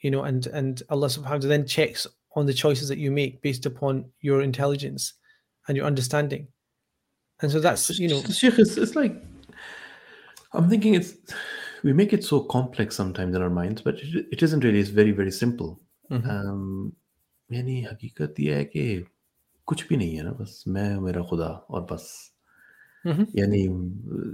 you 0.00 0.10
know, 0.10 0.24
and 0.24 0.46
and 0.48 0.82
Allah 0.90 1.08
subhanahu 1.08 1.24
wa 1.24 1.38
ta'ala 1.38 1.48
then 1.48 1.66
checks 1.66 2.06
on 2.35 2.45
the 2.45 2.53
choices 2.53 2.87
that 2.87 2.97
you 2.97 3.11
make 3.11 3.41
based 3.41 3.65
upon 3.65 4.05
your 4.21 4.41
intelligence 4.41 5.13
and 5.67 5.77
your 5.77 5.85
understanding. 5.85 6.47
And 7.41 7.51
so 7.51 7.59
that's 7.59 7.89
you 7.99 8.07
know 8.07 8.21
Sheikh, 8.21 8.59
it's, 8.59 8.77
it's 8.77 8.95
like 8.95 9.15
I'm 10.53 10.69
thinking 10.69 10.95
it's 10.95 11.13
we 11.83 11.93
make 11.93 12.13
it 12.13 12.23
so 12.23 12.41
complex 12.41 12.95
sometimes 12.95 13.35
in 13.35 13.41
our 13.41 13.49
minds, 13.49 13.81
but 13.81 13.95
it, 13.95 14.27
it 14.31 14.43
isn't 14.43 14.63
really. 14.63 14.79
It's 14.79 14.89
very 14.89 15.11
very 15.11 15.31
simple. 15.31 15.79
Mhm. 16.11 16.29
Um, 16.29 16.91
यानी 17.51 17.81
हकीकत 17.83 18.35
ये 18.39 18.55
है 18.55 18.65
कि 18.65 19.05
कुछ 19.67 19.87
भी 19.87 19.97
नहीं 19.97 20.15
है 20.15 20.23
ना 20.23 20.31
बस 20.39 20.63
मैं 20.67 20.99
मेरा 21.01 21.21
खुदा 21.29 21.47
और 21.69 21.81
बस 21.91 22.05
Mhm. 23.05 23.27
यानी 23.35 23.67
uh, 23.67 24.33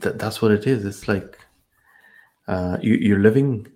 that, 0.00 0.18
that's 0.18 0.40
what 0.42 0.52
it 0.52 0.66
is 0.66 0.84
it's 0.84 1.06
like 1.08 1.38
uh, 2.48 2.78
you, 2.82 2.94
you're 2.94 3.20
living 3.20 3.66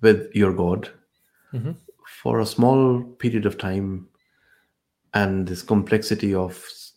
with 0.00 0.34
your 0.34 0.52
god 0.52 0.88
Mhm. 1.57 1.75
for 2.23 2.39
a 2.39 2.45
small 2.45 3.03
period 3.19 3.45
of 3.45 3.57
time 3.57 4.07
and 5.13 5.47
this 5.47 5.61
complexity 5.61 6.33
of 6.33 6.53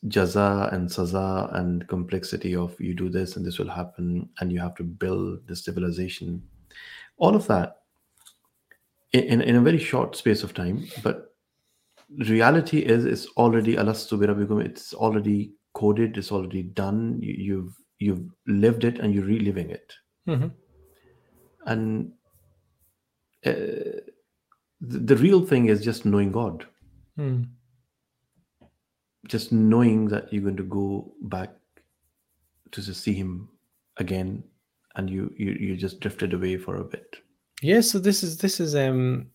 jaza 0.07 0.73
and 0.73 0.89
saza 0.89 1.55
and 1.59 1.87
complexity 1.89 2.55
of 2.55 2.81
you 2.81 2.95
do 2.95 3.09
this 3.09 3.37
and 3.37 3.45
this 3.45 3.59
will 3.59 3.69
happen 3.71 4.29
and 4.41 4.53
you 4.53 4.61
have 4.61 4.75
to 4.75 4.85
build 4.85 5.47
the 5.47 5.57
civilization 5.57 6.43
all 7.19 7.35
of 7.35 7.47
that 7.47 7.83
in, 9.13 9.41
in, 9.43 9.57
a 9.57 9.61
very 9.61 9.79
short 9.79 10.17
space 10.17 10.43
of 10.43 10.55
time 10.55 10.85
but 11.03 11.35
reality 12.19 12.79
is 12.79 13.05
it's 13.05 13.27
already 13.37 13.77
alastu 13.77 14.19
bi 14.21 14.27
rabbikum, 14.27 14.65
it's 14.65 14.95
already 14.95 15.53
coded 15.75 16.17
it's 16.17 16.33
already 16.33 16.63
done 16.63 17.19
you, 17.21 17.35
you've 17.35 17.75
you've 17.99 18.25
lived 18.47 18.85
it 18.85 18.99
and 18.99 19.15
you're 19.15 19.25
reliving 19.25 19.71
it 19.71 19.95
Mhm. 20.27 20.53
and 21.67 22.13
uh, 23.47 24.01
the, 24.81 24.99
the 24.99 25.17
real 25.17 25.45
thing 25.45 25.67
is 25.67 25.85
just 25.85 26.05
knowing 26.05 26.33
god 26.33 26.67
Mm. 27.19 27.49
just 29.27 29.53
knowing 29.53 30.09
that 30.09 30.33
you're 30.33 30.43
going 30.43 30.57
to 30.57 30.63
go 30.63 31.13
back 31.23 31.51
to 32.73 32.83
see 32.83 33.13
him 33.13 33.49
again, 33.97 34.43
and 34.97 35.11
you 35.11 35.33
you 35.37 35.53
you 35.53 35.77
just 35.77 36.01
drifted 36.01 36.33
away 36.33 36.57
for 36.57 36.77
a 36.77 36.85
bit. 36.85 37.17
Yeah, 37.63 37.81
so 37.81 37.99
this 37.99 38.23
is 38.23 38.39
this 38.39 38.61
is 38.61 38.75
um 38.75 39.27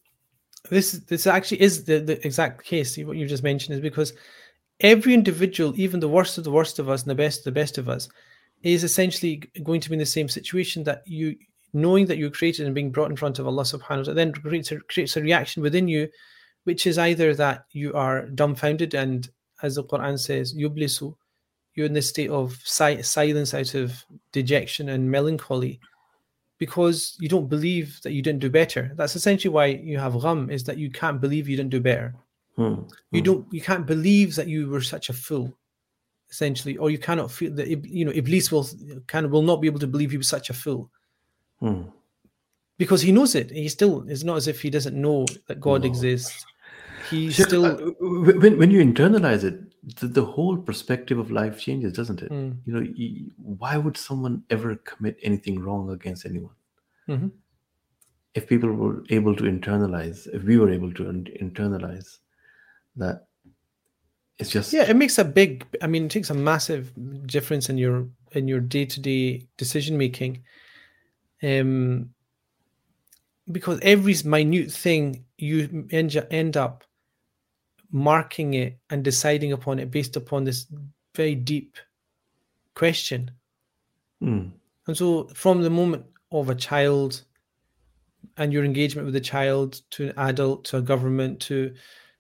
this 0.69 0.93
this 0.93 1.27
actually 1.27 1.61
is 1.61 1.83
the, 1.83 1.99
the 1.99 2.25
exact 2.25 2.63
case. 2.63 2.97
What 2.97 3.17
you 3.17 3.27
just 3.27 3.43
mentioned 3.43 3.75
is 3.75 3.81
because 3.81 4.13
every 4.79 5.13
individual, 5.13 5.73
even 5.79 5.99
the 5.99 6.07
worst 6.09 6.37
of 6.37 6.43
the 6.43 6.51
worst 6.51 6.79
of 6.79 6.89
us 6.89 7.03
and 7.03 7.11
the 7.11 7.15
best 7.15 7.39
of 7.39 7.45
the 7.45 7.59
best 7.59 7.77
of 7.77 7.87
us, 7.89 8.09
is 8.63 8.83
essentially 8.83 9.43
going 9.63 9.81
to 9.81 9.89
be 9.89 9.95
in 9.95 9.99
the 9.99 10.05
same 10.05 10.29
situation 10.29 10.83
that 10.85 11.03
you 11.05 11.35
knowing 11.76 12.05
that 12.05 12.17
you're 12.17 12.32
created 12.32 12.65
and 12.65 12.73
being 12.73 12.89
brought 12.89 13.11
in 13.11 13.17
front 13.17 13.38
of 13.38 13.45
Allah 13.45 13.63
subhanahu 13.63 13.97
wa 13.97 14.03
ta'ala 14.03 14.13
then 14.13 14.32
creates 14.32 14.71
a, 14.71 14.80
creates 14.80 15.17
a 15.17 15.21
reaction 15.21 15.61
within 15.61 15.88
you, 15.88 16.07
which 16.63 16.88
is 16.88 16.97
either 16.97 17.36
that 17.36 17.65
you 17.73 17.93
are 17.93 18.28
dumbfounded 18.28 18.93
and 18.95 19.30
as 19.61 19.76
the 19.76 19.84
Quran 19.84 20.17
says, 20.17 20.55
yublisu, 20.55 21.13
you're 21.73 21.86
in 21.86 21.93
this 21.93 22.09
state 22.09 22.30
of 22.30 22.57
si- 22.63 23.01
silence 23.01 23.53
out 23.53 23.73
of 23.73 24.05
dejection 24.32 24.89
and 24.89 25.11
melancholy 25.11 25.80
because 26.57 27.17
you 27.19 27.28
don't 27.28 27.49
believe 27.49 27.99
that 28.03 28.13
you 28.13 28.21
didn't 28.21 28.39
do 28.39 28.49
better. 28.49 28.93
That's 28.95 29.17
essentially 29.17 29.53
why 29.53 29.65
you 29.65 29.97
have 29.97 30.19
gham, 30.21 30.49
is 30.49 30.63
that 30.63 30.78
you 30.78 30.89
can't 30.89 31.19
believe 31.19 31.49
you 31.49 31.57
didn't 31.57 31.71
do 31.71 31.82
better. 31.82 32.15
Hmm. 32.55 32.84
You 33.11 33.21
don't 33.21 33.45
you 33.51 33.59
can't 33.59 33.86
believe 33.86 34.36
that 34.36 34.47
you 34.47 34.69
were 34.69 34.80
such 34.80 35.09
a 35.09 35.13
fool, 35.13 35.53
essentially, 36.30 36.78
or 36.78 36.89
you 36.89 36.97
cannot 36.97 37.30
feel 37.30 37.53
that 37.55 37.67
you 37.67 38.05
know 38.05 38.13
Iblis 38.15 38.49
will 38.49 38.65
kind 39.07 39.26
of 39.26 39.34
will 39.34 39.41
not 39.41 39.59
be 39.59 39.67
able 39.67 39.82
to 39.82 39.88
believe 39.88 40.11
he 40.11 40.17
was 40.17 40.30
such 40.30 40.49
a 40.49 40.53
fool 40.53 40.89
Hmm. 41.60 41.84
because 42.78 43.01
he 43.01 43.12
knows 43.12 43.36
it. 43.36 43.49
He 43.51 43.70
still 43.70 44.06
it's 44.10 44.24
not 44.24 44.38
as 44.38 44.47
if 44.47 44.62
he 44.62 44.70
doesn't 44.70 44.95
know 44.95 45.26
that 45.47 45.60
God 45.60 45.82
No. 45.82 45.88
exists. 45.88 46.45
He 47.10 47.32
Sheikh, 47.32 47.47
still 47.47 47.66
uh, 47.66 47.78
when 47.99 48.58
when 48.58 48.72
you 48.72 48.84
internalize 48.84 49.43
it, 49.43 49.60
the, 49.99 50.08
the 50.08 50.26
whole 50.26 50.58
perspective 50.58 51.18
of 51.20 51.32
life 51.32 51.60
changes, 51.60 51.93
doesn't 51.93 52.22
it? 52.22 52.32
Mm. 52.32 52.58
You 52.66 52.74
know, 52.74 52.86
why 53.38 53.78
would 53.78 53.95
someone 53.95 54.43
ever 54.49 54.76
commit 54.76 55.18
anything 55.24 55.60
wrong 55.60 55.89
against 55.91 56.26
anyone? 56.26 56.56
Mhm. 57.08 57.32
If 58.34 58.47
people 58.47 58.72
were 58.72 59.03
able 59.10 59.36
to 59.36 59.43
internalize, 59.43 60.28
if 60.34 60.43
we 60.43 60.58
were 60.58 60.72
able 60.72 60.91
to 60.93 61.03
internalize 61.03 62.18
that, 62.97 63.28
it's 64.39 64.49
just 64.49 64.74
yeah 64.74 64.84
it 64.84 64.97
makes 64.97 65.18
a 65.18 65.24
big 65.24 65.66
i 65.82 65.88
mean 65.88 66.06
it 66.06 66.12
takes 66.12 66.30
a 66.30 66.34
massive 66.34 66.91
difference 67.26 67.70
in 67.70 67.78
your 67.78 68.06
in 68.34 68.49
your 68.49 68.60
day-to-day 68.60 69.47
decision 69.56 69.97
making 69.97 70.43
um 71.45 72.09
because 73.51 73.79
every 73.83 74.15
minute 74.25 74.71
thing 74.71 75.25
you 75.37 75.87
end, 75.91 76.25
end 76.31 76.57
up 76.57 76.83
marking 77.91 78.55
it 78.55 78.79
and 78.89 79.03
deciding 79.03 79.51
upon 79.51 79.79
it 79.79 79.91
based 79.91 80.15
upon 80.15 80.43
this 80.43 80.65
very 81.15 81.35
deep 81.35 81.77
question. 82.73 83.31
Mm, 84.21 84.51
and 84.87 84.97
so 84.97 85.27
from 85.27 85.61
the 85.61 85.69
moment 85.69 86.05
of 86.31 86.49
a 86.49 86.55
child 86.55 87.21
and 88.37 88.51
your 88.51 88.65
engagement 88.65 89.05
with 89.05 89.13
the 89.13 89.21
child 89.21 89.81
to 89.91 90.09
an 90.09 90.13
adult 90.17 90.65
to 90.65 90.77
a 90.77 90.81
government 90.81 91.39
to 91.41 91.73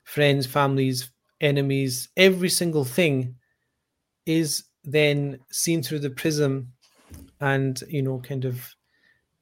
friends, 0.03 0.45
families, 0.45 1.09
enemies, 1.41 2.09
every 2.15 2.49
single 2.49 2.85
thing 2.85 3.35
is 4.25 4.63
then 4.83 5.39
seen 5.51 5.81
through 5.81 5.99
the 5.99 6.09
prism 6.09 6.71
and 7.41 7.81
you 7.89 8.01
know 8.01 8.19
kind 8.19 8.45
of 8.45 8.74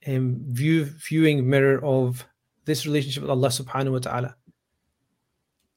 um, 0.06 0.40
view 0.48 0.84
viewing 0.84 1.48
mirror 1.48 1.84
of 1.84 2.24
this 2.64 2.86
relationship 2.86 3.22
with 3.22 3.30
Allah 3.30 3.48
subhanahu 3.48 3.92
wa 3.92 3.98
ta'ala. 3.98 4.36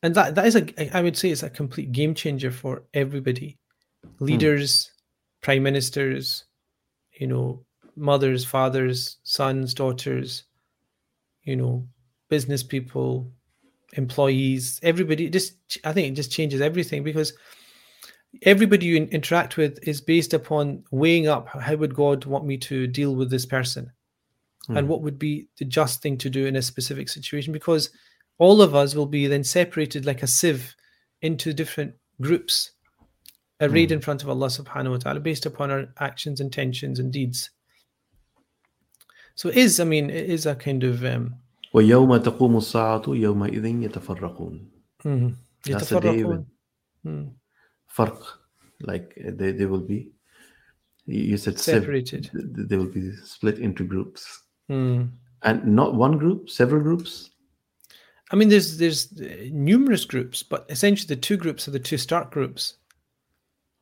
And 0.03 0.15
that 0.15 0.35
that 0.35 0.45
is 0.45 0.55
a 0.55 0.97
I 0.97 1.01
would 1.01 1.17
say 1.17 1.29
it's 1.29 1.43
a 1.43 1.49
complete 1.49 1.91
game 1.91 2.13
changer 2.13 2.51
for 2.51 2.83
everybody. 2.93 3.57
Leaders, 4.19 4.91
prime 5.41 5.63
ministers, 5.63 6.45
you 7.13 7.27
know, 7.27 7.65
mothers, 7.95 8.45
fathers, 8.45 9.17
sons, 9.23 9.73
daughters, 9.73 10.43
you 11.43 11.55
know, 11.55 11.87
business 12.29 12.63
people, 12.63 13.31
employees, 13.93 14.79
everybody. 14.83 15.29
Just 15.29 15.55
I 15.83 15.93
think 15.93 16.07
it 16.09 16.15
just 16.15 16.31
changes 16.31 16.61
everything 16.61 17.03
because 17.03 17.33
everybody 18.43 18.85
you 18.85 18.97
interact 18.97 19.57
with 19.57 19.79
is 19.87 20.01
based 20.01 20.33
upon 20.33 20.83
weighing 20.91 21.27
up 21.27 21.47
how 21.47 21.75
would 21.75 21.95
God 21.95 22.25
want 22.25 22.45
me 22.45 22.57
to 22.59 22.87
deal 22.87 23.15
with 23.15 23.29
this 23.29 23.45
person, 23.45 23.91
and 24.68 24.78
Hmm. 24.78 24.88
what 24.88 25.02
would 25.02 25.18
be 25.18 25.48
the 25.58 25.64
just 25.64 26.02
thing 26.02 26.16
to 26.18 26.30
do 26.30 26.46
in 26.46 26.54
a 26.56 26.62
specific 26.62 27.08
situation. 27.08 27.52
Because 27.52 27.90
all 28.38 28.62
of 28.62 28.74
us 28.74 28.94
will 28.94 29.06
be 29.06 29.26
then 29.26 29.44
separated 29.44 30.06
like 30.06 30.22
a 30.22 30.26
sieve 30.26 30.74
into 31.20 31.52
different 31.52 31.94
groups 32.20 32.72
arrayed 33.60 33.92
in 33.92 34.00
front 34.00 34.22
of 34.22 34.28
Allah 34.28 34.48
subhanahu 34.48 34.90
wa 34.90 34.96
ta'ala 34.98 35.20
based 35.20 35.46
upon 35.46 35.70
our 35.70 35.86
actions, 35.98 36.40
intentions, 36.40 36.98
and 36.98 37.12
deeds. 37.12 37.50
So 39.34 39.48
it 39.48 39.56
is, 39.56 39.80
I 39.80 39.84
mean, 39.84 40.10
it 40.10 40.28
is 40.28 40.46
a 40.46 40.54
kind 40.54 40.82
of 40.84 41.04
um, 41.04 41.36
وَيَوْمَ 41.74 42.18
تَقُومُ 42.22 42.56
السَّاعَةُ 42.60 43.04
يَوْمَئِذٍ 43.06 43.88
يَتَفَرَّقُونَ 43.88 44.66
mhm. 45.04 45.34
That's 45.64 45.88
the 45.88 46.00
day 46.00 46.18
يتفرقون. 46.18 46.24
when 46.26 46.46
Mm. 47.04 47.32
farq, 47.96 48.22
like 48.82 49.12
uh, 49.26 49.32
they, 49.34 49.50
they 49.50 49.66
will 49.66 49.80
be, 49.80 50.12
you 51.06 51.20
you 51.30 51.36
said 51.36 51.58
sev- 51.58 51.82
Separated. 51.82 52.30
th- 52.30 52.54
th- 52.54 52.68
they 52.68 52.76
will 52.76 52.92
be 52.92 53.10
split 53.24 53.58
into 53.58 53.82
groups. 53.84 54.42
Mm. 54.70 55.10
And 55.42 55.66
not 55.66 55.94
one 55.94 56.18
group, 56.18 56.48
several 56.50 56.82
groups? 56.82 57.30
I 58.30 58.36
mean, 58.36 58.48
there's 58.48 58.78
there's 58.78 59.12
uh, 59.20 59.48
numerous 59.50 60.04
groups, 60.04 60.42
but 60.42 60.64
essentially 60.70 61.14
the 61.14 61.20
two 61.20 61.36
groups 61.36 61.68
are 61.68 61.72
the 61.72 61.78
two 61.78 61.98
start 61.98 62.30
groups. 62.30 62.74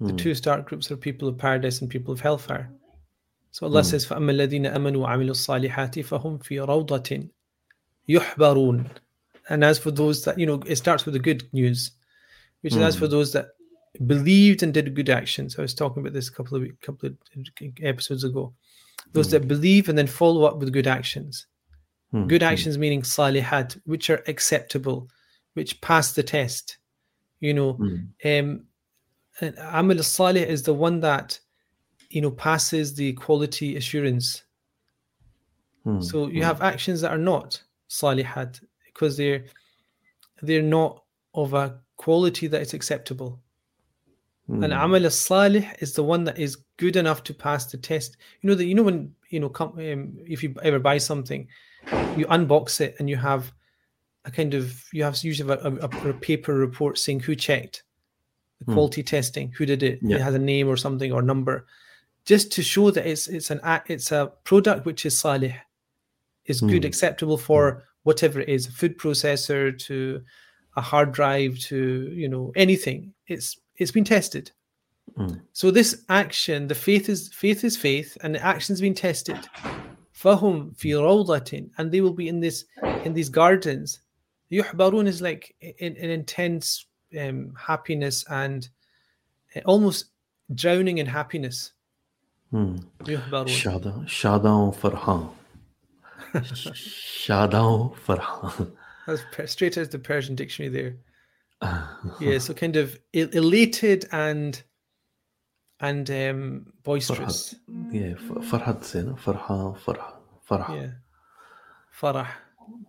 The 0.00 0.10
Hmm. 0.12 0.16
two 0.16 0.34
start 0.34 0.64
groups 0.64 0.90
are 0.90 0.96
people 0.96 1.28
of 1.28 1.36
paradise 1.36 1.80
and 1.82 1.90
people 1.90 2.12
of 2.12 2.20
hellfire. 2.20 2.70
So 3.52 3.66
Allah 3.66 3.84
says, 3.84 4.06
فَأَمَّا 4.06 4.32
الَّذِينَ 4.32 4.72
آمَنُوا 4.74 5.04
وَعَمِلُوا 5.06 5.36
الصَّالِحَاتِ 5.36 6.02
فَهُمْ 6.04 6.38
فِي 6.42 6.64
رَوْضَةٍ 6.66 7.28
يُحْبَرُونَ 8.08 8.86
And 9.50 9.64
as 9.64 9.78
for 9.78 9.90
those 9.90 10.24
that, 10.24 10.38
you 10.38 10.46
know, 10.46 10.62
it 10.66 10.76
starts 10.76 11.04
with 11.04 11.14
the 11.14 11.20
good 11.20 11.46
news, 11.52 11.90
which 12.62 12.74
is 12.74 12.78
as 12.80 12.96
for 12.96 13.08
those 13.08 13.32
that 13.32 13.48
believed 14.06 14.62
and 14.62 14.72
did 14.72 14.94
good 14.94 15.10
actions. 15.10 15.58
I 15.58 15.62
was 15.62 15.74
talking 15.74 16.00
about 16.00 16.12
this 16.12 16.28
a 16.28 16.32
couple 16.32 16.56
of 16.56 16.62
week- 16.62 16.80
couple 16.80 17.08
of 17.10 17.16
episodes 17.82 18.24
ago. 18.24 18.54
Those 19.15 19.31
that 19.31 19.47
believe 19.47 19.89
and 19.89 19.97
then 19.97 20.07
follow 20.07 20.43
up 20.45 20.57
with 20.59 20.73
good 20.73 20.87
actions. 20.87 21.47
Hmm, 22.11 22.27
Good 22.27 22.41
hmm. 22.41 22.47
actions 22.47 22.77
meaning 22.77 23.01
salihat, 23.01 23.79
which 23.85 24.09
are 24.09 24.23
acceptable, 24.27 25.09
which 25.53 25.79
pass 25.81 26.13
the 26.13 26.23
test. 26.23 26.77
You 27.39 27.53
know, 27.53 27.73
Hmm. 27.73 27.95
um, 28.23 28.65
Amal 29.57 30.03
Salih 30.03 30.47
is 30.47 30.63
the 30.63 30.73
one 30.73 30.99
that 31.01 31.39
you 32.09 32.21
know 32.21 32.31
passes 32.31 32.93
the 32.93 33.13
quality 33.13 33.75
assurance. 33.75 34.43
Hmm, 35.83 36.01
So 36.01 36.27
you 36.27 36.41
hmm. 36.41 36.45
have 36.45 36.61
actions 36.61 37.01
that 37.01 37.11
are 37.11 37.17
not 37.17 37.61
salihat 37.89 38.61
because 38.85 39.17
they're 39.17 39.45
they're 40.41 40.61
not 40.61 41.03
of 41.33 41.53
a 41.53 41.79
quality 41.97 42.47
that 42.47 42.61
is 42.61 42.73
acceptable. 42.73 43.41
Hmm. 44.47 44.63
And 44.63 44.73
Amal 44.73 45.09
Salih 45.09 45.67
is 45.79 45.93
the 45.93 46.03
one 46.03 46.23
that 46.25 46.37
is 46.37 46.57
good 46.77 46.95
enough 46.95 47.23
to 47.23 47.33
pass 47.33 47.65
the 47.65 47.77
test. 47.77 48.17
You 48.41 48.49
know 48.49 48.55
that 48.55 48.65
you 48.65 48.75
know 48.75 48.83
when 48.83 49.13
you 49.29 49.39
know 49.39 49.49
come, 49.49 49.69
um, 49.69 50.17
if 50.27 50.43
you 50.43 50.53
ever 50.61 50.79
buy 50.79 50.99
something, 50.99 51.47
you 52.15 52.25
unbox 52.27 52.79
it 52.81 52.95
and 52.99 53.09
you 53.09 53.17
have 53.17 53.51
a 54.25 54.31
kind 54.31 54.53
of 54.53 54.83
you 54.93 55.03
have 55.03 55.17
usually 55.23 55.51
a, 55.51 55.57
a, 55.57 56.09
a 56.09 56.13
paper 56.13 56.53
report 56.53 56.97
saying 56.97 57.21
who 57.21 57.35
checked 57.35 57.83
the 58.59 58.71
quality 58.73 59.03
testing, 59.03 59.51
who 59.57 59.65
did 59.65 59.83
it. 59.83 59.99
Yeah. 60.01 60.17
It 60.17 60.21
has 60.21 60.35
a 60.35 60.39
name 60.39 60.67
or 60.67 60.77
something 60.77 61.11
or 61.11 61.21
number, 61.21 61.65
just 62.25 62.51
to 62.53 62.61
show 62.63 62.91
that 62.91 63.05
it's 63.05 63.27
it's 63.27 63.49
an 63.51 63.59
it's 63.87 64.11
a 64.11 64.31
product 64.43 64.85
which 64.85 65.05
is 65.05 65.17
salih, 65.17 65.55
is 66.45 66.61
good, 66.61 66.83
Hmm. 66.83 66.87
acceptable 66.87 67.37
for 67.37 67.83
whatever 68.03 68.39
it 68.39 68.49
is, 68.49 68.67
a 68.67 68.71
food 68.71 68.97
processor 68.99 69.77
to 69.87 70.21
a 70.77 70.81
hard 70.81 71.11
drive 71.13 71.57
to 71.59 72.11
you 72.13 72.29
know 72.29 72.51
anything. 72.55 73.13
It's 73.27 73.57
it's 73.77 73.91
been 73.91 74.03
tested. 74.03 74.51
Hmm. 75.15 75.35
So 75.53 75.71
this 75.71 76.03
action, 76.09 76.67
the 76.67 76.75
faith 76.75 77.09
is 77.09 77.29
faith 77.29 77.63
is 77.63 77.77
faith, 77.77 78.17
and 78.21 78.35
the 78.35 78.43
action's 78.43 78.81
been 78.81 78.95
tested. 78.95 79.37
Fahum 80.13 80.75
fi 80.77 80.89
rawdatin, 80.89 81.69
and 81.77 81.91
they 81.91 82.01
will 82.01 82.13
be 82.13 82.27
in 82.27 82.39
this 82.39 82.65
in 83.03 83.13
these 83.13 83.29
gardens. 83.29 83.99
Yuhbarun 84.51 85.07
is 85.07 85.21
like 85.21 85.55
an, 85.61 85.95
an 85.97 86.09
intense 86.09 86.85
um, 87.19 87.53
happiness 87.57 88.23
and 88.29 88.69
uh, 89.55 89.61
almost 89.65 90.05
drowning 90.53 90.97
in 90.99 91.05
happiness. 91.05 91.71
Hmm. 92.51 92.77
Yuhbarun. 93.03 93.47
Shada, 93.47 94.05
Shada 94.05 94.75
Farhan. 94.75 95.31
Shada 96.33 97.95
Farhan. 98.05 98.71
That's 99.07 99.51
straight 99.51 99.77
out 99.77 99.83
of 99.83 99.91
the 99.91 99.99
Persian 99.99 100.35
dictionary 100.35 100.73
there 100.73 100.95
Yeah, 102.20 102.38
so 102.38 102.54
kind 102.54 102.76
of 102.76 102.98
el- 103.12 103.28
elated 103.28 104.08
and 104.12 104.62
and 105.80 106.10
um, 106.10 106.72
boisterous. 106.82 107.54
Yeah, 107.90 108.12
F- 108.12 108.50
Farhad 108.50 108.84
say, 108.84 109.02
no? 109.02 109.14
Farha, 109.14 109.78
Farha, 109.78 110.12
Farha. 110.48 110.74
Yeah. 110.74 110.90
Farah. 111.98 112.28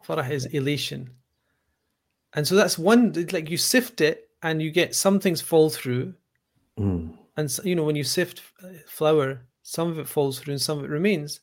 Farah 0.06 0.30
is 0.30 0.46
elation. 0.48 1.10
And 2.34 2.48
so 2.48 2.56
that's 2.56 2.78
one, 2.78 3.14
like 3.32 3.50
you 3.50 3.58
sift 3.58 4.02
it 4.02 4.30
and 4.42 4.62
you 4.62 4.72
get 4.72 4.96
some 4.96 5.20
things 5.20 5.42
fall 5.42 5.70
through 5.70 6.14
Hmm. 6.78 7.10
And 7.38 7.50
so, 7.50 7.64
you 7.64 7.76
know, 7.76 7.84
when 7.84 7.96
you 7.96 8.04
sift 8.04 8.42
uh, 8.64 8.68
flour, 8.88 9.42
some 9.64 9.90
of 9.90 10.00
it 10.00 10.08
falls 10.08 10.40
through 10.40 10.54
and 10.54 10.62
some 10.62 10.80
of 10.80 10.86
it 10.86 10.90
remains. 10.90 11.42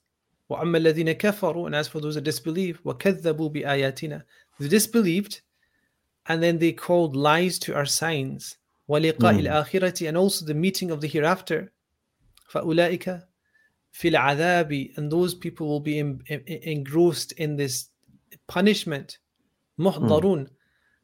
وَأَمَّا 0.50 0.94
الَّذِينَ 0.94 1.14
كَفَرُوا 1.18 1.66
And 1.66 1.74
as 1.74 1.88
for 1.88 2.00
those 2.00 2.14
that 2.14 2.24
disbelieve, 2.24 2.82
وَكَذَّبُوا 2.84 3.54
بِآيَاتِنَا 3.54 4.22
They 4.58 4.68
disbelieved 4.68 5.41
and 6.26 6.42
then 6.42 6.58
they 6.58 6.72
called 6.72 7.16
lies 7.16 7.58
to 7.60 7.74
our 7.74 7.86
signs. 7.86 8.56
وَلِقَاءِ 8.88 9.18
Mm. 9.18 9.46
الْآخِرَةِ 9.46 10.08
And 10.08 10.16
also 10.16 10.44
the 10.44 10.54
meeting 10.54 10.90
of 10.90 11.00
the 11.00 11.08
hereafter. 11.08 11.72
فَأُولَٰئِكَ 12.52 13.24
فِي 13.92 14.12
الْعَذَابِ 14.12 14.96
And 14.96 15.10
those 15.12 15.34
people 15.34 15.68
will 15.68 15.80
be 15.80 15.98
en- 15.98 16.22
en- 16.28 16.42
engrossed 16.46 17.32
in 17.32 17.56
this 17.56 17.88
punishment. 18.46 19.18
مُحْضَرُونَ 19.78 20.48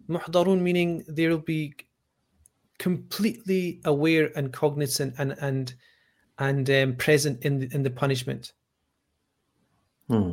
Muhdarun 0.08 0.60
meaning 0.60 1.04
they 1.08 1.28
will 1.28 1.38
be 1.38 1.74
completely 2.78 3.80
aware 3.84 4.30
and 4.36 4.52
cognizant 4.52 5.14
and 5.18 5.34
and 5.40 5.74
and 6.38 6.68
um, 6.68 6.96
present 6.96 7.42
in 7.44 7.60
the, 7.60 7.68
in 7.72 7.82
the 7.82 7.90
punishment. 7.90 8.52
Hmm. 10.08 10.32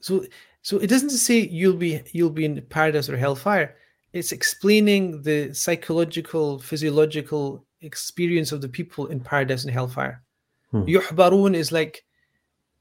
So 0.00 0.24
so 0.62 0.78
it 0.78 0.88
doesn't 0.88 1.10
say 1.10 1.40
you'll 1.40 1.76
be 1.76 2.02
you'll 2.12 2.30
be 2.30 2.44
in 2.44 2.60
paradise 2.62 3.08
or 3.08 3.16
hellfire. 3.16 3.76
It's 4.13 4.31
explaining 4.31 5.21
the 5.21 5.53
psychological, 5.53 6.59
physiological 6.59 7.65
experience 7.81 8.51
of 8.51 8.61
the 8.61 8.69
people 8.69 9.07
in 9.07 9.19
paradise 9.19 9.63
and 9.63 9.73
hellfire. 9.73 10.23
Hmm. 10.71 10.83
Yuhbarun 10.83 11.55
is 11.55 11.71
like 11.71 12.03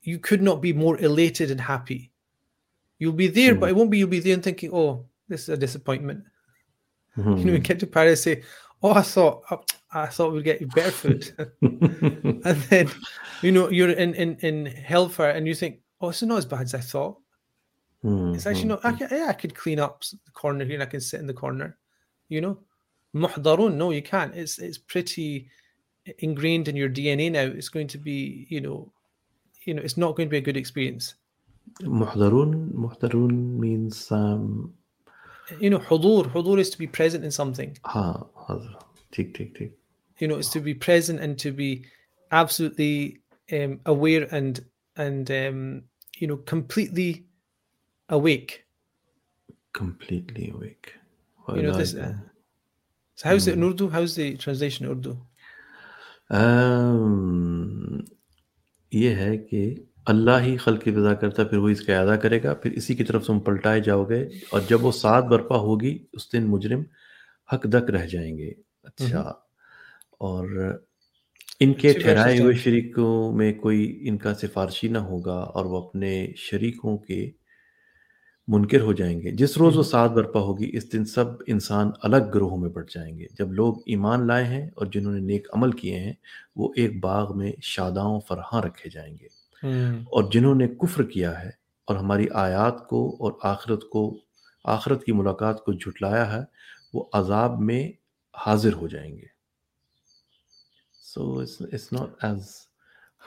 you 0.03 0.19
could 0.19 0.43
not 0.43 0.61
be 0.61 0.73
more 0.73 0.99
elated 0.99 1.51
and 1.51 1.61
happy. 1.61 2.13
You'll 2.99 3.13
be 3.13 3.29
there, 3.29 3.55
but 3.55 3.69
it 3.69 3.77
won't 3.77 3.91
be 3.91 3.99
you'll 3.99 4.09
be 4.09 4.21
there 4.21 4.35
and 4.35 4.43
thinking, 4.43 4.71
oh, 4.73 5.05
this 5.29 5.43
is 5.43 5.49
a 5.51 5.57
disappointment. 5.57 6.25
Hmm. 7.15 7.37
You 7.37 7.45
know, 7.45 7.53
we 7.53 7.59
get 7.59 7.81
to 7.81 7.87
Paris, 7.87 8.23
say, 8.23 8.43
"Oh, 8.83 8.93
I 8.93 9.03
thought, 9.03 9.43
I 9.93 10.07
thought 10.07 10.33
we'd 10.33 10.45
get 10.45 10.61
you 10.61 10.67
better 10.69 10.91
food," 10.91 11.33
and 11.63 12.63
then, 12.69 12.91
you 13.43 13.53
know, 13.53 13.71
you're 13.71 13.91
in 13.91 14.15
in 14.15 14.37
in 14.41 14.67
hellfire, 14.67 15.31
and 15.31 15.47
you 15.47 15.55
think, 15.55 15.81
"Oh, 16.01 16.11
it's 16.11 16.23
not 16.23 16.39
as 16.39 16.47
bad 16.47 16.63
as 16.63 16.75
I 16.75 16.81
thought." 16.81 17.19
Mm-hmm. 18.07 18.35
It's 18.35 18.47
actually 18.47 18.69
no. 18.69 18.81
I 18.85 18.93
can, 18.93 19.09
yeah, 19.11 19.27
I 19.29 19.33
could 19.33 19.55
clean 19.57 19.81
up 19.81 20.05
the 20.05 20.31
corner 20.33 20.65
here. 20.65 20.75
and 20.75 20.83
I 20.83 20.87
can 20.87 21.01
sit 21.01 21.19
in 21.19 21.27
the 21.27 21.35
corner. 21.35 21.77
You 22.29 22.41
know, 22.41 22.59
muhdarun. 23.15 23.75
No, 23.75 23.91
you 23.91 24.03
can't. 24.03 24.35
It's 24.35 24.59
it's 24.59 24.79
pretty 24.79 25.49
ingrained 26.21 26.69
in 26.69 26.77
your 26.77 26.89
DNA 26.89 27.33
now. 27.33 27.41
It's 27.41 27.69
going 27.69 27.89
to 27.89 27.99
be 27.99 28.47
you 28.49 28.61
know, 28.61 28.93
you 29.65 29.75
know, 29.75 29.83
it's 29.83 29.97
not 29.97 30.15
going 30.15 30.29
to 30.29 30.31
be 30.31 30.39
a 30.39 30.49
good 30.49 30.57
experience. 30.57 31.15
Muhdarun. 31.83 32.73
Muhdarun 32.73 33.59
means 33.59 34.13
um, 34.13 34.73
you 35.59 35.71
know, 35.71 35.81
hudur. 35.81 36.31
Hudur 36.31 36.59
is 36.59 36.71
to 36.71 36.79
be 36.79 36.87
present 36.87 37.25
in 37.25 37.33
something. 37.33 37.77
Ah, 37.85 38.23
tick 39.11 39.35
tick 39.35 39.59
tick. 39.59 39.73
You 40.19 40.29
know, 40.29 40.37
it's 40.37 40.51
to 40.51 40.61
be 40.61 40.75
present 40.75 41.19
and 41.21 41.37
to 41.41 41.51
be 41.51 41.85
absolutely 42.31 43.19
um, 43.53 43.81
aware 43.85 44.29
and 44.31 44.65
and 44.97 45.31
um, 45.31 45.83
you 46.19 46.27
know 46.27 46.37
completely 46.37 47.26
awake. 48.11 48.65
Completely 49.73 50.51
awake. 50.51 50.95
Well, 51.47 51.57
you 51.57 51.63
know, 51.65 51.75
this, 51.75 51.95
uh, 51.95 52.15
so 53.19 53.29
how's 53.29 53.47
mm. 53.47 53.49
it 53.49 53.55
in 53.55 53.65
Urdu? 53.65 53.89
How's 53.89 54.15
the 54.15 54.37
translation 54.37 54.87
in 54.87 54.93
Urdu? 54.93 55.17
Um, 56.31 58.05
یہ 58.93 59.15
ہے 59.15 59.37
کہ 59.39 59.75
اللہ 60.07 60.41
ہی 60.41 60.57
خلق 60.57 60.85
کی 60.85 60.93
رضا 60.93 61.13
کرتا 61.15 61.45
پھر 61.45 61.59
وہ 61.59 61.69
اس 61.69 61.81
کا 61.81 62.01
ادا 62.01 62.17
کرے 62.17 62.43
گا 62.43 62.55
پھر 62.55 62.73
اسی 62.73 62.95
کی 62.95 63.05
طرف 63.05 63.27
تم 63.27 63.39
پلٹائے 63.41 63.81
جاؤ 63.81 64.05
گے 64.09 64.23
اور 64.51 64.61
جب 64.69 64.85
وہ 64.85 64.93
سات 64.93 65.25
برپا 65.25 65.57
ہوگی 65.59 65.97
اس 66.13 66.33
دن 66.33 66.47
مجرم 66.51 66.83
حق 67.49 67.65
دک 67.65 67.91
رہ 67.91 68.07
جائیں 68.07 68.37
گے 68.39 68.51
اچھا 68.83 69.21
اور 70.21 70.49
ان 71.61 71.73
کے 71.75 71.93
ٹھہرائے 71.93 72.39
ہوئے 72.39 72.55
شریکوں 72.55 73.33
میں 73.33 73.53
کوئی 73.53 74.09
ان 74.09 74.17
کا 74.19 74.35
سفارشی 74.35 74.89
نہ 74.89 74.99
ہوگا 75.09 75.39
اور 75.55 75.65
وہ 75.65 75.83
اپنے 75.87 76.15
شریکوں 76.37 76.97
کے 76.99 77.21
منکر 78.49 78.81
ہو 78.81 78.93
جائیں 78.93 79.23
گے۔ 79.23 79.31
جس 79.31 79.57
روز 79.59 79.77
وہ 79.77 79.83
ساتھ 79.83 80.13
برپا 80.13 80.41
ہوگی 80.41 80.71
اس 80.77 80.93
دن 80.93 81.05
سب 81.05 81.25
انسان 81.47 81.91
الگ 82.03 82.17
گروہوں 82.35 82.59
میں 82.59 82.71
بٹ 82.71 82.91
جائیں 82.91 83.19
گے۔ 83.19 83.27
جب 83.39 83.53
لوگ 83.53 83.75
ایمان 83.87 84.27
لائے 84.27 84.45
ہیں 84.45 84.67
اور 84.67 84.87
جنہوں 84.87 85.13
نے 85.13 85.21
نیک 85.21 85.47
عمل 85.53 85.73
کیے 85.73 85.99
ہیں 86.01 86.13
وہ 86.57 86.73
ایک 86.77 87.01
باغ 87.01 87.39
میں 87.39 87.53
شاداؤں 87.63 88.21
فرحاں 88.21 88.63
رکھے 88.63 88.91
جائیں 88.91 89.17
گے۔ 89.21 89.27
اور 90.03 90.31
جنہوں 90.33 90.55
نے 90.55 90.69
کفر 90.69 91.03
کیا 91.03 91.43
ہے 91.43 91.51
اور 91.85 91.97
ہماری 91.97 92.27
آیات 92.35 92.89
کو 92.89 93.17
اور 93.21 93.33
آخرت 93.43 93.85
کو 93.91 94.19
آخرت 94.65 95.05
کی 95.05 95.13
ملاقات 95.13 95.65
کو 95.65 95.73
جھٹلایا 95.73 96.37
ہے 96.37 96.41
وہ 96.95 97.05
عذاب 97.13 97.61
میں 97.61 97.93
حاضر 98.47 98.73
ہو 98.73 98.89
جائیں 98.89 99.17
گے۔ 99.17 99.27
سو 100.93 101.39
اٹس 101.39 101.93
ناٹ 101.93 102.25
ایز 102.25 102.43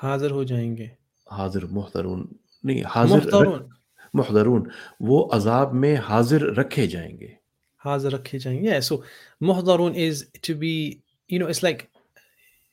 حاضر 0.04 0.32
ہو 0.32 0.44
جائیں 0.44 0.78
گے۔ 0.78 0.88
حاضر 1.32 1.66
محترون 1.66 2.28
نہیں 2.64 2.84
حاضر 2.96 3.16
محترون۔ 3.16 3.79
मुहदरून 4.15 4.69
वो 5.03 5.21
अजाब 5.37 5.73
में 5.73 5.95
हाजिर 6.09 6.45
रखे 6.59 6.87
जाएंगे 6.87 7.37
हाजिर 7.85 8.13
रखे 8.15 8.39
जाएंगे 8.39 8.69
yeah 8.69 8.81
so 8.81 9.03
muhdarun 9.43 9.97
is 9.97 10.27
to 10.43 10.55
be 10.55 11.01
you 11.29 11.39
know 11.39 11.47
it's 11.47 11.63
like 11.63 11.91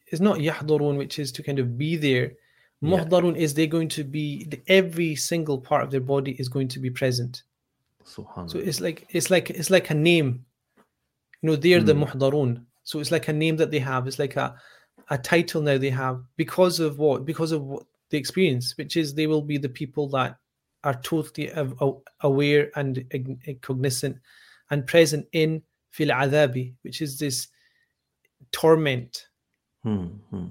it's 0.08 0.22
not 0.22 0.38
yahdurun 0.40 0.98
which 0.98 1.18
is 1.20 1.32
to 1.32 1.44
kind 1.44 1.60
of 1.60 1.78
be 1.78 1.96
there 1.96 2.34
muhdarun 2.84 3.36
is 3.36 3.54
they're 3.54 3.74
going 3.78 3.90
to 3.90 4.04
be 4.04 4.48
every 4.68 5.16
single 5.16 5.58
part 5.70 5.84
of 5.84 5.92
their 5.92 6.06
body 6.14 6.36
is 6.40 6.50
going 6.50 6.68
to 6.68 6.80
be 6.80 6.90
present 6.90 7.44
सुभान 8.06 8.50
So 8.52 8.60
it's 8.60 8.82
like 8.82 9.06
it's 9.10 9.30
like 9.30 9.50
it's 9.50 9.70
like 9.70 9.90
a 9.90 9.94
name. 9.94 10.46
You 11.42 11.50
know, 11.50 11.56
they're 11.56 11.82
the 11.82 11.94
muhdarun. 11.94 12.66
So 12.84 13.00
it's 13.00 13.12
like 13.12 13.28
a 13.28 13.34
name 13.34 13.58
that 13.58 13.72
they 13.72 13.80
have. 13.80 14.08
It's 14.08 14.20
like 14.20 14.36
a 14.36 14.56
a 15.10 15.18
title 15.18 15.62
now 15.62 15.78
they 15.78 15.90
have 15.90 16.24
because 16.38 16.80
of 16.80 16.98
what? 16.98 17.26
Because 17.26 17.52
of 17.52 17.64
what 17.64 17.84
the 18.10 18.18
experience, 18.18 18.78
which 18.78 18.98
is 18.98 19.14
they 19.14 19.28
will 19.28 19.42
be 19.42 19.58
the 19.58 19.70
people 19.70 20.10
that 20.10 20.38
are 20.85 20.95
totally 20.95 21.51
aware 22.21 22.71
and 22.77 23.05
cognizant 23.63 24.19
and 24.71 24.87
present 24.87 25.27
in 25.33 25.63
fil 25.91 26.09
adabi, 26.09 26.75
which 26.83 27.01
is 27.01 27.19
this 27.19 27.49
torment. 28.53 29.27
Mm-hmm. 29.85 30.47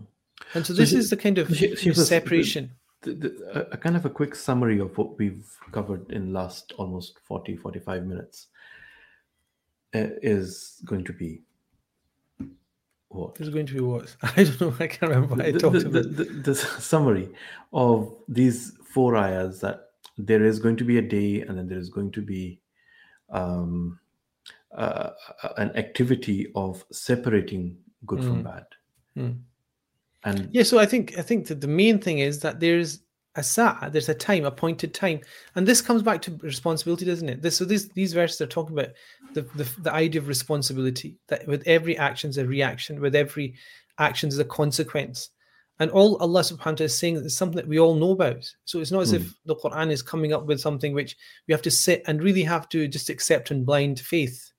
And 0.54 0.66
so, 0.66 0.74
this 0.74 0.92
so 0.92 0.98
is 0.98 1.10
the 1.10 1.18
kind 1.18 1.38
of 1.38 1.56
separation. 1.96 2.72
The, 3.02 3.14
the, 3.14 3.68
a 3.72 3.78
kind 3.78 3.96
of 3.96 4.06
a 4.06 4.10
quick 4.10 4.34
summary 4.36 4.80
of 4.80 4.98
what 4.98 5.18
we've 5.18 5.46
covered 5.72 6.12
in 6.12 6.34
last 6.34 6.74
almost 6.78 7.20
40, 7.24 7.56
45 7.58 8.06
minutes 8.06 8.48
uh, 9.94 10.08
is 10.22 10.82
going 10.86 11.04
to 11.04 11.14
be 11.14 11.42
what? 13.10 13.38
It's 13.40 13.50
going 13.50 13.66
to 13.68 13.74
be 13.74 13.80
what? 13.80 14.16
I 14.24 14.44
don't 14.44 14.62
know. 14.62 14.76
I 14.80 14.88
can't 14.88 15.12
remember. 15.12 15.42
I 15.42 15.52
the, 15.52 15.70
the, 15.70 16.02
the, 16.02 16.24
the, 16.24 16.56
summary 16.56 17.30
of 17.72 18.14
these 18.28 18.74
four 18.94 19.16
ayahs 19.16 19.62
that 19.62 19.85
there 20.18 20.44
is 20.44 20.60
going 20.60 20.78
to 20.78 20.84
be 20.84 20.98
a 20.98 21.02
day 21.02 21.42
and 21.42 21.58
then 21.58 21.68
there 21.68 21.80
is 21.80 21.90
going 21.90 22.12
to 22.12 22.22
be 22.22 22.60
um, 23.30 24.00
uh, 24.76 25.10
an 25.58 25.76
activity 25.76 26.52
of 26.56 26.86
separating 26.92 27.78
good 28.06 28.24
from 28.24 28.40
Mm. 28.40 28.44
bad 28.44 28.66
Mm. 29.18 29.40
and 30.26 30.50
Yeah, 30.52 30.64
so 30.64 30.78
I 30.78 30.86
think 30.86 31.18
I 31.18 31.22
think 31.22 31.48
that 31.48 31.62
the 31.62 31.68
main 31.68 32.00
thing 32.00 32.20
is 32.20 32.40
that 32.42 32.60
there's 32.60 33.02
a 33.36 33.44
sa'a, 33.44 33.90
there's 33.90 34.10
a 34.10 34.14
time, 34.14 34.46
appointed 34.46 34.94
time, 34.94 35.22
and 35.56 35.68
this 35.68 35.82
comes 35.82 36.02
back 36.02 36.22
to 36.24 36.38
responsibility, 36.38 37.06
doesn't 37.06 37.30
it? 37.30 37.42
This 37.42 37.58
so 37.58 37.66
these 37.66 37.90
these 37.90 38.14
verses 38.14 38.42
are 38.42 38.48
talking 38.48 38.78
about 38.78 38.94
the, 39.34 39.42
the 39.56 39.70
the 39.82 39.94
idea 39.94 40.22
of 40.22 40.28
responsibility 40.28 41.18
that 41.28 41.48
with 41.48 41.64
every 41.66 41.98
action 41.98 42.30
is 42.30 42.38
a 42.38 42.46
reaction, 42.46 43.02
with 43.02 43.16
every 43.16 43.56
action 43.98 44.30
is 44.30 44.40
a 44.40 44.46
consequence, 44.46 45.30
and 45.80 45.92
all 45.92 46.16
Allah 46.18 46.42
Subhanahu 46.42 46.66
wa 46.66 46.72
Taala 46.74 46.82
is 46.82 46.98
saying 46.98 47.16
is 47.18 47.36
something 47.38 47.58
that 47.58 47.68
we 47.68 47.80
all 47.80 47.96
know 47.96 48.12
about. 48.12 48.50
So 48.64 48.80
it's 48.80 48.92
not 48.92 49.02
as 49.02 49.12
if 49.14 49.34
the 49.46 49.56
Quran 49.56 49.92
is 49.92 50.02
coming 50.02 50.32
up 50.34 50.46
with 50.46 50.62
something 50.62 50.94
which 50.94 51.18
we 51.48 51.52
have 51.54 51.62
to 51.64 51.72
sit 51.72 52.04
and 52.08 52.24
really 52.24 52.44
have 52.44 52.70
to 52.70 52.88
just 52.88 53.10
accept 53.10 53.52
in 53.52 53.66
blind 53.66 54.00
faith. 54.00 54.52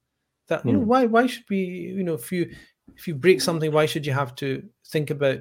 That 0.49 0.65
you 0.65 0.73
know 0.73 0.81
Mm. 0.81 0.87
why 0.87 1.07
why 1.07 1.27
should 1.27 1.45
we 1.49 1.59
you 1.59 2.05
know 2.05 2.15
if 2.15 2.31
you 2.31 2.55
if 2.97 3.09
you 3.09 3.15
break 3.15 3.41
something 3.41 3.73
why 3.73 3.87
should 3.87 4.07
you 4.07 4.13
have 4.13 4.35
to 4.37 4.63
think 4.87 5.11
about 5.11 5.41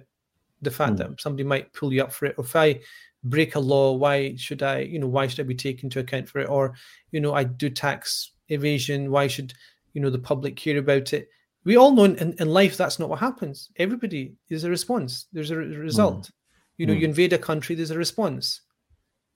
the 0.61 0.71
fact 0.71 0.93
Mm. 0.93 0.97
that 0.97 1.21
somebody 1.21 1.43
might 1.43 1.71
pull 1.73 1.93
you 1.93 2.01
up 2.01 2.11
for 2.11 2.25
it 2.25 2.35
or 2.39 2.43
if 2.45 2.55
i 2.55 2.79
break 3.23 3.53
a 3.55 3.59
law 3.59 3.93
why 3.93 4.35
should 4.35 4.63
i 4.63 4.79
you 4.79 4.97
know 4.97 5.07
why 5.07 5.27
should 5.27 5.39
i 5.41 5.47
be 5.47 5.53
taken 5.53 5.87
into 5.87 5.99
account 5.99 6.27
for 6.27 6.39
it 6.39 6.49
or 6.49 6.73
you 7.11 7.19
know 7.21 7.33
i 7.35 7.43
do 7.43 7.69
tax 7.69 8.31
evasion 8.49 9.11
why 9.11 9.27
should 9.27 9.53
you 9.93 10.01
know 10.01 10.09
the 10.09 10.17
public 10.31 10.57
hear 10.57 10.79
about 10.79 11.13
it 11.13 11.29
we 11.65 11.75
all 11.77 11.91
know 11.91 12.03
in, 12.05 12.33
in, 12.39 12.47
life 12.47 12.77
that's 12.77 12.99
not 12.99 13.09
what 13.09 13.19
happens. 13.19 13.69
Everybody 13.77 14.35
is 14.49 14.63
a 14.63 14.69
response. 14.69 15.25
There's 15.33 15.51
a 15.51 15.57
re- 15.57 15.75
result. 15.75 16.31
You 16.77 16.85
know 16.85 16.93
you 16.93 17.05
invade 17.07 17.33
a 17.33 17.37
country 17.37 17.75
there's 17.75 17.91
a 17.91 17.97
response. 17.97 18.61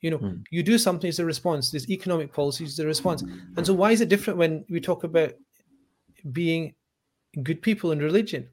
You 0.02 0.12
know 0.12 0.20
Mm. 0.20 0.44
you 0.52 0.64
do 0.64 0.78
something 0.78 1.08
there's 1.08 1.20
a 1.20 1.26
response. 1.26 1.72
There's 1.72 1.90
economic 1.90 2.32
policies 2.32 2.78
there's 2.78 2.86
a 2.86 2.88
response. 2.88 3.24
And 3.58 3.66
so 3.66 3.74
why 3.74 3.92
is 3.92 4.02
it 4.02 4.10
different 4.10 4.40
when 4.40 4.64
we 4.70 4.80
talk 4.80 5.04
about 5.04 5.34
being 6.32 6.74
good 7.44 7.62
people 7.62 7.92
in 7.92 8.00
religion? 8.00 8.48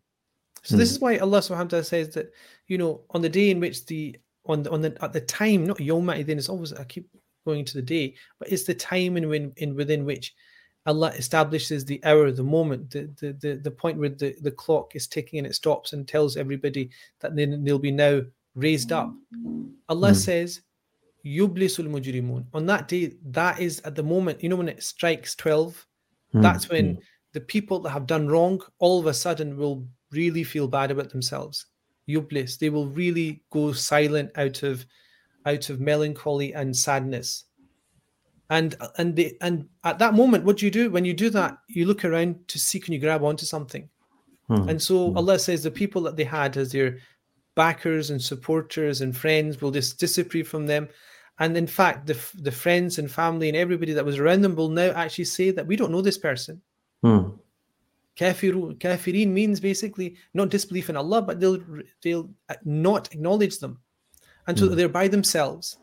So 0.62 0.76
this 0.76 0.88
Mm. 0.88 0.92
is 0.92 1.00
why 1.00 1.16
Allah 1.18 1.38
subhanahu 1.38 1.70
wa 1.70 1.74
ta'ala 1.78 1.84
says 1.84 2.08
that, 2.14 2.32
you 2.66 2.78
know, 2.78 3.02
on 3.10 3.22
the 3.22 3.28
day 3.28 3.50
in 3.50 3.60
which 3.60 3.86
the 3.86 4.16
on 4.46 4.62
the 4.62 4.70
on 4.70 4.80
the 4.80 4.96
at 5.04 5.12
the 5.12 5.20
time, 5.20 5.66
not 5.66 5.80
Yom 5.80 6.06
then 6.06 6.38
it's 6.38 6.48
always 6.48 6.72
I 6.72 6.84
keep 6.84 7.08
going 7.44 7.64
to 7.64 7.74
the 7.74 7.82
day, 7.82 8.14
but 8.38 8.50
it's 8.50 8.64
the 8.64 8.74
time 8.74 9.16
in 9.16 9.28
when 9.28 9.52
in 9.56 9.74
within 9.76 10.04
which 10.04 10.34
Allah 10.86 11.08
establishes 11.16 11.84
the 11.84 12.00
hour, 12.04 12.30
the 12.30 12.42
moment, 12.44 12.90
the, 12.90 13.10
the, 13.20 13.32
the, 13.32 13.54
the 13.56 13.70
point 13.70 13.98
where 13.98 14.08
the, 14.08 14.36
the 14.40 14.50
clock 14.50 14.94
is 14.94 15.06
ticking 15.06 15.38
and 15.38 15.46
it 15.46 15.54
stops 15.54 15.92
and 15.92 16.06
tells 16.06 16.36
everybody 16.36 16.90
that 17.20 17.34
then 17.34 17.64
they'll 17.64 17.78
be 17.78 17.90
now 17.90 18.22
raised 18.54 18.92
up. 18.92 19.12
Allah 19.88 20.08
Hmm. 20.08 20.14
says, 20.14 20.62
Yublisul 21.24 21.88
mujrimun. 21.88 22.44
On 22.54 22.66
that 22.66 22.86
day, 22.86 23.14
that 23.26 23.58
is 23.60 23.80
at 23.80 23.96
the 23.96 24.02
moment, 24.02 24.42
you 24.42 24.48
know, 24.48 24.56
when 24.56 24.68
it 24.68 24.82
strikes 24.82 25.34
12, 25.34 25.86
Hmm, 26.32 26.40
that's 26.40 26.68
when 26.68 26.98
the 27.32 27.40
people 27.40 27.80
that 27.80 27.90
have 27.90 28.06
done 28.06 28.28
wrong 28.28 28.60
all 28.78 28.98
of 29.00 29.06
a 29.06 29.14
sudden 29.14 29.56
will 29.56 29.86
really 30.12 30.44
feel 30.44 30.68
bad 30.68 30.90
about 30.90 31.10
themselves. 31.10 31.66
Yublis. 32.08 32.58
They 32.58 32.70
will 32.70 32.86
really 32.86 33.42
go 33.50 33.72
silent 33.72 34.30
out 34.36 34.62
of 34.62 34.86
out 35.46 35.68
of 35.70 35.80
melancholy 35.80 36.54
and 36.54 36.76
sadness. 36.76 37.44
And 38.48 38.76
and 38.98 39.16
they 39.16 39.36
and 39.40 39.68
at 39.82 39.98
that 39.98 40.14
moment, 40.14 40.44
what 40.44 40.58
do 40.58 40.66
you 40.66 40.70
do? 40.70 40.90
When 40.90 41.04
you 41.04 41.14
do 41.14 41.30
that, 41.30 41.58
you 41.68 41.84
look 41.86 42.04
around 42.04 42.46
to 42.48 42.58
see 42.58 42.78
can 42.78 42.94
you 42.94 43.00
grab 43.00 43.24
onto 43.24 43.44
something. 43.44 43.88
hmm, 44.46 44.68
And 44.68 44.80
so 44.80 45.12
Allah 45.16 45.38
says 45.38 45.62
the 45.62 45.70
people 45.70 46.02
that 46.02 46.16
they 46.16 46.24
had 46.24 46.56
as 46.56 46.70
their 46.70 46.98
backers 47.56 48.10
and 48.10 48.22
supporters 48.22 49.00
and 49.00 49.16
friends 49.16 49.60
will 49.60 49.72
just 49.72 49.98
disappear 49.98 50.44
from 50.44 50.66
them. 50.66 50.88
And 51.38 51.56
in 51.56 51.66
fact, 51.66 52.06
the, 52.06 52.16
the 52.42 52.52
friends 52.52 52.98
and 52.98 53.10
family 53.10 53.48
and 53.48 53.56
everybody 53.56 53.92
that 53.92 54.04
was 54.04 54.18
around 54.18 54.42
them 54.42 54.54
will 54.54 54.70
now 54.70 54.90
actually 54.92 55.24
say 55.24 55.50
that 55.50 55.66
we 55.66 55.76
don't 55.76 55.90
know 55.90 56.00
this 56.02 56.18
person. 56.18 56.62
hmm, 57.02 57.30
Kafiru, 58.16 58.78
kafirin 58.78 59.28
means 59.28 59.60
basically 59.60 60.16
not 60.32 60.48
disbelief 60.48 60.88
in 60.88 60.96
Allah, 60.96 61.20
but 61.20 61.38
they'll 61.38 61.62
they'll 62.02 62.30
not 62.64 63.12
acknowledge 63.12 63.58
them, 63.58 63.78
and 64.46 64.58
so 64.58 64.68
Hmm. 64.68 64.74
they're 64.74 64.88
by 64.88 65.08
themselves. 65.08 65.76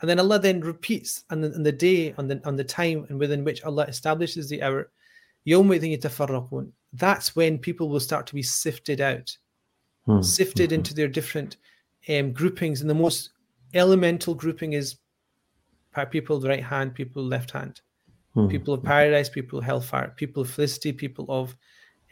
And 0.00 0.10
then 0.10 0.20
Allah 0.20 0.38
then 0.38 0.60
repeats 0.60 1.24
on 1.30 1.40
the, 1.40 1.54
on 1.54 1.62
the 1.62 1.72
day, 1.72 2.14
on 2.18 2.28
the 2.28 2.40
on 2.44 2.56
the 2.56 2.64
time 2.64 3.06
and 3.08 3.18
within 3.18 3.44
which 3.44 3.62
Allah 3.64 3.84
establishes 3.84 4.48
the 4.48 4.62
hour, 4.62 4.90
that's 6.92 7.36
when 7.36 7.58
people 7.58 7.88
will 7.88 8.00
start 8.00 8.26
to 8.26 8.34
be 8.34 8.42
sifted 8.42 9.00
out, 9.00 9.36
hmm. 10.04 10.20
sifted 10.20 10.70
hmm. 10.70 10.76
into 10.76 10.92
their 10.94 11.08
different 11.08 11.56
um, 12.08 12.32
groupings. 12.32 12.80
And 12.80 12.90
the 12.90 12.94
most 12.94 13.30
elemental 13.74 14.34
grouping 14.34 14.74
is 14.74 14.96
people 16.10 16.38
the 16.38 16.48
right 16.48 16.64
hand, 16.64 16.94
people 16.94 17.22
left 17.22 17.52
hand, 17.52 17.80
hmm. 18.34 18.48
people 18.48 18.74
of 18.74 18.82
paradise, 18.82 19.28
people 19.28 19.60
hellfire, 19.60 20.12
people 20.16 20.42
of 20.42 20.50
felicity, 20.50 20.92
people 20.92 21.26
of 21.28 21.56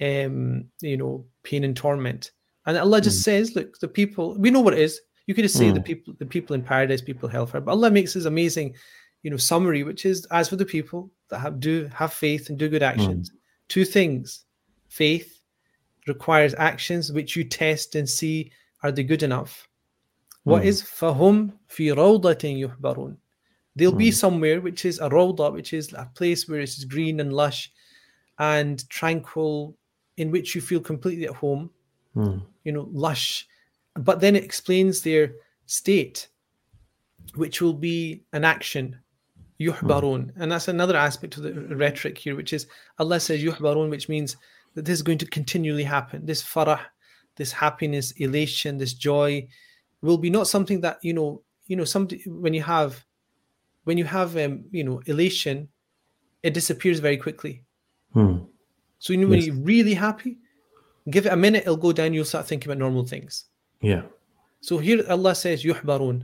um, 0.01 0.65
you 0.81 0.97
know 0.97 1.27
pain 1.43 1.65
and 1.65 1.77
torment. 1.77 2.31
And 2.67 2.79
Allah 2.79 3.01
just 3.01 3.19
hmm. 3.19 3.31
says, 3.31 3.55
look, 3.55 3.79
the 3.79 3.89
people 3.89 4.37
we 4.39 4.51
know 4.51 4.61
what 4.61 4.75
it 4.75 4.81
is. 4.81 5.01
You 5.27 5.35
could 5.35 5.45
just 5.45 5.57
say 5.57 5.71
the 5.71 5.81
Mm. 5.81 5.85
people, 5.85 6.15
the 6.19 6.27
people 6.27 6.55
in 6.55 6.63
paradise, 6.63 7.01
people 7.01 7.29
hellfire. 7.29 7.61
But 7.61 7.73
Allah 7.73 7.91
makes 7.91 8.13
this 8.15 8.27
amazing, 8.27 8.75
you 9.23 9.31
know, 9.31 9.37
summary, 9.39 9.83
which 9.83 10.05
is 10.05 10.27
as 10.31 10.49
for 10.49 10.57
the 10.57 10.67
people 10.67 11.11
that 11.31 11.39
have 11.39 11.61
do 11.61 11.89
have 11.95 12.13
faith 12.13 12.51
and 12.51 12.59
do 12.59 12.69
good 12.69 12.83
actions, 12.83 13.33
two 13.69 13.85
things. 13.85 14.45
Faith 14.89 15.41
requires 16.07 16.55
actions 16.59 17.11
which 17.11 17.35
you 17.37 17.45
test 17.45 17.95
and 17.95 18.09
see 18.09 18.51
are 18.83 18.93
they 18.93 19.03
good 19.03 19.23
enough. 19.23 19.67
What 20.45 20.63
Mm. 20.63 20.67
is 20.67 20.83
fahum 20.83 21.53
fi 21.69 21.87
rawdatin 21.89 22.59
yuhbarun? 22.61 23.17
They'll 23.77 23.93
be 23.93 24.11
Mm. 24.11 24.15
somewhere 24.15 24.61
which 24.61 24.85
is 24.85 24.99
a 25.01 25.09
rawda, 25.09 25.53
which 25.53 25.73
is 25.73 25.93
a 25.95 26.09
place 26.15 26.47
where 26.47 26.61
it's 26.61 26.85
green 26.85 27.19
and 27.21 27.33
lush 27.33 27.73
and 28.39 28.87
tranquil, 28.91 29.77
in 30.19 30.31
which 30.31 30.55
you 30.55 30.61
feel 30.61 30.81
completely 30.81 31.25
at 31.27 31.35
home, 31.35 31.71
hmm, 32.13 32.39
you 32.65 32.73
know, 32.73 32.89
lush. 32.93 33.49
But 33.97 34.21
then 34.21 34.37
it 34.37 34.45
explains 34.45 35.03
their 35.03 35.35
state, 35.67 36.29
which 37.35 37.61
will 37.63 37.73
be 37.75 38.25
an 38.33 38.45
action, 38.45 38.99
yuhbarun. 39.61 40.33
And 40.37 40.51
that's 40.51 40.69
another 40.69 40.97
aspect 40.97 41.37
of 41.37 41.43
the 41.45 41.53
rhetoric 41.77 42.19
here, 42.19 42.37
which 42.37 42.53
is 42.53 42.67
Allah 42.99 43.21
says 43.21 43.43
yuhbarun, 43.43 43.91
which 43.91 44.09
means 44.09 44.37
that 44.75 44.85
this 44.85 44.95
is 44.95 45.03
going 45.03 45.19
to 45.19 45.27
continually 45.27 45.85
happen. 45.85 46.27
This 46.27 46.43
farah, 46.43 46.81
this 47.37 47.53
happiness, 47.53 48.11
elation, 48.13 48.79
this 48.79 48.95
joy 48.95 49.47
will 50.03 50.19
be 50.19 50.31
not 50.31 50.49
something 50.49 50.81
that, 50.83 50.99
you 51.03 51.15
know, 51.15 51.43
you 51.67 51.77
know, 51.77 51.85
somebody 51.85 52.23
when 52.27 52.53
you 52.53 52.63
have 52.63 53.05
when 53.85 53.97
you 53.99 54.05
have 54.05 54.37
um, 54.37 54.65
you 54.71 54.83
know, 54.83 55.01
elation, 55.07 55.69
it 56.43 56.55
disappears 56.55 57.01
very 57.01 57.17
quickly. 57.17 57.65
hmm, 58.13 58.39
So 58.99 59.13
you 59.13 59.19
know 59.19 59.29
when 59.29 59.39
Yes. 59.39 59.47
you're 59.47 59.57
really 59.65 59.95
happy, 59.95 60.39
give 61.11 61.27
it 61.27 61.33
a 61.33 61.37
minute, 61.37 61.63
it'll 61.63 61.77
go 61.77 61.93
down, 61.93 62.13
you'll 62.13 62.25
start 62.25 62.47
thinking 62.47 62.71
about 62.71 62.79
normal 62.79 63.05
things. 63.05 63.45
yeah. 63.84 64.04
So 64.62 64.78
here 64.78 65.04
Allah 65.10 65.36
says 65.36 65.64
yuhbarun. 65.64 66.24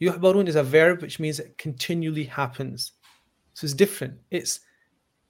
Yuhbarun 0.00 0.48
is 0.48 0.56
a 0.56 0.62
verb 0.62 1.02
which 1.02 1.18
means 1.18 1.40
it 1.40 1.56
continually 1.56 2.24
happens. 2.24 2.92
So 3.54 3.64
it's 3.64 3.74
different. 3.74 4.14
It's 4.30 4.60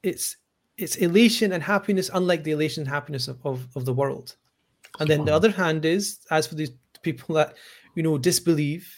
it's 0.03 0.37
it's 0.77 0.97
elation 0.97 1.53
and 1.53 1.63
happiness, 1.63 2.11
unlike 2.13 2.43
the 2.43 2.51
elation 2.51 2.83
and 2.83 2.91
happiness 2.91 3.29
of, 3.29 3.39
of, 3.45 3.69
of 3.77 3.85
the 3.85 3.93
world. 3.93 4.35
And 4.99 5.09
then 5.09 5.25
the 5.25 5.35
other 5.35 5.51
hand 5.51 5.85
is 5.85 6.21
as 6.31 6.47
for 6.47 6.57
these 6.57 6.71
people 7.03 7.35
that 7.37 7.57
you 7.95 8.03
know 8.03 8.19
disbelieve 8.19 8.93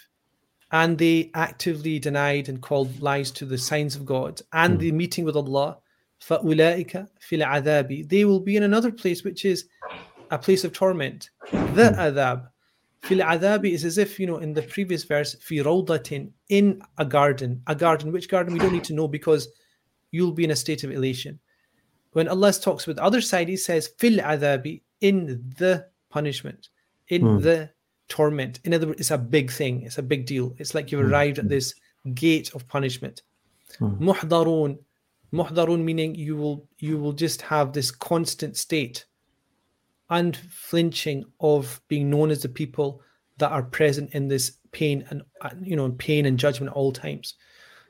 and 0.73 0.99
they 0.99 1.31
actively 1.35 1.99
denied 1.99 2.49
and 2.49 2.61
called 2.61 3.01
lies 3.01 3.31
to 3.33 3.45
the 3.45 3.59
signs 3.59 3.95
of 3.95 4.05
God 4.05 4.41
and 4.53 4.79
the 4.79 4.93
meeting 4.93 5.25
with 5.25 5.37
Allah, 5.37 5.79
فَأُولَٰئِكَ 6.23 7.09
فِي 7.21 7.43
الْعَذَابِ 7.43 8.09
They 8.09 8.25
will 8.25 8.41
be 8.41 8.57
in 8.57 8.65
another 8.65 8.91
place 8.91 9.23
which 9.23 9.45
is 9.45 9.69
a 10.31 10.39
place 10.39 10.65
of 10.65 10.73
torment. 10.73 11.31
The 11.53 11.95
adab. 11.97 12.49
Fil 13.04 13.20
adabi 13.20 13.72
is 13.72 13.84
as 13.84 13.98
if, 13.98 14.20
you 14.20 14.28
know, 14.28 14.38
in 14.38 14.54
the 14.54 14.62
previous 14.62 15.04
verse, 15.04 15.36
fi 15.36 15.56
rawdatin, 15.58 16.32
in 16.50 16.82
a 16.98 17.06
garden. 17.06 17.62
A 17.68 17.76
garden. 17.76 18.12
Which 18.12 18.30
garden? 18.30 18.54
We 18.54 18.60
don't 18.60 18.74
need 18.74 18.84
to 18.86 18.94
know 18.94 19.08
because 19.08 19.48
you'll 20.12 20.34
be 20.34 20.44
in 20.44 20.52
a 20.52 20.56
state 20.56 20.84
of 20.84 20.92
elation. 20.92 21.40
When 22.14 22.28
Allah 22.28 22.54
talks 22.54 22.86
with 22.86 22.98
the 22.98 23.04
other 23.04 23.22
side, 23.22 23.48
He 23.48 23.58
says, 23.58 23.88
fil 23.98 24.20
adabi, 24.20 24.82
in 25.00 25.44
the 25.58 25.88
punishment, 26.10 26.70
in 27.08 27.22
Hmm. 27.22 27.40
the 27.40 27.70
torment. 28.08 28.60
In 28.66 28.74
other 28.74 28.88
words, 28.88 29.00
it's 29.00 29.12
a 29.12 29.18
big 29.18 29.52
thing. 29.52 29.82
It's 29.84 29.98
a 29.98 30.04
big 30.04 30.26
deal. 30.26 30.54
It's 30.60 30.76
like 30.76 30.92
you've 30.92 31.10
arrived 31.10 31.40
at 31.40 31.50
this 31.50 31.74
gate 32.14 32.54
of 32.54 32.68
punishment. 32.68 33.24
Hmm. 33.80 33.96
Muhdarun. 34.10 34.78
Muhdarun 35.34 35.82
meaning 35.82 36.14
you 36.14 36.36
will 36.36 36.68
you 36.78 36.98
will 36.98 37.14
just 37.14 37.42
have 37.42 37.72
this 37.72 37.90
constant 37.90 38.58
state 38.58 39.06
unflinching 40.12 41.26
of 41.40 41.82
being 41.88 42.10
known 42.10 42.30
as 42.30 42.44
the 42.44 42.50
people 42.50 43.02
that 43.38 43.52
are 43.52 43.64
present 43.64 44.14
in 44.14 44.28
this 44.28 44.58
pain 44.72 45.06
and 45.10 45.24
uh, 45.42 45.50
you 45.62 45.76
know 45.76 45.90
pain 45.98 46.26
and 46.26 46.38
judgment 46.38 46.70
at 46.70 46.76
all 46.76 46.92
times. 46.92 47.36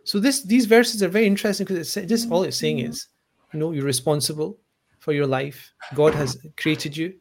So 0.04 0.20
this 0.20 0.44
these 0.44 0.66
verses 0.66 1.04
are 1.04 1.10
very 1.10 1.26
interesting 1.26 1.66
because 1.66 1.96
it's 1.96 2.10
just 2.10 2.32
all 2.32 2.44
it's 2.44 2.58
saying 2.58 2.80
is 2.80 3.08
you 3.54 3.60
know 3.60 3.72
you're 3.72 3.84
responsible 3.84 4.60
for 5.00 5.14
your 5.14 5.28
life. 5.28 5.74
God 5.94 6.14
has 6.16 6.38
created 6.58 6.96
you 6.96 7.14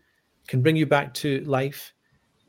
can 0.47 0.63
bring 0.63 0.77
you 0.77 0.87
back 0.87 1.15
to 1.15 1.41
life. 1.45 1.93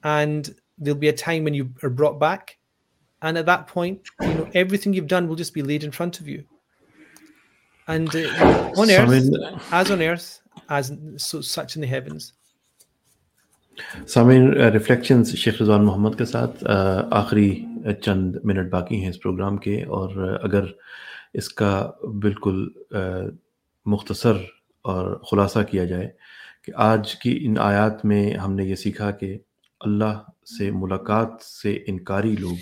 And 0.04 0.54
there'll 0.78 1.00
be 1.00 1.10
a 1.10 1.14
time 1.14 1.44
when 1.44 1.54
you 1.54 1.70
are 1.84 1.90
brought 1.90 2.20
back. 2.20 2.58
And 3.22 3.38
at 3.38 3.46
that 3.46 3.68
point 3.68 4.02
you 4.22 4.34
know 4.34 4.50
everything 4.54 4.94
you've 4.94 5.08
done 5.08 5.28
will 5.28 5.36
just 5.36 5.54
be 5.54 5.64
laid 5.64 5.84
in 5.84 5.92
front 5.92 6.20
of 6.20 6.28
you. 6.28 6.44
And 7.88 8.14
uh, 8.16 8.72
on 8.78 8.90
earth 8.92 9.32
as 9.72 9.92
on 9.92 10.02
earth 10.02 10.42
as 10.70 10.92
so, 11.18 11.42
such 11.42 11.76
in 11.76 11.82
the 11.82 11.88
heavens 11.88 12.34
سامعین 13.78 14.48
reflections 14.74 15.34
Sheikh 15.38 15.62
Rizwan 15.62 15.86
محمد 15.86 16.18
کے 16.18 16.26
ساتھ 16.26 16.64
آخری 17.12 17.50
چند 18.04 18.36
minute 18.44 18.70
باقی 18.72 19.00
ہیں 19.02 19.10
اس 19.10 19.20
programme 19.22 19.58
کے، 19.58 19.82
اور 19.84 20.38
اگر 20.44 20.66
اس 21.34 21.50
کا 21.50 21.90
بالکل 22.22 22.66
مختصر 23.86 24.38
اور 24.86 25.16
خلاصہ 25.32 25.60
کیا 25.70 25.86
جائے 25.86 26.10
کہ 26.64 26.72
آج 26.76 27.16
کی 27.16 27.38
ان 27.42 27.58
آیات 27.60 28.06
میں 28.06 28.34
ہم 28.36 28.56
نے 28.56 28.66
یہ 28.66 28.76
سیکھا 28.76 29.12
کہ 29.12 29.38
اللہ 29.82 30.20
سے 30.58 30.70
ملاقات 30.72 31.42
سے 31.44 31.78
انکاری 31.88 32.36
لوگ 32.36 32.58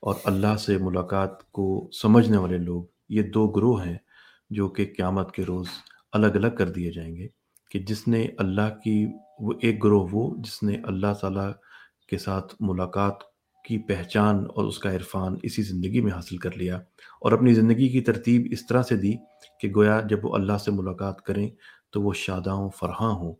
اور 0.00 0.14
اللہ 0.24 0.56
سے 0.58 0.78
ملاقات 0.78 1.42
کو 1.52 1.88
سمجھنے 2.02 2.36
والے 2.36 2.58
لوگ، 2.58 2.84
یہ 3.08 3.22
دو 3.22 3.46
گروہ 3.48 3.84
ہیں 3.86 3.96
جو 4.50 4.68
کہ 4.68 4.92
قیامت 4.96 5.32
کے 5.32 5.44
روز 5.44 5.66
الگ 6.12 6.34
الگ 6.34 6.54
کر 6.58 6.68
دیے 6.68 6.92
جائیں 6.92 7.14
گے۔ 7.16 7.28
کہ 7.70 7.78
جس 7.78 8.08
نے 8.08 8.28
اللہ 8.38 8.78
کی 8.84 9.06
وہ 9.40 9.52
ایک 9.62 9.84
گروہ 9.84 10.08
وہ 10.12 10.36
جس 10.38 10.62
نے 10.62 10.76
اللہ 10.84 11.12
تعالیٰ 11.20 11.50
کے 12.08 12.18
ساتھ 12.18 12.54
ملاقات 12.60 13.12
کی 13.64 13.78
پہچان 13.78 14.44
اور 14.54 14.64
اس 14.64 14.78
کا 14.78 14.90
عرفان 14.90 15.36
اسی 15.42 15.62
زندگی 15.62 16.00
میں 16.00 16.12
حاصل 16.12 16.36
کر 16.36 16.56
لیا 16.56 16.76
اور 17.20 17.32
اپنی 17.32 17.54
زندگی 17.54 17.88
کی 17.88 18.00
ترتیب 18.00 18.46
اس 18.50 18.66
طرح 18.66 18.82
سے 18.82 18.96
دی 18.96 19.12
کہ 19.60 19.72
گویا 19.76 20.00
جب 20.00 20.24
وہ 20.24 20.34
اللہ 20.34 20.58
سے 20.58 20.70
ملاقات 20.70 21.22
کریں 21.22 21.50
تو 21.92 22.02
وہ 22.02 22.12
شاداؤں 22.12 22.70
فرحاں 22.70 23.12
ہوں۔ 23.12 23.32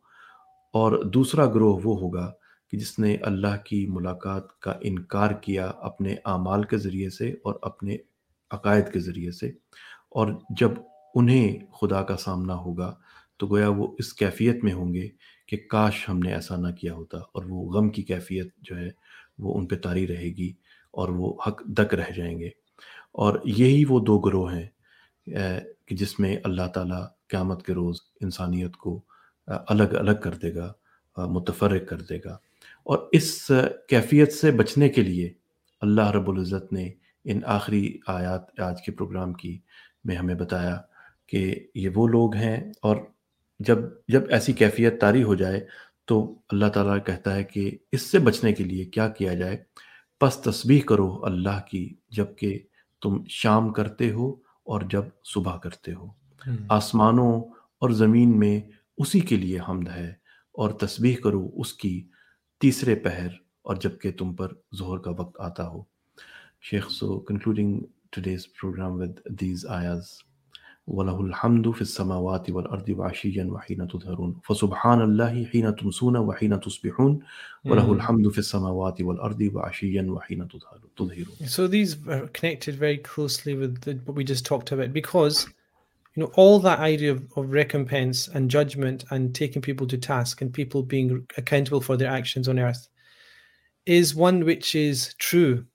اور 0.72 1.05
دوسرا 1.05 1.47
گروہ 1.47 1.81
وہ 1.85 2.01
ہوگا 2.01 2.33
کہ 2.70 2.79
جس 2.79 2.99
نے 2.99 3.16
اللہ 3.16 3.57
کی 3.64 3.87
ملاقات 3.89 4.61
کا 4.61 4.72
انکار 4.81 5.31
کیا 5.31 5.66
اپنے 5.66 6.14
اعمال 6.24 6.62
کے 6.62 6.77
ذریعے 6.77 7.11
سے 7.11 7.29
اور 7.29 7.55
اپنے 7.62 7.97
عقائد 8.51 8.93
کے 8.93 9.01
ذریعے 9.01 9.31
سے 9.31 9.47
اور 10.11 10.33
جب 10.61 10.70
انہیں 11.14 11.59
خدا 11.81 12.03
کا 12.03 12.16
سامنا 12.16 12.55
ہوگا 12.55 12.95
تو 13.37 13.47
گویا 13.47 13.68
وہ 13.68 13.97
اس 13.99 14.14
کیفیت 14.14 14.64
میں 14.64 14.72
ہوں 14.72 14.95
گے 14.95 15.09
کہ 15.49 15.57
کاش 15.57 16.09
ہم 16.09 16.18
نے 16.18 16.34
ایسا 16.34 16.57
نہ 16.57 16.68
کیا 16.68 16.95
ہوتا 16.95 17.18
اور 17.18 17.45
وہ 17.49 17.72
غم 17.72 17.89
کی 17.89 18.03
کیفیت 18.03 18.57
جو 18.57 18.78
ہے 18.78 18.91
وہ 19.39 19.59
ان 19.59 19.66
پہ 19.66 19.76
تاری 19.76 20.07
رہے 20.07 20.28
گی 20.28 20.53
اور 20.91 21.09
وہ 21.09 21.34
حق 21.47 21.62
دک 21.66 21.95
رہ 21.95 22.11
جائیں 22.16 22.39
گے۔ 22.39 22.51
اور 23.12 23.39
یہی 23.45 23.84
وہ 23.89 24.01
دو 24.01 24.18
گروہ 24.18 24.53
ہیں 24.53 24.68
کہ 25.87 25.97
جس 25.97 26.20
میں 26.20 26.37
اللہ 26.45 26.66
تعالیٰ 26.74 27.07
قیامت 27.28 27.66
کے 27.66 27.74
روز 27.74 27.97
انسانیت 28.20 28.76
کو 28.76 29.05
الگ 29.47 29.82
الگ 29.82 30.20
کر 30.22 30.34
دے 30.34 30.55
گا 30.55 30.72
متفرق 31.16 31.89
کر 31.89 32.01
دے 32.01 32.18
گا۔ 32.24 32.39
اور 32.84 33.09
اس 33.12 33.51
کیفیت 33.89 34.32
سے 34.32 34.51
بچنے 34.51 34.89
کے 34.89 35.03
لیے 35.03 35.32
اللہ 35.80 36.11
رب 36.11 36.30
العزت 36.30 36.72
نے 36.72 36.93
ان 37.24 37.41
آخری 37.45 37.99
آیات 38.07 38.61
آج 38.61 38.82
کے 38.82 38.93
پروگرام 38.93 39.32
کی 39.32 39.59
میں 40.05 40.16
ہمیں 40.16 40.34
بتایا 40.34 40.80
کہ 41.26 41.66
یہ 41.74 41.89
وہ 41.95 42.09
لوگ 42.09 42.34
ہیں 42.34 42.72
اور 42.82 42.97
جب 43.59 43.79
جب 44.09 44.23
ایسی 44.29 44.53
کیفیت 44.53 45.01
طاری 45.01 45.23
ہو 45.23 45.35
جائے 45.35 45.67
تو 46.05 46.39
اللہ 46.49 46.67
تعالیٰ 46.67 46.99
کہتا 47.07 47.35
ہے 47.35 47.45
کہ 47.45 47.79
اس 47.93 48.03
سے 48.03 48.19
بچنے 48.19 48.53
کے 48.53 48.65
لیے 48.65 48.85
کیا 48.85 49.09
کیا 49.09 49.35
جائے؟ 49.35 49.65
پس 50.21 50.37
تسبیح 50.37 50.81
کرو 50.81 51.25
اللہ 51.25 51.61
کی 51.71 51.95
جبکہ 52.09 52.59
تم 53.03 53.25
شام 53.29 53.73
کرتے 53.73 54.11
ہو 54.11 54.33
اور 54.63 54.81
جب 54.81 55.03
صبح 55.25 55.59
کرتے 55.59 55.93
ہو۔ 55.95 56.07
آسمانوں 56.69 57.41
اور 57.79 57.91
زمین 57.91 58.39
میں 58.39 58.61
اسی 58.99 59.21
کے 59.21 59.37
لیے 59.37 59.59
حمد 59.69 59.89
ہے 59.89 60.11
اور 60.53 60.71
تسبیح 60.71 61.17
کرو 61.17 61.51
اس 61.57 61.73
کی 61.73 62.09
تیسرے 62.61 62.95
پہر 62.95 63.29
اور 63.63 63.77
جبکہ 63.77 64.13
تم 64.13 64.35
پر 64.35 64.49
زہر 64.79 64.99
کا 64.99 65.11
وقت 65.11 65.41
آتا 65.41 65.69
ہو۔ 65.69 65.83
شیخ 66.63 66.91
so 66.91 67.21
concluding 67.21 67.81
today's 68.11 68.47
program 68.53 68.93
with 68.93 69.21
these 69.41 69.67
آیاز 69.67 70.03
وله 70.88 71.22
الحمد 71.22 71.72
في 71.72 71.82
السماوات 71.82 72.50
والأرض 72.50 72.89
وعشيا 72.89 73.44
وحين 73.44 73.88
تظهرون 73.88 74.42
فسبحان 74.44 75.02
الله 75.02 75.46
حين 75.46 75.76
تمسون 75.76 76.18
وحين 76.18 76.60
تصبحون 76.60 77.20
وله 77.66 77.94
الحمد 77.94 78.28
في 78.30 78.38
السماوات 78.38 79.02
والأرض 79.02 79.50
وعشيا 79.54 80.02
وحين 80.10 80.48
تظهرون 80.48 81.48
So 81.48 81.68
these 81.68 81.96
are 82.08 82.28
connected 82.28 82.76
very 82.76 82.98
closely 82.98 83.56
with 83.56 83.82
the, 83.82 83.94
what 84.06 84.16
we 84.16 84.24
just 84.24 84.46
talked 84.46 84.72
about 84.72 84.92
because 84.92 85.48
you 86.16 86.24
know 86.24 86.32
all 86.36 86.60
that 86.60 86.80
idea 86.80 87.12
of, 87.12 87.24
of 87.36 87.52
recompense 87.52 88.28
and 88.28 88.50
judgment 88.50 89.06
and 89.12 89.34
taking 89.34 89.62
people 89.62 89.88
to 89.88 89.98
task 89.98 90.42
and 90.42 90.52
people 90.52 90.84
being 90.84 91.26
accountable 91.38 91.82
for 91.82 91.96
their 91.96 92.12
actions 92.12 92.48
on 92.48 92.60
earth 92.60 92.88
is 93.86 94.16
one 94.16 94.44
which 94.46 94.76
is 94.76 95.14
true 95.20 95.66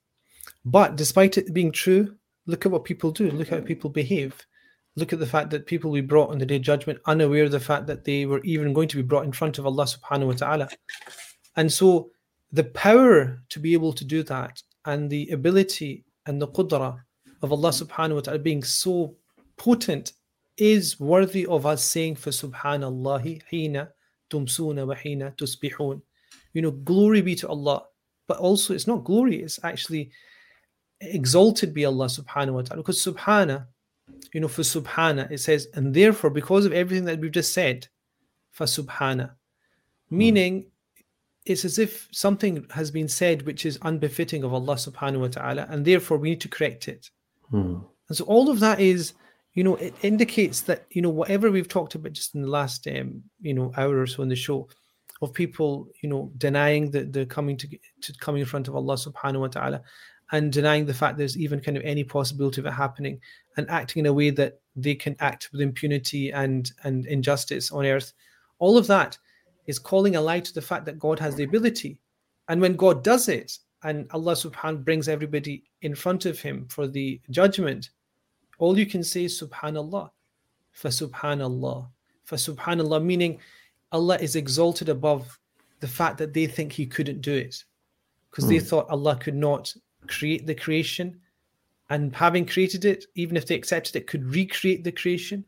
but 0.64 0.96
despite 0.96 1.38
it 1.38 1.54
being 1.54 1.72
true 1.72 2.14
look 2.46 2.66
at 2.66 2.72
what 2.72 2.84
people 2.84 3.10
do 3.10 3.30
look 3.30 3.50
at 3.52 3.60
how 3.60 3.64
people 3.64 3.88
behave 3.88 4.46
look 4.95 5.13
at 5.13 5.19
the 5.19 5.25
fact 5.25 5.49
that 5.51 5.65
people 5.65 5.91
be 5.91 6.01
brought 6.01 6.29
on 6.29 6.37
the 6.37 6.45
day 6.45 6.57
of 6.57 6.61
judgment 6.61 6.99
unaware 7.05 7.45
of 7.45 7.51
the 7.51 7.59
fact 7.59 7.87
that 7.87 8.03
they 8.03 8.25
were 8.25 8.41
even 8.43 8.73
going 8.73 8.87
to 8.89 8.97
be 8.97 9.03
brought 9.03 9.25
in 9.25 9.31
front 9.31 9.57
of 9.57 9.65
Allah 9.65 9.85
subhanahu 9.85 10.27
wa 10.27 10.33
ta'ala. 10.33 10.69
And 11.55 11.71
so 11.71 12.11
the 12.51 12.65
power 12.65 13.41
to 13.49 13.59
be 13.59 13.73
able 13.73 13.93
to 13.93 14.03
do 14.03 14.23
that 14.23 14.61
and 14.85 15.09
the 15.09 15.29
ability 15.29 16.03
and 16.25 16.41
the 16.41 16.47
qudra 16.47 16.99
of 17.41 17.51
Allah 17.51 17.69
subhanahu 17.69 18.15
wa 18.15 18.21
ta'ala 18.21 18.39
being 18.39 18.63
so 18.63 19.15
potent 19.57 20.13
is 20.57 20.99
worthy 20.99 21.45
of 21.45 21.65
us 21.65 21.83
saying 21.83 22.15
for 22.15 22.29
subhanallahi 22.29 23.41
hina 23.49 23.89
tumsuna 24.29 24.85
wa 24.85 24.95
hina 24.95 25.33
tusbihun. 25.37 26.01
You 26.53 26.61
know, 26.61 26.71
glory 26.71 27.21
be 27.21 27.35
to 27.35 27.47
Allah. 27.47 27.83
But 28.27 28.37
also 28.37 28.73
it's 28.73 28.87
not 28.87 29.03
glory, 29.03 29.41
it's 29.41 29.59
actually 29.63 30.11
exalted 30.99 31.73
be 31.73 31.85
Allah 31.85 32.05
subhanahu 32.05 32.53
wa 32.53 32.61
ta'ala. 32.61 32.81
Because 32.83 33.03
subhana 33.03 33.67
you 34.33 34.39
know, 34.39 34.47
for 34.47 34.61
subhana, 34.61 35.29
it 35.31 35.39
says, 35.39 35.67
and 35.73 35.93
therefore, 35.93 36.29
because 36.29 36.65
of 36.65 36.73
everything 36.73 37.05
that 37.05 37.19
we've 37.19 37.31
just 37.31 37.53
said, 37.53 37.87
for 38.51 38.65
subhana, 38.65 39.31
meaning 40.09 40.67
it's 41.45 41.65
as 41.65 41.79
if 41.79 42.07
something 42.11 42.65
has 42.71 42.91
been 42.91 43.07
said 43.07 43.43
which 43.43 43.65
is 43.65 43.79
unbefitting 43.81 44.43
of 44.43 44.53
Allah 44.53 44.75
subhanahu 44.75 45.21
wa 45.21 45.27
ta'ala, 45.27 45.67
and 45.69 45.85
therefore 45.85 46.17
we 46.17 46.29
need 46.29 46.41
to 46.41 46.49
correct 46.49 46.87
it. 46.87 47.09
Hmm. 47.49 47.77
And 48.09 48.17
so 48.17 48.25
all 48.25 48.49
of 48.49 48.59
that 48.59 48.79
is, 48.79 49.13
you 49.53 49.63
know, 49.63 49.75
it 49.75 49.95
indicates 50.01 50.61
that, 50.61 50.85
you 50.91 51.01
know, 51.01 51.09
whatever 51.09 51.49
we've 51.49 51.67
talked 51.67 51.95
about 51.95 52.13
just 52.13 52.35
in 52.35 52.41
the 52.41 52.47
last, 52.49 52.87
um, 52.87 53.23
you 53.41 53.53
know, 53.53 53.71
hour 53.77 53.99
or 53.99 54.07
so 54.07 54.21
in 54.23 54.29
the 54.29 54.35
show, 54.35 54.67
of 55.21 55.33
people, 55.33 55.87
you 56.01 56.09
know, 56.09 56.31
denying 56.37 56.89
the, 56.91 57.03
the 57.03 57.25
coming 57.25 57.55
to, 57.57 57.67
to 58.01 58.13
coming 58.19 58.41
in 58.41 58.47
front 58.47 58.67
of 58.67 58.75
Allah 58.75 58.95
subhanahu 58.95 59.41
wa 59.41 59.47
ta'ala 59.47 59.81
and 60.31 60.51
denying 60.51 60.85
the 60.85 60.93
fact 60.93 61.17
there's 61.17 61.37
even 61.37 61.59
kind 61.59 61.77
of 61.77 61.83
any 61.83 62.03
possibility 62.03 62.61
of 62.61 62.65
it 62.65 62.71
happening 62.71 63.19
and 63.57 63.69
acting 63.69 64.01
in 64.01 64.05
a 64.05 64.13
way 64.13 64.29
that 64.29 64.59
they 64.75 64.95
can 64.95 65.15
act 65.19 65.49
with 65.51 65.61
impunity 65.61 66.31
and 66.31 66.71
and 66.83 67.05
injustice 67.05 67.71
on 67.71 67.85
earth. 67.85 68.13
All 68.59 68.77
of 68.77 68.87
that 68.87 69.17
is 69.67 69.79
calling 69.79 70.15
a 70.15 70.21
lie 70.21 70.39
to 70.39 70.53
the 70.53 70.61
fact 70.61 70.85
that 70.85 70.99
god 70.99 71.19
has 71.19 71.35
the 71.35 71.43
ability. 71.43 71.99
And 72.47 72.61
when 72.61 72.75
god 72.75 73.03
does 73.03 73.27
it 73.29 73.57
and 73.83 74.07
allah 74.11 74.33
subhanahu 74.33 74.83
brings 74.83 75.07
everybody 75.07 75.63
in 75.81 75.95
front 75.95 76.25
of 76.25 76.39
him 76.39 76.67
for 76.69 76.87
the 76.87 77.19
judgment 77.29 77.89
all 78.61 78.77
you 78.77 78.85
can 78.85 79.03
say 79.03 79.23
is 79.23 79.41
subhanallah. 79.41 80.11
Fa 80.71 80.87
subhanallah. 80.89 81.87
Fa 82.23 82.35
subhanallah 82.35 83.03
meaning 83.03 83.39
allah 83.91 84.17
is 84.17 84.35
exalted 84.35 84.87
above 84.87 85.37
the 85.79 85.87
fact 85.87 86.19
that 86.19 86.33
they 86.33 86.45
think 86.45 86.71
he 86.71 86.85
couldn't 86.85 87.21
do 87.21 87.33
it. 87.33 87.63
Because 88.29 88.47
they 88.47 88.59
hmm. 88.59 88.65
thought 88.65 88.89
allah 88.89 89.15
could 89.15 89.35
not 89.35 89.73
create 90.07 90.45
the 90.45 90.55
creation 90.55 91.19
and 91.91 92.15
having 92.15 92.45
created 92.45 92.85
it 92.85 93.05
even 93.15 93.35
if 93.37 93.45
they 93.45 93.53
accepted 93.53 93.95
it 93.95 94.07
could 94.07 94.25
recreate 94.33 94.83
the 94.83 94.91
creation. 94.91 95.45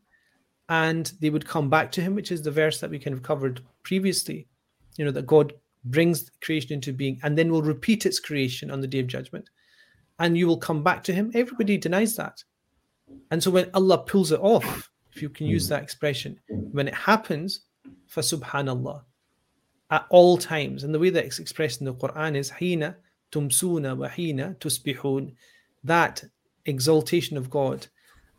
And 0.69 1.11
they 1.19 1.29
would 1.29 1.47
come 1.47 1.69
back 1.69 1.91
to 1.93 2.01
him 2.01 2.15
which 2.15 2.31
is 2.31 2.41
the 2.41 2.51
verse 2.51 2.79
that 2.79 2.89
we 2.89 2.99
kind 2.99 3.15
of 3.15 3.23
covered 3.23 3.61
previously 3.83 4.47
you 4.97 5.03
know 5.03 5.11
that 5.11 5.27
god 5.27 5.53
brings 5.85 6.31
creation 6.41 6.73
into 6.73 6.93
being 6.93 7.19
and 7.23 7.37
then 7.37 7.51
will 7.51 7.61
repeat 7.61 8.05
its 8.05 8.19
creation 8.19 8.71
on 8.71 8.79
the 8.81 8.87
day 8.87 8.99
of 8.99 9.07
judgment. 9.07 9.49
And 10.19 10.37
you 10.37 10.47
will 10.47 10.57
come 10.57 10.83
back 10.83 11.03
to 11.03 11.13
him. 11.13 11.31
Everybody 11.33 11.77
denies 11.77 12.15
that. 12.15 12.43
And 13.31 13.41
so 13.43 13.51
when 13.51 13.69
allah 13.73 13.99
pulls 13.99 14.31
it 14.31 14.39
off 14.39 14.89
if 15.13 15.21
you 15.21 15.29
can 15.29 15.47
use 15.47 15.67
hmm. 15.67 15.73
that 15.73 15.83
expression 15.83 16.39
when 16.71 16.87
it 16.87 16.93
happens 16.93 17.61
for 18.07 18.21
subhanallah 18.21 19.01
at 19.91 20.05
all 20.09 20.37
times. 20.37 20.83
And 20.83 20.93
the 20.93 20.99
way 20.99 21.09
that 21.09 21.25
it's 21.25 21.39
expressed 21.39 21.81
in 21.81 21.85
the 21.85 21.93
quran 21.93 22.35
is 22.35 22.49
hina 22.49 22.95
tumsuna 23.31 23.95
wa 23.95 24.07
hina 24.07 24.55
tusbihun 24.59 25.33
that 25.83 26.23
exaltation 26.65 27.37
of 27.37 27.49
God 27.49 27.87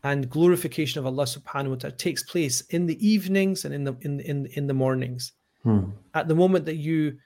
and 0.04 0.28
glorification 0.28 0.98
of 0.98 1.06
Allah 1.06 1.24
subhanahu 1.24 1.70
wa 1.70 1.76
ta'ala 1.76 1.96
takes 1.96 2.22
place 2.22 2.60
in 2.70 2.86
the 2.86 3.06
evenings 3.06 3.64
and 3.64 3.74
in 3.74 3.84
the 3.84 3.96
in 4.02 4.20
in, 4.20 4.46
in 4.52 4.66
the 4.66 4.74
mornings. 4.74 5.32
Hmm. 5.62 5.90
At 6.12 6.28
the 6.28 6.34
moment 6.34 6.66
that 6.66 6.76
you 6.76 7.18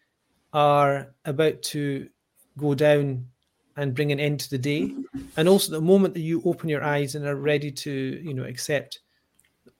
are 0.52 1.12
about 1.24 1.60
to 1.62 2.08
go 2.56 2.74
down 2.74 3.26
and 3.76 3.94
bring 3.94 4.10
an 4.10 4.20
end 4.20 4.40
to 4.40 4.50
the 4.50 4.58
day, 4.58 4.94
and 5.36 5.48
also 5.48 5.72
the 5.72 5.80
moment 5.80 6.14
that 6.14 6.20
you 6.20 6.42
open 6.44 6.68
your 6.68 6.82
eyes 6.82 7.14
and 7.14 7.26
are 7.26 7.36
ready 7.36 7.70
to, 7.70 7.90
you 8.24 8.34
know, 8.34 8.44
accept 8.44 9.00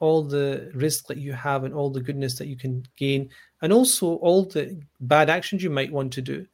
all 0.01 0.23
the 0.23 0.71
risk 0.75 1.07
that 1.07 1.19
you 1.19 1.33
have 1.33 1.65
and 1.65 1.75
all 1.75 1.91
the 1.91 2.01
goodness 2.01 2.37
that 2.39 2.47
you 2.47 2.57
can 2.57 2.85
gain, 2.97 3.29
and 3.63 3.73
also 3.73 4.15
all 4.17 4.45
the 4.45 4.81
bad 5.01 5.31
actions 5.31 5.63
you 5.63 5.71
might 5.71 5.93
want 5.93 6.13
to 6.13 6.23
do. 6.23 6.47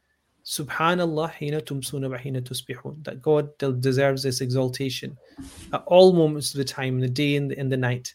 Subhanallah 0.45 1.31
hina 1.31 1.59
tumsuna 1.59 2.09
wa 2.09 2.17
hina 2.17 2.41
tusbihun. 2.41 3.03
That 3.03 3.21
God 3.21 3.57
deserves 3.81 4.23
this 4.23 4.41
exaltation 4.41 5.17
at 5.73 5.83
all 5.87 6.13
moments 6.13 6.53
of 6.53 6.59
the 6.59 6.65
time, 6.65 6.95
in 6.95 6.99
the 6.99 7.09
day 7.09 7.35
and 7.35 7.51
in 7.51 7.69
the 7.69 7.77
night, 7.77 8.13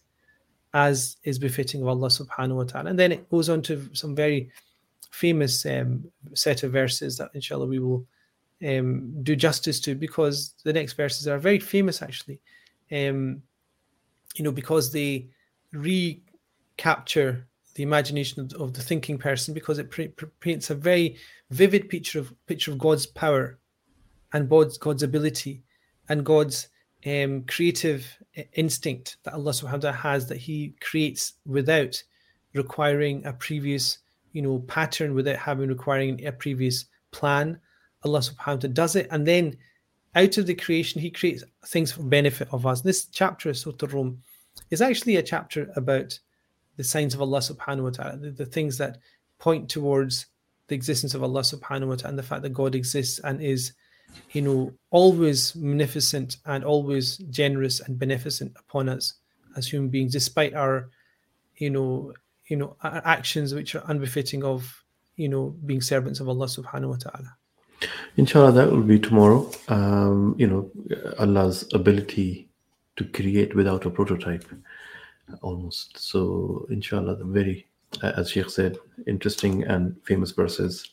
as 0.73 1.17
is 1.25 1.39
befitting 1.39 1.83
of 1.83 1.89
Allah 1.89 2.09
subhanahu 2.09 2.57
wa 2.57 2.65
ta'ala. 2.65 2.91
And 2.91 2.99
then 2.99 3.11
it 3.13 3.29
goes 3.31 3.49
on 3.49 3.63
to 3.63 3.89
some 3.93 4.15
very 4.15 4.51
famous 5.11 5.67
um, 5.67 6.05
set 6.35 6.63
of 6.63 6.71
verses 6.71 7.19
that 7.19 7.31
inshallah 7.35 7.67
we 7.67 7.81
will 7.81 8.07
um, 8.67 9.13
do 9.25 9.35
justice 9.35 9.81
to 9.81 9.95
because 9.95 10.55
the 10.63 10.73
next 10.73 10.93
verses 10.93 11.27
are 11.27 11.39
very 11.39 11.59
famous 11.59 12.01
actually. 12.01 12.41
Um, 12.93 13.43
you 14.37 14.45
know, 14.45 14.53
because 14.53 14.93
they 14.93 15.29
recapture 15.73 17.47
the 17.75 17.83
imagination 17.83 18.41
of, 18.43 18.53
of 18.61 18.73
the 18.73 18.83
thinking 18.83 19.19
person 19.19 19.55
because 19.55 19.79
it 19.79 19.91
pre- 19.91 20.09
pre- 20.09 20.29
paints 20.41 20.71
a 20.71 20.75
very 20.75 21.17
vivid 21.51 21.89
picture 21.89 22.19
of 22.19 22.33
picture 22.47 22.73
of 22.73 22.79
God's 22.79 23.07
power 23.07 23.59
and 24.33 24.49
God's 24.49 24.79
God's 24.79 25.03
ability 25.03 25.63
and 26.09 26.25
God's 26.25 26.69
um, 27.07 27.45
creative 27.45 28.07
instinct 28.55 29.17
that 29.25 29.35
Allah 29.35 29.53
subhanahu 29.53 29.73
wa 29.73 29.79
ta'ala 29.79 29.97
has 29.97 30.27
that 30.29 30.39
He 30.39 30.75
creates 30.81 31.35
without 31.47 32.03
requiring 32.55 33.25
a 33.25 33.33
previous, 33.33 33.99
you 34.33 34.43
know, 34.43 34.59
pattern, 34.61 35.15
without 35.15 35.37
having 35.37 35.69
requiring 35.69 36.25
a 36.27 36.33
previous 36.33 36.87
plan. 37.11 37.59
Allah 38.05 38.21
subhanahu 38.21 38.47
wa 38.47 38.57
ta'ala 38.57 38.75
does 38.75 38.97
it, 38.97 39.09
and 39.11 39.27
then 39.27 39.57
out 40.15 40.37
of 40.39 40.47
the 40.47 40.55
creation, 40.55 41.01
He 41.01 41.11
creates 41.11 41.45
things 41.67 41.93
for 41.93 42.03
benefit 42.03 42.49
of 42.53 42.67
us. 42.67 42.81
This 42.81 43.07
chapter, 43.07 43.53
Surah 43.55 43.89
Rum, 43.91 44.23
is 44.71 44.83
actually 44.83 45.17
a 45.17 45.23
chapter 45.23 45.71
about 45.77 46.19
the 46.81 46.85
signs 46.85 47.13
of 47.13 47.21
Allah 47.21 47.41
subhanahu 47.41 47.83
wa 47.83 47.91
ta'ala, 47.91 48.17
the, 48.17 48.31
the 48.31 48.47
things 48.47 48.79
that 48.79 48.97
point 49.39 49.69
towards 49.69 50.27
the 50.69 50.75
existence 50.75 51.13
of 51.13 51.23
Allah 51.23 51.43
subhanahu 51.43 51.89
wa 51.89 51.97
ta'ala 51.97 52.13
and 52.13 52.19
the 52.19 52.23
fact 52.31 52.41
that 52.41 52.55
God 52.63 52.75
exists 52.75 53.19
and 53.19 53.43
is, 53.43 53.73
you 54.33 54.41
know, 54.41 54.73
always 54.91 55.55
magnificent 55.55 56.39
and 56.47 56.65
always 56.65 57.19
generous 57.29 57.81
and 57.81 57.99
beneficent 57.99 58.53
upon 58.57 58.89
us 58.89 59.13
as 59.59 59.69
human 59.69 59.91
beings, 59.91 60.13
despite 60.13 60.55
our, 60.55 60.89
you 61.57 61.69
know, 61.69 62.15
you 62.47 62.57
know, 62.57 62.77
actions 62.83 63.53
which 63.53 63.75
are 63.75 63.85
unbefitting 63.89 64.43
of, 64.43 64.83
you 65.17 65.29
know, 65.29 65.55
being 65.67 65.83
servants 65.83 66.19
of 66.21 66.31
Allah 66.31 66.47
subhanahu 66.47 66.89
wa 66.89 66.97
ta'ala. 66.97 67.37
Inshallah, 68.17 68.53
that 68.53 68.73
will 68.73 68.89
be 68.95 68.99
tomorrow. 68.99 69.51
Um, 69.69 70.35
you 70.39 70.47
know, 70.47 70.71
Allah's 71.19 71.69
ability 71.75 72.49
to 72.97 73.05
create 73.05 73.55
without 73.55 73.85
a 73.85 73.91
prototype, 73.91 74.47
almost. 75.43 75.99
So, 75.99 76.67
inshallah, 76.71 77.17
the 77.17 77.25
very, 77.25 77.67
uh, 78.03 78.13
as 78.17 78.31
Sheikh 78.31 78.51
said, 78.51 78.79
interesting 79.07 79.65
and 79.65 79.97
famous 80.05 80.31
verses. 80.33 80.91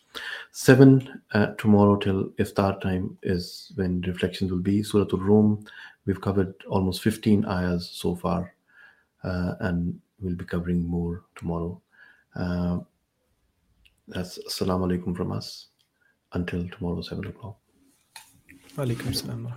Seven 0.51 1.21
uh, 1.33 1.47
tomorrow 1.57 1.95
till 1.97 2.25
iftar 2.39 2.81
time 2.81 3.17
is 3.23 3.71
when 3.75 4.01
reflections 4.01 4.51
will 4.51 4.59
be. 4.59 4.81
Surah 4.83 5.05
Al-Rum, 5.13 5.65
we've 6.05 6.21
covered 6.21 6.53
almost 6.67 7.01
15 7.01 7.45
ayahs 7.45 7.89
so 7.89 8.15
far, 8.15 8.53
uh, 9.23 9.53
and 9.59 9.99
we'll 10.19 10.35
be 10.35 10.45
covering 10.45 10.83
more 10.83 11.23
tomorrow. 11.35 11.79
Uh, 12.35 12.79
that's 14.07 14.39
assalamu 14.47 14.88
alaikum 14.88 15.15
from 15.15 15.31
us 15.31 15.67
until 16.33 16.67
tomorrow, 16.69 17.01
7 17.01 17.25
o'clock. 17.27 17.57
Alaikum 18.77 19.13
salam. 19.13 19.53